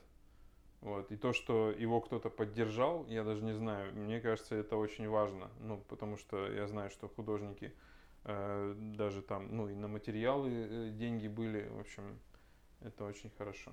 Вот. 0.80 1.12
И 1.12 1.18
то, 1.18 1.34
что 1.34 1.72
его 1.72 2.00
кто-то 2.00 2.30
поддержал, 2.30 3.06
я 3.08 3.24
даже 3.24 3.44
не 3.44 3.54
знаю, 3.54 3.94
мне 3.94 4.22
кажется, 4.22 4.56
это 4.56 4.78
очень 4.78 5.10
важно. 5.10 5.50
Ну, 5.60 5.84
потому 5.90 6.16
что 6.16 6.48
я 6.48 6.68
знаю, 6.68 6.92
что 6.92 7.10
художники 7.10 7.74
э, 8.24 8.74
даже 8.96 9.22
там, 9.22 9.56
ну, 9.56 9.68
и 9.68 9.76
на 9.76 9.88
материалы 9.88 10.50
э, 10.50 10.90
деньги 10.92 11.28
были. 11.28 11.68
В 11.68 11.80
общем, 11.80 12.18
это 12.82 13.04
очень 13.04 13.32
хорошо. 13.38 13.72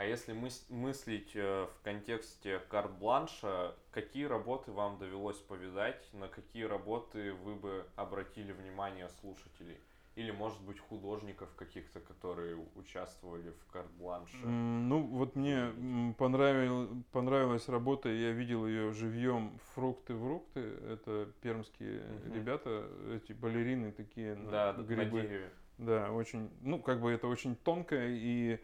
А 0.00 0.04
если 0.04 0.32
мыс- 0.32 0.64
мыслить 0.70 1.32
э, 1.34 1.66
в 1.66 1.84
контексте 1.84 2.58
карт-бланша, 2.70 3.74
какие 3.90 4.24
работы 4.24 4.72
вам 4.72 4.96
довелось 4.96 5.36
повидать, 5.36 6.08
на 6.14 6.26
какие 6.26 6.62
работы 6.62 7.34
вы 7.34 7.54
бы 7.54 7.84
обратили 7.96 8.52
внимание 8.52 9.10
слушателей? 9.20 9.76
Или, 10.16 10.30
может 10.30 10.58
быть, 10.62 10.80
художников 10.80 11.54
каких-то, 11.54 12.00
которые 12.00 12.56
участвовали 12.76 13.50
в 13.50 13.72
карт-бланше? 13.72 14.38
Ну, 14.38 15.02
вот 15.02 15.36
мне 15.36 16.14
понравил, 16.16 17.04
понравилась 17.12 17.68
работа, 17.68 18.08
я 18.08 18.30
видел 18.30 18.66
ее 18.66 18.92
живьем 18.92 19.58
«Фрукты, 19.74 20.16
фрукты». 20.16 20.60
Это 20.88 21.30
пермские 21.42 22.00
угу. 22.00 22.34
ребята, 22.34 22.88
эти 23.14 23.34
балерины 23.34 23.92
такие 23.92 24.34
да, 24.34 24.72
на, 24.72 24.82
грибы. 24.82 25.04
На 25.04 25.10
дереве. 25.10 25.50
Да, 25.76 26.10
очень, 26.10 26.50
ну, 26.62 26.80
как 26.80 27.02
бы 27.02 27.10
это 27.10 27.26
очень 27.26 27.54
тонкая 27.54 28.08
и 28.08 28.60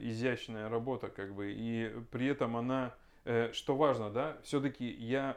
изящная 0.00 0.68
работа, 0.68 1.08
как 1.08 1.34
бы, 1.34 1.52
и 1.52 1.92
при 2.10 2.26
этом 2.26 2.56
она, 2.56 2.94
э, 3.24 3.50
что 3.52 3.76
важно, 3.76 4.10
да, 4.10 4.38
все-таки 4.42 4.88
я 4.88 5.36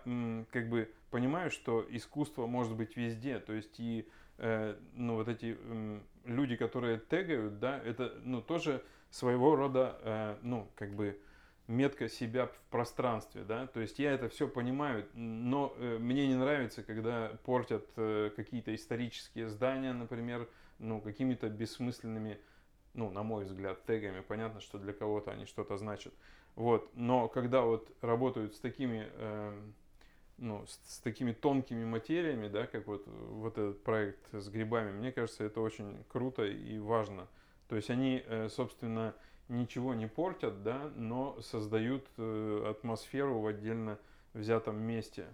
как 0.52 0.70
бы 0.70 0.92
понимаю, 1.12 1.52
что 1.52 1.86
искусство 1.90 2.46
может 2.46 2.76
быть 2.76 2.98
везде, 2.98 3.40
то 3.40 3.54
есть 3.54 3.80
и, 3.80 4.08
э, 4.38 4.76
ну, 4.94 5.16
вот 5.16 5.28
эти 5.28 5.58
люди, 6.26 6.56
которые 6.56 7.00
тегают, 7.00 7.60
да, 7.60 7.80
это, 7.80 8.14
ну, 8.24 8.42
тоже 8.42 8.84
своего 9.10 9.56
рода, 9.56 9.98
э, 10.02 10.36
ну, 10.42 10.68
как 10.76 10.94
бы, 10.94 11.18
метка 11.68 12.10
себя 12.10 12.46
в 12.48 12.60
пространстве, 12.70 13.44
да, 13.44 13.68
то 13.68 13.80
есть 13.80 13.98
я 13.98 14.12
это 14.12 14.30
все 14.30 14.48
понимаю, 14.48 15.08
но 15.14 15.74
э, 15.78 15.98
мне 15.98 16.28
не 16.28 16.36
нравится, 16.36 16.84
когда 16.84 17.32
портят 17.44 17.86
э, 17.96 18.32
какие-то 18.36 18.76
исторические 18.76 19.50
здания, 19.50 19.94
например, 19.94 20.48
ну, 20.80 21.02
какими-то 21.02 21.50
бессмысленными, 21.50 22.38
ну, 22.96 23.12
на 23.12 23.24
мой 23.24 23.46
взгляд, 23.46 23.84
тегами, 23.86 24.22
понятно, 24.22 24.62
что 24.62 24.78
для 24.78 24.94
кого-то 24.94 25.32
они 25.32 25.46
что-то 25.46 25.78
значат, 25.78 26.14
вот, 26.56 26.90
но 26.96 27.28
когда 27.28 27.62
вот 27.62 27.92
работают 28.02 28.56
с 28.56 28.60
такими, 28.60 29.08
э, 29.12 29.62
ну, 30.38 30.66
с, 30.66 30.96
с 30.96 31.00
такими 31.00 31.32
тонкими 31.32 31.86
материями, 31.86 32.48
да, 32.48 32.66
как 32.66 32.88
вот, 32.88 33.06
вот 33.08 33.58
этот 33.58 33.84
проект 33.84 34.34
с 34.34 34.48
грибами, 34.50 34.92
мне 34.92 35.12
кажется, 35.12 35.44
это 35.44 35.62
очень 35.62 36.04
круто 36.08 36.44
и 36.44 36.80
важно, 36.80 37.28
то 37.68 37.76
есть 37.76 37.90
они, 37.90 38.24
э, 38.26 38.50
собственно, 38.50 39.14
ничего 39.48 39.94
не 39.94 40.08
портят, 40.08 40.64
да, 40.64 40.92
но 40.96 41.40
создают 41.42 42.06
э, 42.18 42.68
атмосферу 42.70 43.40
в 43.40 43.48
отдельно 43.48 44.00
взятом 44.34 44.82
месте. 44.82 45.28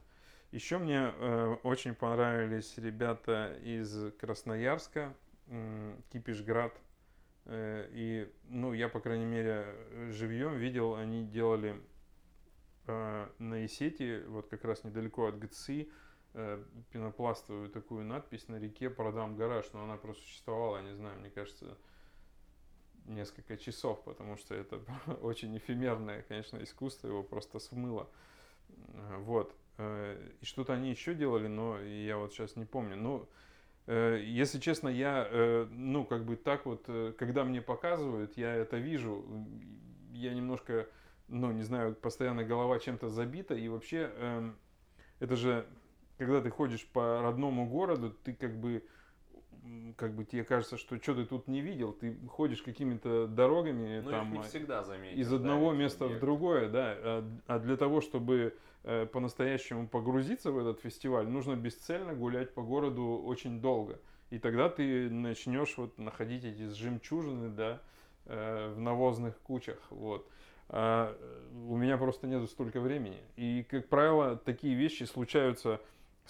Еще 0.51 0.78
мне 0.78 1.14
э, 1.16 1.55
очень 1.64 1.95
понравились 1.95 2.78
ребята 2.78 3.57
из 3.64 4.12
Красноярска, 4.20 5.14
э, 5.47 5.95
Кипишград. 6.12 6.74
Э, 7.52 7.86
и, 7.91 8.34
ну, 8.45 8.72
я, 8.72 8.88
по 8.88 9.02
крайней 9.02 9.26
мере, 9.26 9.76
живьем 10.12 10.58
видел, 10.58 10.95
они 10.95 11.26
делали 11.26 11.82
э, 12.88 13.28
на 13.39 13.66
Исети, 13.66 14.24
вот 14.28 14.47
как 14.47 14.64
раз 14.64 14.86
недалеко 14.86 15.26
от 15.26 15.38
ГЦИ, 15.38 15.91
э, 16.34 16.64
пенопластовую 16.93 17.70
такую 17.70 18.06
надпись 18.06 18.47
на 18.47 18.58
реке 18.58 18.89
«Продам 18.89 19.36
гараж», 19.36 19.66
но 19.74 19.84
она 19.84 19.97
просуществовала, 19.97 20.82
не 20.82 20.95
знаю, 20.95 21.20
мне 21.20 21.30
кажется, 21.30 21.78
несколько 23.06 23.58
часов, 23.58 24.02
потому 24.06 24.38
что 24.38 24.56
это 24.56 24.80
очень 25.22 25.58
эфемерное, 25.58 26.22
конечно, 26.22 26.64
искусство, 26.64 27.10
его 27.10 27.22
просто 27.22 27.60
смыло. 27.60 28.10
Вот. 29.18 29.54
И 29.78 30.45
что-то 30.45 30.74
они 30.74 30.91
еще 30.91 31.14
делали, 31.16 31.47
но 31.47 31.82
я 31.82 32.18
вот 32.18 32.32
сейчас 32.32 32.56
не 32.56 32.66
помню. 32.66 32.95
Ну, 32.95 33.24
э, 33.24 33.26
если 33.94 34.60
честно, 34.60 34.89
я, 34.89 35.28
э, 35.30 35.68
ну, 35.72 36.06
как 36.06 36.26
бы 36.26 36.36
так 36.36 36.66
вот, 36.66 36.86
когда 37.18 37.44
мне 37.44 37.62
показывают, 37.62 38.38
я 38.38 38.54
это 38.54 38.78
вижу, 38.78 39.26
я 40.14 40.34
немножко, 40.34 40.88
ну, 41.28 41.52
не 41.52 41.64
знаю, 41.64 41.96
постоянно 41.96 42.44
голова 42.44 42.80
чем-то 42.80 43.10
забита, 43.10 43.54
и 43.54 43.68
вообще, 43.68 44.12
эм, 44.18 44.58
это 45.20 45.36
же, 45.36 45.66
когда 46.18 46.42
ты 46.42 46.50
ходишь 46.50 46.88
по 46.88 47.22
родному 47.22 47.68
городу, 47.68 48.12
ты 48.12 48.34
как 48.34 48.60
бы 48.60 48.84
как 49.95 50.16
бы 50.16 50.26
тебе 50.26 50.43
кажется, 50.43 50.78
что 50.78 50.97
что 51.01 51.16
ты 51.16 51.26
тут 51.26 51.47
не 51.47 51.62
видел, 51.62 51.93
ты 51.93 52.16
ходишь 52.28 52.62
какими-то 52.62 53.28
дорогами 53.28 54.01
ну, 54.01 54.09
там, 54.09 54.39
а, 54.39 54.41
всегда 54.43 54.84
заметишь, 54.84 55.20
из 55.20 55.32
одного 55.32 55.72
да, 55.72 55.78
места 55.78 56.07
в 56.07 56.20
другое, 56.20 56.70
да, 56.70 56.95
а, 56.97 57.30
а 57.47 57.59
для 57.59 57.78
того, 57.78 58.01
чтобы 58.01 58.55
э, 58.84 59.05
по-настоящему 59.05 59.88
погрузиться 59.88 60.51
в 60.51 60.57
этот 60.57 60.82
фестиваль, 60.82 61.28
нужно 61.28 61.55
бесцельно 61.55 62.14
гулять 62.14 62.53
по 62.53 62.64
городу 62.64 63.22
очень 63.24 63.62
долго. 63.62 63.99
И 64.32 64.39
тогда 64.39 64.70
ты 64.70 65.09
начнешь 65.09 65.78
вот 65.78 65.97
находить 65.97 66.45
эти 66.45 66.70
жемчужины, 66.70 67.49
да, 67.49 67.82
э, 68.26 68.74
в 68.76 68.80
навозных 68.80 69.38
кучах, 69.39 69.78
вот. 69.89 70.28
А 70.70 71.16
у 71.68 71.76
меня 71.76 71.97
просто 71.97 72.28
нету 72.28 72.47
столько 72.47 72.80
времени. 72.80 73.22
И, 73.36 73.66
как 73.70 73.89
правило, 73.89 74.38
такие 74.38 74.74
вещи 74.74 75.03
случаются 75.03 75.82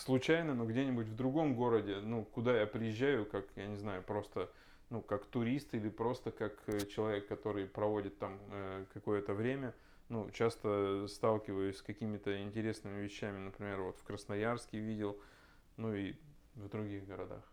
случайно, 0.01 0.53
но 0.53 0.65
где-нибудь 0.65 1.07
в 1.07 1.15
другом 1.15 1.55
городе, 1.55 1.99
ну, 2.01 2.25
куда 2.25 2.59
я 2.59 2.67
приезжаю, 2.67 3.25
как, 3.25 3.45
я 3.55 3.67
не 3.67 3.77
знаю, 3.77 4.03
просто, 4.03 4.51
ну, 4.89 5.01
как 5.01 5.25
турист 5.25 5.73
или 5.73 5.89
просто 5.89 6.31
как 6.31 6.61
э, 6.67 6.85
человек, 6.87 7.27
который 7.27 7.67
проводит 7.67 8.17
там 8.17 8.39
э, 8.51 8.85
какое-то 8.93 9.33
время, 9.33 9.73
ну, 10.09 10.29
часто 10.31 11.07
сталкиваюсь 11.07 11.77
с 11.77 11.81
какими-то 11.81 12.41
интересными 12.41 13.01
вещами, 13.01 13.37
например, 13.37 13.81
вот 13.81 13.97
в 13.97 14.03
Красноярске 14.03 14.79
видел, 14.79 15.17
ну 15.77 15.93
и 15.93 16.15
в 16.55 16.67
других 16.67 17.05
городах 17.05 17.50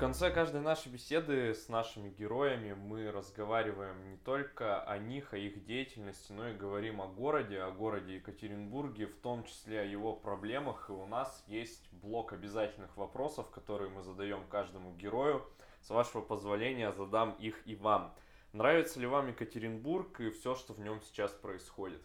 конце 0.00 0.30
каждой 0.30 0.62
нашей 0.62 0.90
беседы 0.90 1.52
с 1.52 1.68
нашими 1.68 2.08
героями 2.08 2.72
мы 2.72 3.12
разговариваем 3.12 4.08
не 4.08 4.16
только 4.16 4.80
о 4.80 4.96
них, 4.96 5.34
о 5.34 5.36
их 5.36 5.62
деятельности, 5.66 6.32
но 6.32 6.48
и 6.48 6.54
говорим 6.54 7.02
о 7.02 7.06
городе, 7.06 7.60
о 7.60 7.70
городе 7.70 8.14
Екатеринбурге, 8.14 9.08
в 9.08 9.16
том 9.16 9.44
числе 9.44 9.82
о 9.82 9.84
его 9.84 10.14
проблемах. 10.14 10.88
И 10.88 10.92
у 10.92 11.04
нас 11.04 11.44
есть 11.48 11.86
блок 11.92 12.32
обязательных 12.32 12.96
вопросов, 12.96 13.50
которые 13.50 13.90
мы 13.90 14.02
задаем 14.02 14.42
каждому 14.48 14.94
герою. 14.94 15.44
С 15.82 15.90
вашего 15.90 16.22
позволения 16.22 16.92
задам 16.92 17.32
их 17.32 17.60
и 17.66 17.76
вам. 17.76 18.14
Нравится 18.54 19.00
ли 19.00 19.06
вам 19.06 19.28
Екатеринбург 19.28 20.18
и 20.20 20.30
все, 20.30 20.54
что 20.54 20.72
в 20.72 20.80
нем 20.80 21.02
сейчас 21.02 21.30
происходит? 21.32 22.00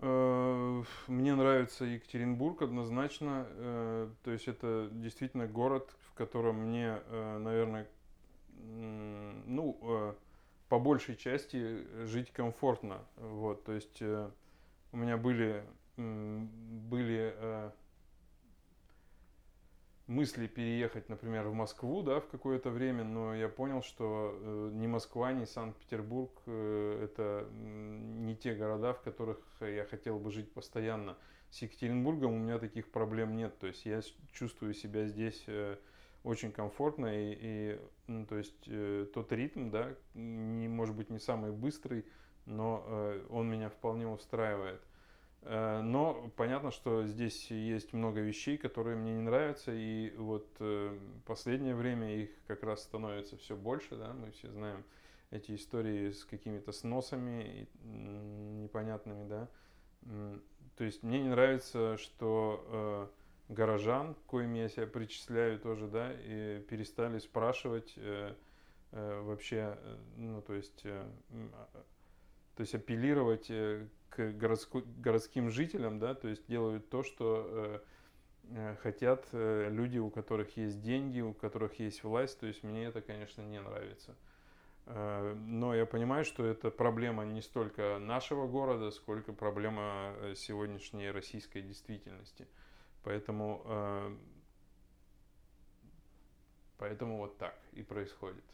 Э, 0.00 0.82
мне 1.06 1.34
нравится 1.36 1.84
Екатеринбург 1.84 2.62
однозначно. 2.62 3.46
Э, 3.50 4.10
то 4.24 4.32
есть 4.32 4.48
это 4.48 4.88
действительно 4.90 5.46
город, 5.46 5.96
котором 6.16 6.56
мне, 6.56 7.00
э, 7.06 7.38
наверное, 7.38 7.88
ну, 8.58 10.16
по 10.68 10.78
большей 10.78 11.14
части 11.16 11.86
жить 12.06 12.32
комфортно. 12.32 13.04
Вот, 13.16 13.64
то 13.64 13.72
есть 13.72 14.00
у 14.02 14.96
меня 14.96 15.16
были, 15.18 15.62
были 15.96 17.72
мысли 20.06 20.46
переехать, 20.46 21.08
например, 21.08 21.48
в 21.48 21.54
Москву, 21.54 22.02
да, 22.02 22.20
в 22.20 22.28
какое-то 22.28 22.70
время, 22.70 23.04
но 23.04 23.34
я 23.34 23.48
понял, 23.48 23.82
что 23.82 24.38
э, 24.40 24.70
ни 24.74 24.86
Москва, 24.86 25.32
ни 25.32 25.44
Санкт-Петербург 25.44 26.30
э, 26.46 27.04
это 27.04 27.48
не 27.50 28.36
те 28.36 28.54
города, 28.54 28.92
в 28.94 29.02
которых 29.02 29.38
я 29.60 29.84
хотел 29.84 30.18
бы 30.18 30.30
жить 30.30 30.52
постоянно. 30.52 31.16
С 31.50 31.62
Екатеринбургом 31.62 32.34
у 32.34 32.38
меня 32.38 32.58
таких 32.58 32.90
проблем 32.90 33.36
нет, 33.36 33.58
то 33.58 33.66
есть 33.66 33.84
я 33.84 34.00
чувствую 34.32 34.74
себя 34.74 35.06
здесь 35.06 35.42
э, 35.48 35.76
очень 36.26 36.50
комфортно 36.50 37.06
и, 37.06 37.38
и 37.40 37.80
ну, 38.08 38.26
то 38.26 38.36
есть 38.36 38.66
э, 38.66 39.06
тот 39.14 39.30
ритм, 39.32 39.70
да, 39.70 39.94
не 40.14 40.66
может 40.66 40.96
быть 40.96 41.08
не 41.08 41.20
самый 41.20 41.52
быстрый, 41.52 42.04
но 42.46 42.84
э, 42.86 43.26
он 43.30 43.48
меня 43.48 43.70
вполне 43.70 44.08
устраивает. 44.08 44.82
Э, 45.42 45.80
но 45.82 46.32
понятно, 46.36 46.72
что 46.72 47.06
здесь 47.06 47.48
есть 47.50 47.92
много 47.92 48.20
вещей, 48.20 48.58
которые 48.58 48.96
мне 48.96 49.14
не 49.14 49.22
нравятся, 49.22 49.72
и 49.72 50.16
вот 50.16 50.48
э, 50.58 50.98
последнее 51.26 51.76
время 51.76 52.16
их 52.16 52.30
как 52.48 52.64
раз 52.64 52.82
становится 52.82 53.36
все 53.36 53.54
больше, 53.54 53.94
да, 53.94 54.12
мы 54.12 54.32
все 54.32 54.50
знаем 54.50 54.82
эти 55.30 55.54
истории 55.54 56.10
с 56.10 56.24
какими-то 56.24 56.72
сносами 56.72 57.68
непонятными, 57.84 59.28
да. 59.28 59.48
То 60.76 60.84
есть 60.84 61.02
мне 61.02 61.20
не 61.20 61.28
нравится, 61.28 61.96
что 61.96 62.64
э, 62.68 63.08
горожан, 63.48 64.14
к 64.14 64.18
коим 64.26 64.54
я 64.54 64.68
себя 64.68 64.86
причисляю 64.86 65.58
тоже, 65.58 65.86
да, 65.88 66.12
и 66.12 66.60
перестали 66.60 67.18
спрашивать 67.18 67.94
э, 67.96 68.34
э, 68.92 69.20
вообще, 69.22 69.78
ну, 70.16 70.42
то 70.42 70.54
есть, 70.54 70.80
э, 70.84 71.04
то 72.56 72.60
есть 72.60 72.74
апеллировать 72.74 73.50
к 74.16 74.32
городско, 74.32 74.82
городским 74.98 75.50
жителям, 75.50 75.98
да, 75.98 76.14
то 76.14 76.28
есть 76.28 76.46
делают 76.46 76.88
то, 76.88 77.02
что 77.02 77.46
э, 77.48 77.80
э, 78.50 78.76
хотят 78.82 79.26
э, 79.32 79.68
люди, 79.70 79.98
у 79.98 80.10
которых 80.10 80.56
есть 80.56 80.80
деньги, 80.80 81.20
у 81.20 81.34
которых 81.34 81.78
есть 81.78 82.02
власть, 82.02 82.40
то 82.40 82.46
есть 82.46 82.62
мне 82.62 82.84
это, 82.84 83.00
конечно, 83.02 83.42
не 83.42 83.60
нравится. 83.60 84.16
Э, 84.86 85.34
но 85.34 85.74
я 85.74 85.84
понимаю, 85.84 86.24
что 86.24 86.44
это 86.44 86.70
проблема 86.70 87.24
не 87.24 87.42
столько 87.42 87.98
нашего 87.98 88.46
города, 88.46 88.90
сколько 88.90 89.32
проблема 89.32 90.14
э, 90.20 90.34
сегодняшней 90.34 91.10
российской 91.10 91.60
действительности. 91.60 92.46
Поэтому, 93.06 93.62
э, 93.66 94.16
поэтому 96.76 97.18
вот 97.18 97.38
так 97.38 97.56
и 97.70 97.84
происходит. 97.84 98.44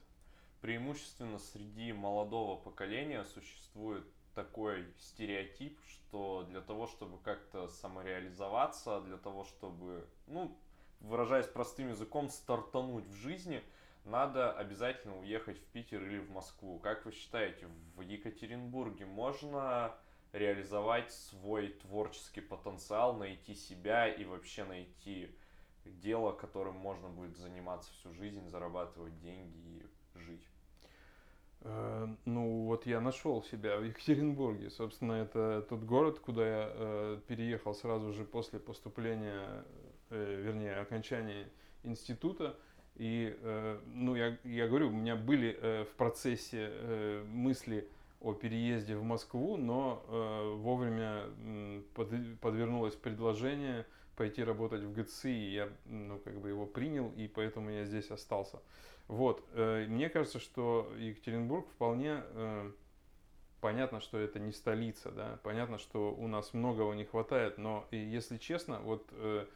Преимущественно 0.60 1.38
среди 1.38 1.94
молодого 1.94 2.60
поколения 2.60 3.24
существует 3.24 4.04
такой 4.34 4.84
стереотип, 4.98 5.80
что 5.86 6.46
для 6.50 6.60
того, 6.60 6.86
чтобы 6.86 7.16
как-то 7.20 7.66
самореализоваться, 7.66 9.00
для 9.00 9.16
того, 9.16 9.44
чтобы, 9.44 10.06
ну, 10.26 10.54
выражаясь 11.00 11.46
простым 11.46 11.88
языком, 11.88 12.28
стартануть 12.28 13.06
в 13.06 13.14
жизни, 13.14 13.64
надо 14.04 14.52
обязательно 14.52 15.18
уехать 15.18 15.56
в 15.56 15.64
Питер 15.68 16.04
или 16.04 16.18
в 16.18 16.30
Москву. 16.30 16.78
Как 16.78 17.06
вы 17.06 17.12
считаете, 17.12 17.68
в 17.96 18.02
Екатеринбурге 18.02 19.06
можно 19.06 19.96
реализовать 20.32 21.12
свой 21.12 21.68
творческий 21.68 22.40
потенциал, 22.40 23.16
найти 23.16 23.54
себя 23.54 24.08
и 24.08 24.24
вообще 24.24 24.64
найти 24.64 25.34
дело, 25.84 26.32
которым 26.32 26.76
можно 26.76 27.08
будет 27.08 27.36
заниматься 27.36 27.92
всю 27.92 28.12
жизнь, 28.14 28.48
зарабатывать 28.48 29.18
деньги 29.20 29.84
и 30.14 30.18
жить? 30.18 30.46
Э, 31.60 32.08
ну, 32.24 32.64
вот 32.66 32.86
я 32.86 33.00
нашел 33.00 33.42
себя 33.42 33.76
в 33.76 33.84
Екатеринбурге. 33.84 34.70
Собственно, 34.70 35.12
это 35.12 35.64
тот 35.68 35.80
город, 35.80 36.18
куда 36.18 36.46
я 36.46 36.70
э, 36.72 37.20
переехал 37.26 37.74
сразу 37.74 38.12
же 38.12 38.24
после 38.24 38.58
поступления, 38.58 39.64
э, 40.10 40.40
вернее, 40.42 40.76
окончания 40.76 41.48
института. 41.82 42.56
И, 42.96 43.36
э, 43.40 43.80
ну, 43.86 44.14
я, 44.14 44.38
я 44.44 44.68
говорю, 44.68 44.88
у 44.88 44.92
меня 44.92 45.16
были 45.16 45.56
э, 45.60 45.84
в 45.84 45.94
процессе 45.94 46.68
э, 46.70 47.24
мысли 47.26 47.88
о 48.22 48.34
переезде 48.34 48.96
в 48.96 49.02
Москву, 49.02 49.56
но 49.56 50.04
э, 50.08 50.54
вовремя 50.56 51.24
под, 51.94 52.10
подвернулось 52.40 52.94
предложение 52.94 53.86
пойти 54.16 54.44
работать 54.44 54.82
в 54.82 54.92
ГЦИ, 54.92 55.28
и 55.28 55.52
я, 55.54 55.68
ну, 55.86 56.18
как 56.18 56.40
бы 56.40 56.48
его 56.48 56.66
принял, 56.66 57.10
и 57.16 57.28
поэтому 57.28 57.70
я 57.70 57.84
здесь 57.84 58.10
остался. 58.10 58.60
Вот, 59.08 59.44
э, 59.52 59.86
мне 59.88 60.08
кажется, 60.08 60.38
что 60.38 60.92
Екатеринбург 60.98 61.68
вполне 61.70 62.22
э, 62.22 62.70
понятно, 63.60 64.00
что 64.00 64.18
это 64.18 64.38
не 64.38 64.52
столица, 64.52 65.10
да, 65.10 65.38
понятно, 65.42 65.78
что 65.78 66.14
у 66.14 66.28
нас 66.28 66.52
многого 66.52 66.92
не 66.94 67.04
хватает, 67.04 67.58
но 67.58 67.86
если 67.90 68.36
честно, 68.36 68.80
вот 68.80 69.08
э, 69.12 69.46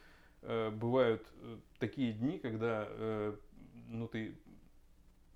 э, 0.43 0.71
бывают 0.71 1.27
э, 1.43 1.59
такие 1.79 2.13
дни, 2.13 2.39
когда, 2.39 2.87
э, 2.89 3.37
ну, 3.89 4.09
ты 4.09 4.37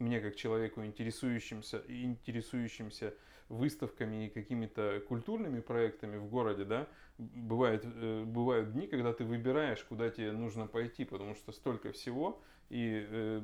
мне 0.01 0.21
как 0.21 0.37
человеку 0.37 0.85
интересующимся, 0.85 1.83
интересующимся 1.89 3.15
выставками 3.49 4.27
и 4.27 4.29
какими-то 4.31 5.03
культурными 5.09 5.61
проектами 5.61 6.17
в 6.17 6.29
городе, 6.29 6.65
да, 6.65 6.89
бывает, 7.19 7.83
э, 7.85 8.25
бывают 8.25 8.73
дни, 8.73 8.87
когда 8.87 9.13
ты 9.13 9.25
выбираешь, 9.25 9.83
куда 9.85 10.09
тебе 10.09 10.33
нужно 10.33 10.67
пойти, 10.67 11.05
потому 11.05 11.35
что 11.35 11.53
столько 11.53 11.93
всего, 11.93 12.41
и 12.69 13.07
э, 13.09 13.43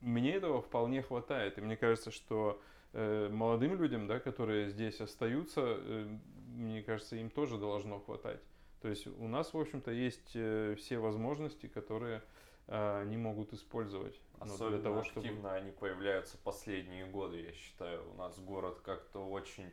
мне 0.00 0.34
этого 0.34 0.62
вполне 0.62 1.02
хватает. 1.02 1.58
И 1.58 1.60
мне 1.60 1.76
кажется, 1.76 2.12
что 2.12 2.62
э, 2.92 3.28
молодым 3.28 3.80
людям, 3.80 4.06
да, 4.06 4.20
которые 4.20 4.68
здесь 4.68 5.00
остаются, 5.00 5.60
э, 5.64 6.16
мне 6.54 6.82
кажется, 6.82 7.16
им 7.16 7.28
тоже 7.28 7.58
должно 7.58 7.98
хватать. 7.98 8.40
То 8.80 8.88
есть 8.88 9.06
у 9.06 9.26
нас, 9.26 9.52
в 9.52 9.58
общем-то, 9.58 9.90
есть 9.90 10.30
э, 10.34 10.76
все 10.78 10.98
возможности, 10.98 11.66
которые 11.66 12.22
э, 12.66 13.00
они 13.02 13.16
могут 13.16 13.52
использовать. 13.52 14.20
Особенно 14.38 14.70
для 14.70 14.82
того, 14.82 15.00
активно 15.00 15.30
чтобы... 15.30 15.50
они 15.50 15.70
появляются 15.70 16.36
последние 16.38 17.06
годы, 17.06 17.42
я 17.42 17.52
считаю. 17.52 18.10
У 18.12 18.14
нас 18.14 18.38
город 18.38 18.80
как-то 18.84 19.20
очень 19.26 19.70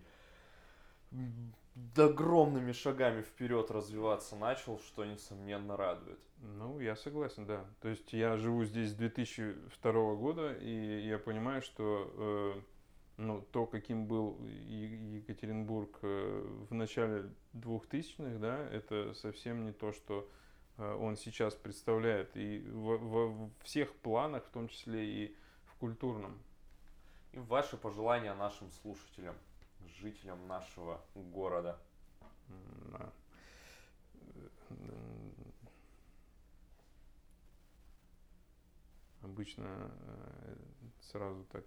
огромными 1.97 2.71
шагами 2.71 3.21
вперед 3.21 3.71
развиваться 3.71 4.35
начал, 4.35 4.79
что 4.79 5.05
несомненно 5.05 5.75
радует. 5.77 6.19
Ну, 6.37 6.79
я 6.79 6.95
согласен, 6.95 7.45
да. 7.45 7.65
То 7.81 7.89
есть 7.89 8.13
я 8.13 8.37
живу 8.37 8.65
здесь 8.65 8.91
с 8.91 8.95
2002 8.95 10.15
года, 10.15 10.53
и 10.53 11.07
я 11.07 11.17
понимаю, 11.17 11.61
что 11.61 12.11
э, 12.15 12.61
ну, 13.17 13.41
то, 13.51 13.65
каким 13.65 14.07
был 14.07 14.39
Екатеринбург 14.43 15.99
э, 16.01 16.65
в 16.69 16.73
начале 16.73 17.29
2000-х, 17.53 18.39
да, 18.39 18.67
это 18.69 19.13
совсем 19.13 19.63
не 19.63 19.71
то, 19.71 19.93
что 19.93 20.29
он 20.77 21.15
сейчас 21.15 21.55
представляет. 21.55 22.35
И 22.35 22.59
во, 22.69 22.97
во 22.97 23.49
всех 23.63 23.93
планах, 23.95 24.45
в 24.45 24.49
том 24.49 24.67
числе 24.67 25.05
и 25.05 25.35
в 25.65 25.75
культурном. 25.75 26.37
И 27.31 27.39
ваши 27.39 27.77
пожелания 27.77 28.33
нашим 28.33 28.71
слушателям– 28.71 29.35
жителям 30.03 30.47
нашего 30.47 31.01
города. 31.15 31.79
Да. 32.91 33.13
Обычно 39.21 39.65
э, 39.65 40.55
сразу 41.01 41.45
так 41.45 41.63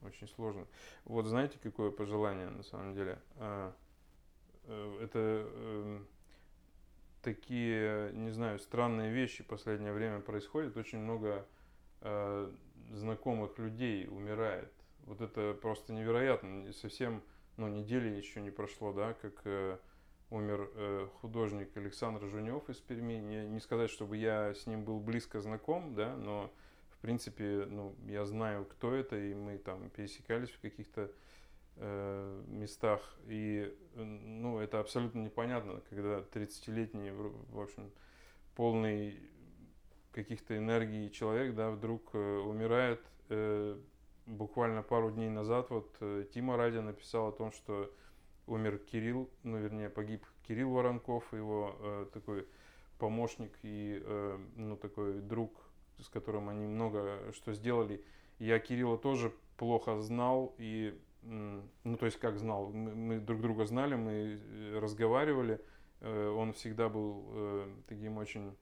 очень 0.00 0.26
сложно. 0.28 0.66
Вот 1.04 1.26
знаете, 1.26 1.58
какое 1.62 1.90
пожелание 1.90 2.48
на 2.48 2.62
самом 2.62 2.94
деле? 2.94 3.20
Э, 3.36 3.72
это 4.64 5.18
эм, 5.18 6.08
такие, 7.22 8.12
не 8.12 8.30
знаю, 8.30 8.58
странные 8.58 9.12
вещи 9.12 9.42
в 9.42 9.46
последнее 9.46 9.92
время 9.92 10.20
происходят. 10.20 10.76
Очень 10.76 10.98
много 10.98 11.46
э, 12.00 12.50
знакомых 12.92 13.58
людей 13.58 14.06
умирает 14.08 14.72
вот 15.04 15.20
это 15.20 15.56
просто 15.60 15.92
невероятно. 15.92 16.72
Совсем, 16.72 17.22
ну, 17.56 17.68
недели 17.68 18.08
еще 18.08 18.40
не 18.40 18.50
прошло, 18.50 18.92
да, 18.92 19.14
как 19.14 19.40
э, 19.44 19.78
умер 20.30 20.70
э, 20.74 21.08
художник 21.20 21.76
Александр 21.76 22.26
Жунев 22.26 22.68
из 22.68 22.76
Перми. 22.76 23.14
Не, 23.14 23.46
не 23.46 23.60
сказать, 23.60 23.90
чтобы 23.90 24.16
я 24.16 24.54
с 24.54 24.66
ним 24.66 24.84
был 24.84 25.00
близко 25.00 25.40
знаком, 25.40 25.94
да, 25.94 26.16
но 26.16 26.52
в 26.90 26.98
принципе, 26.98 27.66
ну, 27.68 27.94
я 28.06 28.24
знаю, 28.24 28.64
кто 28.64 28.94
это, 28.94 29.16
и 29.16 29.34
мы 29.34 29.58
там 29.58 29.90
пересекались 29.90 30.50
в 30.50 30.60
каких-то 30.60 31.10
местах. 31.76 33.00
И, 33.26 33.74
ну, 33.94 34.58
это 34.58 34.78
абсолютно 34.78 35.20
непонятно, 35.20 35.80
когда 35.88 36.20
30-летний, 36.20 37.10
в 37.10 37.60
общем, 37.60 37.90
полный 38.54 39.18
каких-то 40.12 40.56
энергий 40.56 41.10
человек, 41.10 41.54
да, 41.54 41.70
вдруг 41.70 42.10
э, 42.12 42.18
умирает, 42.18 43.00
э, 43.30 43.78
буквально 44.26 44.82
пару 44.82 45.10
дней 45.10 45.30
назад 45.30 45.70
вот 45.70 45.94
э, 46.00 46.26
Тима 46.32 46.56
Ради 46.56 46.78
написал 46.78 47.28
о 47.28 47.32
том, 47.32 47.52
что 47.52 47.90
умер 48.46 48.78
Кирилл, 48.78 49.30
ну 49.42 49.58
вернее 49.58 49.88
погиб 49.88 50.24
Кирилл 50.46 50.70
Воронков, 50.70 51.32
его 51.32 51.76
э, 51.80 52.06
такой 52.12 52.46
помощник 52.98 53.52
и 53.62 54.00
э, 54.04 54.38
ну 54.56 54.76
такой 54.76 55.20
друг, 55.20 55.52
с 55.98 56.08
которым 56.08 56.48
они 56.48 56.66
много 56.66 57.32
что 57.32 57.52
сделали. 57.52 58.04
Я 58.38 58.58
Кирилла 58.58 58.98
тоже 58.98 59.32
плохо 59.56 60.00
знал 60.00 60.54
и 60.58 60.98
ну 61.22 61.96
то 61.98 62.06
есть 62.06 62.18
как 62.18 62.38
знал, 62.38 62.70
мы, 62.70 63.20
друг 63.20 63.40
друга 63.40 63.64
знали, 63.64 63.94
мы 63.94 64.12
э, 64.12 64.78
разговаривали, 64.78 65.60
э, 66.00 66.28
он 66.28 66.52
всегда 66.52 66.88
был 66.88 67.24
э, 67.28 67.74
таким 67.88 68.18
очень 68.18 68.54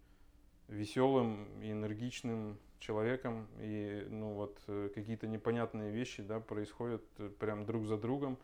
веселым 0.69 1.63
и 1.63 1.73
энергичным 1.73 2.59
человеком, 2.79 3.49
и 3.59 4.07
ну 4.11 4.35
вот 4.35 4.59
какие-то 4.95 5.27
непонятные 5.27 5.91
вещи 5.91 6.23
да, 6.23 6.41
происходят 6.41 7.03
прям 7.39 7.67
друг 7.67 7.87
за 7.87 7.99
другом. 7.99 8.39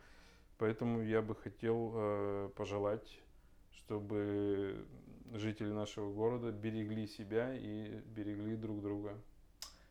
Поэтому 0.57 1.01
я 1.01 1.21
бы 1.21 1.35
хотел 1.35 2.51
пожелать, 2.55 3.19
чтобы 3.71 4.85
жители 5.33 5.69
нашего 5.69 6.11
города 6.11 6.51
берегли 6.51 7.07
себя 7.07 7.55
и 7.55 8.01
берегли 8.07 8.55
друг 8.55 8.81
друга. 8.81 9.15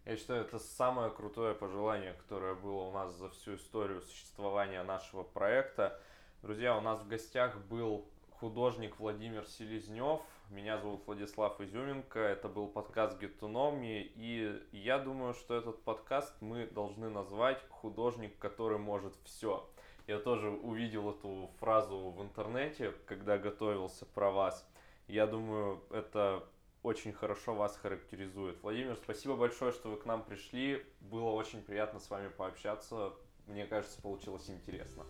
Я 0.06 0.16
считаю, 0.16 0.42
это 0.42 0.60
самое 0.60 1.10
крутое 1.10 1.52
пожелание, 1.52 2.12
которое 2.12 2.54
было 2.54 2.82
у 2.82 2.92
нас 2.92 3.12
за 3.16 3.28
всю 3.28 3.56
историю 3.56 4.02
существования 4.02 4.84
нашего 4.84 5.24
проекта. 5.24 6.00
Друзья, 6.42 6.78
у 6.78 6.80
нас 6.80 7.00
в 7.00 7.08
гостях 7.08 7.56
был 7.62 8.06
художник 8.30 9.00
Владимир 9.00 9.44
Селезнев, 9.48 10.20
меня 10.48 10.78
зовут 10.78 11.04
Владислав 11.08 11.60
Изюменко, 11.60 12.20
это 12.20 12.48
был 12.48 12.68
подкаст 12.68 13.18
Гетономии, 13.18 14.12
и 14.14 14.62
я 14.70 15.00
думаю, 15.00 15.34
что 15.34 15.56
этот 15.56 15.82
подкаст 15.82 16.40
мы 16.40 16.68
должны 16.68 17.10
назвать 17.10 17.60
«Художник, 17.68 18.38
который 18.38 18.78
может 18.78 19.12
все». 19.24 19.68
Я 20.06 20.20
тоже 20.20 20.50
увидел 20.50 21.10
эту 21.10 21.50
фразу 21.58 22.10
в 22.10 22.22
интернете, 22.22 22.94
когда 23.06 23.38
готовился 23.38 24.06
про 24.06 24.30
вас. 24.30 24.64
Я 25.08 25.26
думаю, 25.26 25.82
это 25.90 26.44
очень 26.86 27.12
хорошо 27.12 27.54
вас 27.54 27.76
характеризует. 27.76 28.62
Владимир, 28.62 28.96
спасибо 28.96 29.34
большое, 29.34 29.72
что 29.72 29.90
вы 29.90 29.96
к 29.96 30.06
нам 30.06 30.22
пришли. 30.22 30.86
Было 31.00 31.30
очень 31.30 31.60
приятно 31.60 31.98
с 31.98 32.08
вами 32.08 32.28
пообщаться. 32.28 33.12
Мне 33.48 33.66
кажется, 33.66 34.00
получилось 34.00 34.48
интересно. 34.48 35.04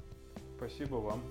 Спасибо 0.56 0.96
вам. 0.96 1.22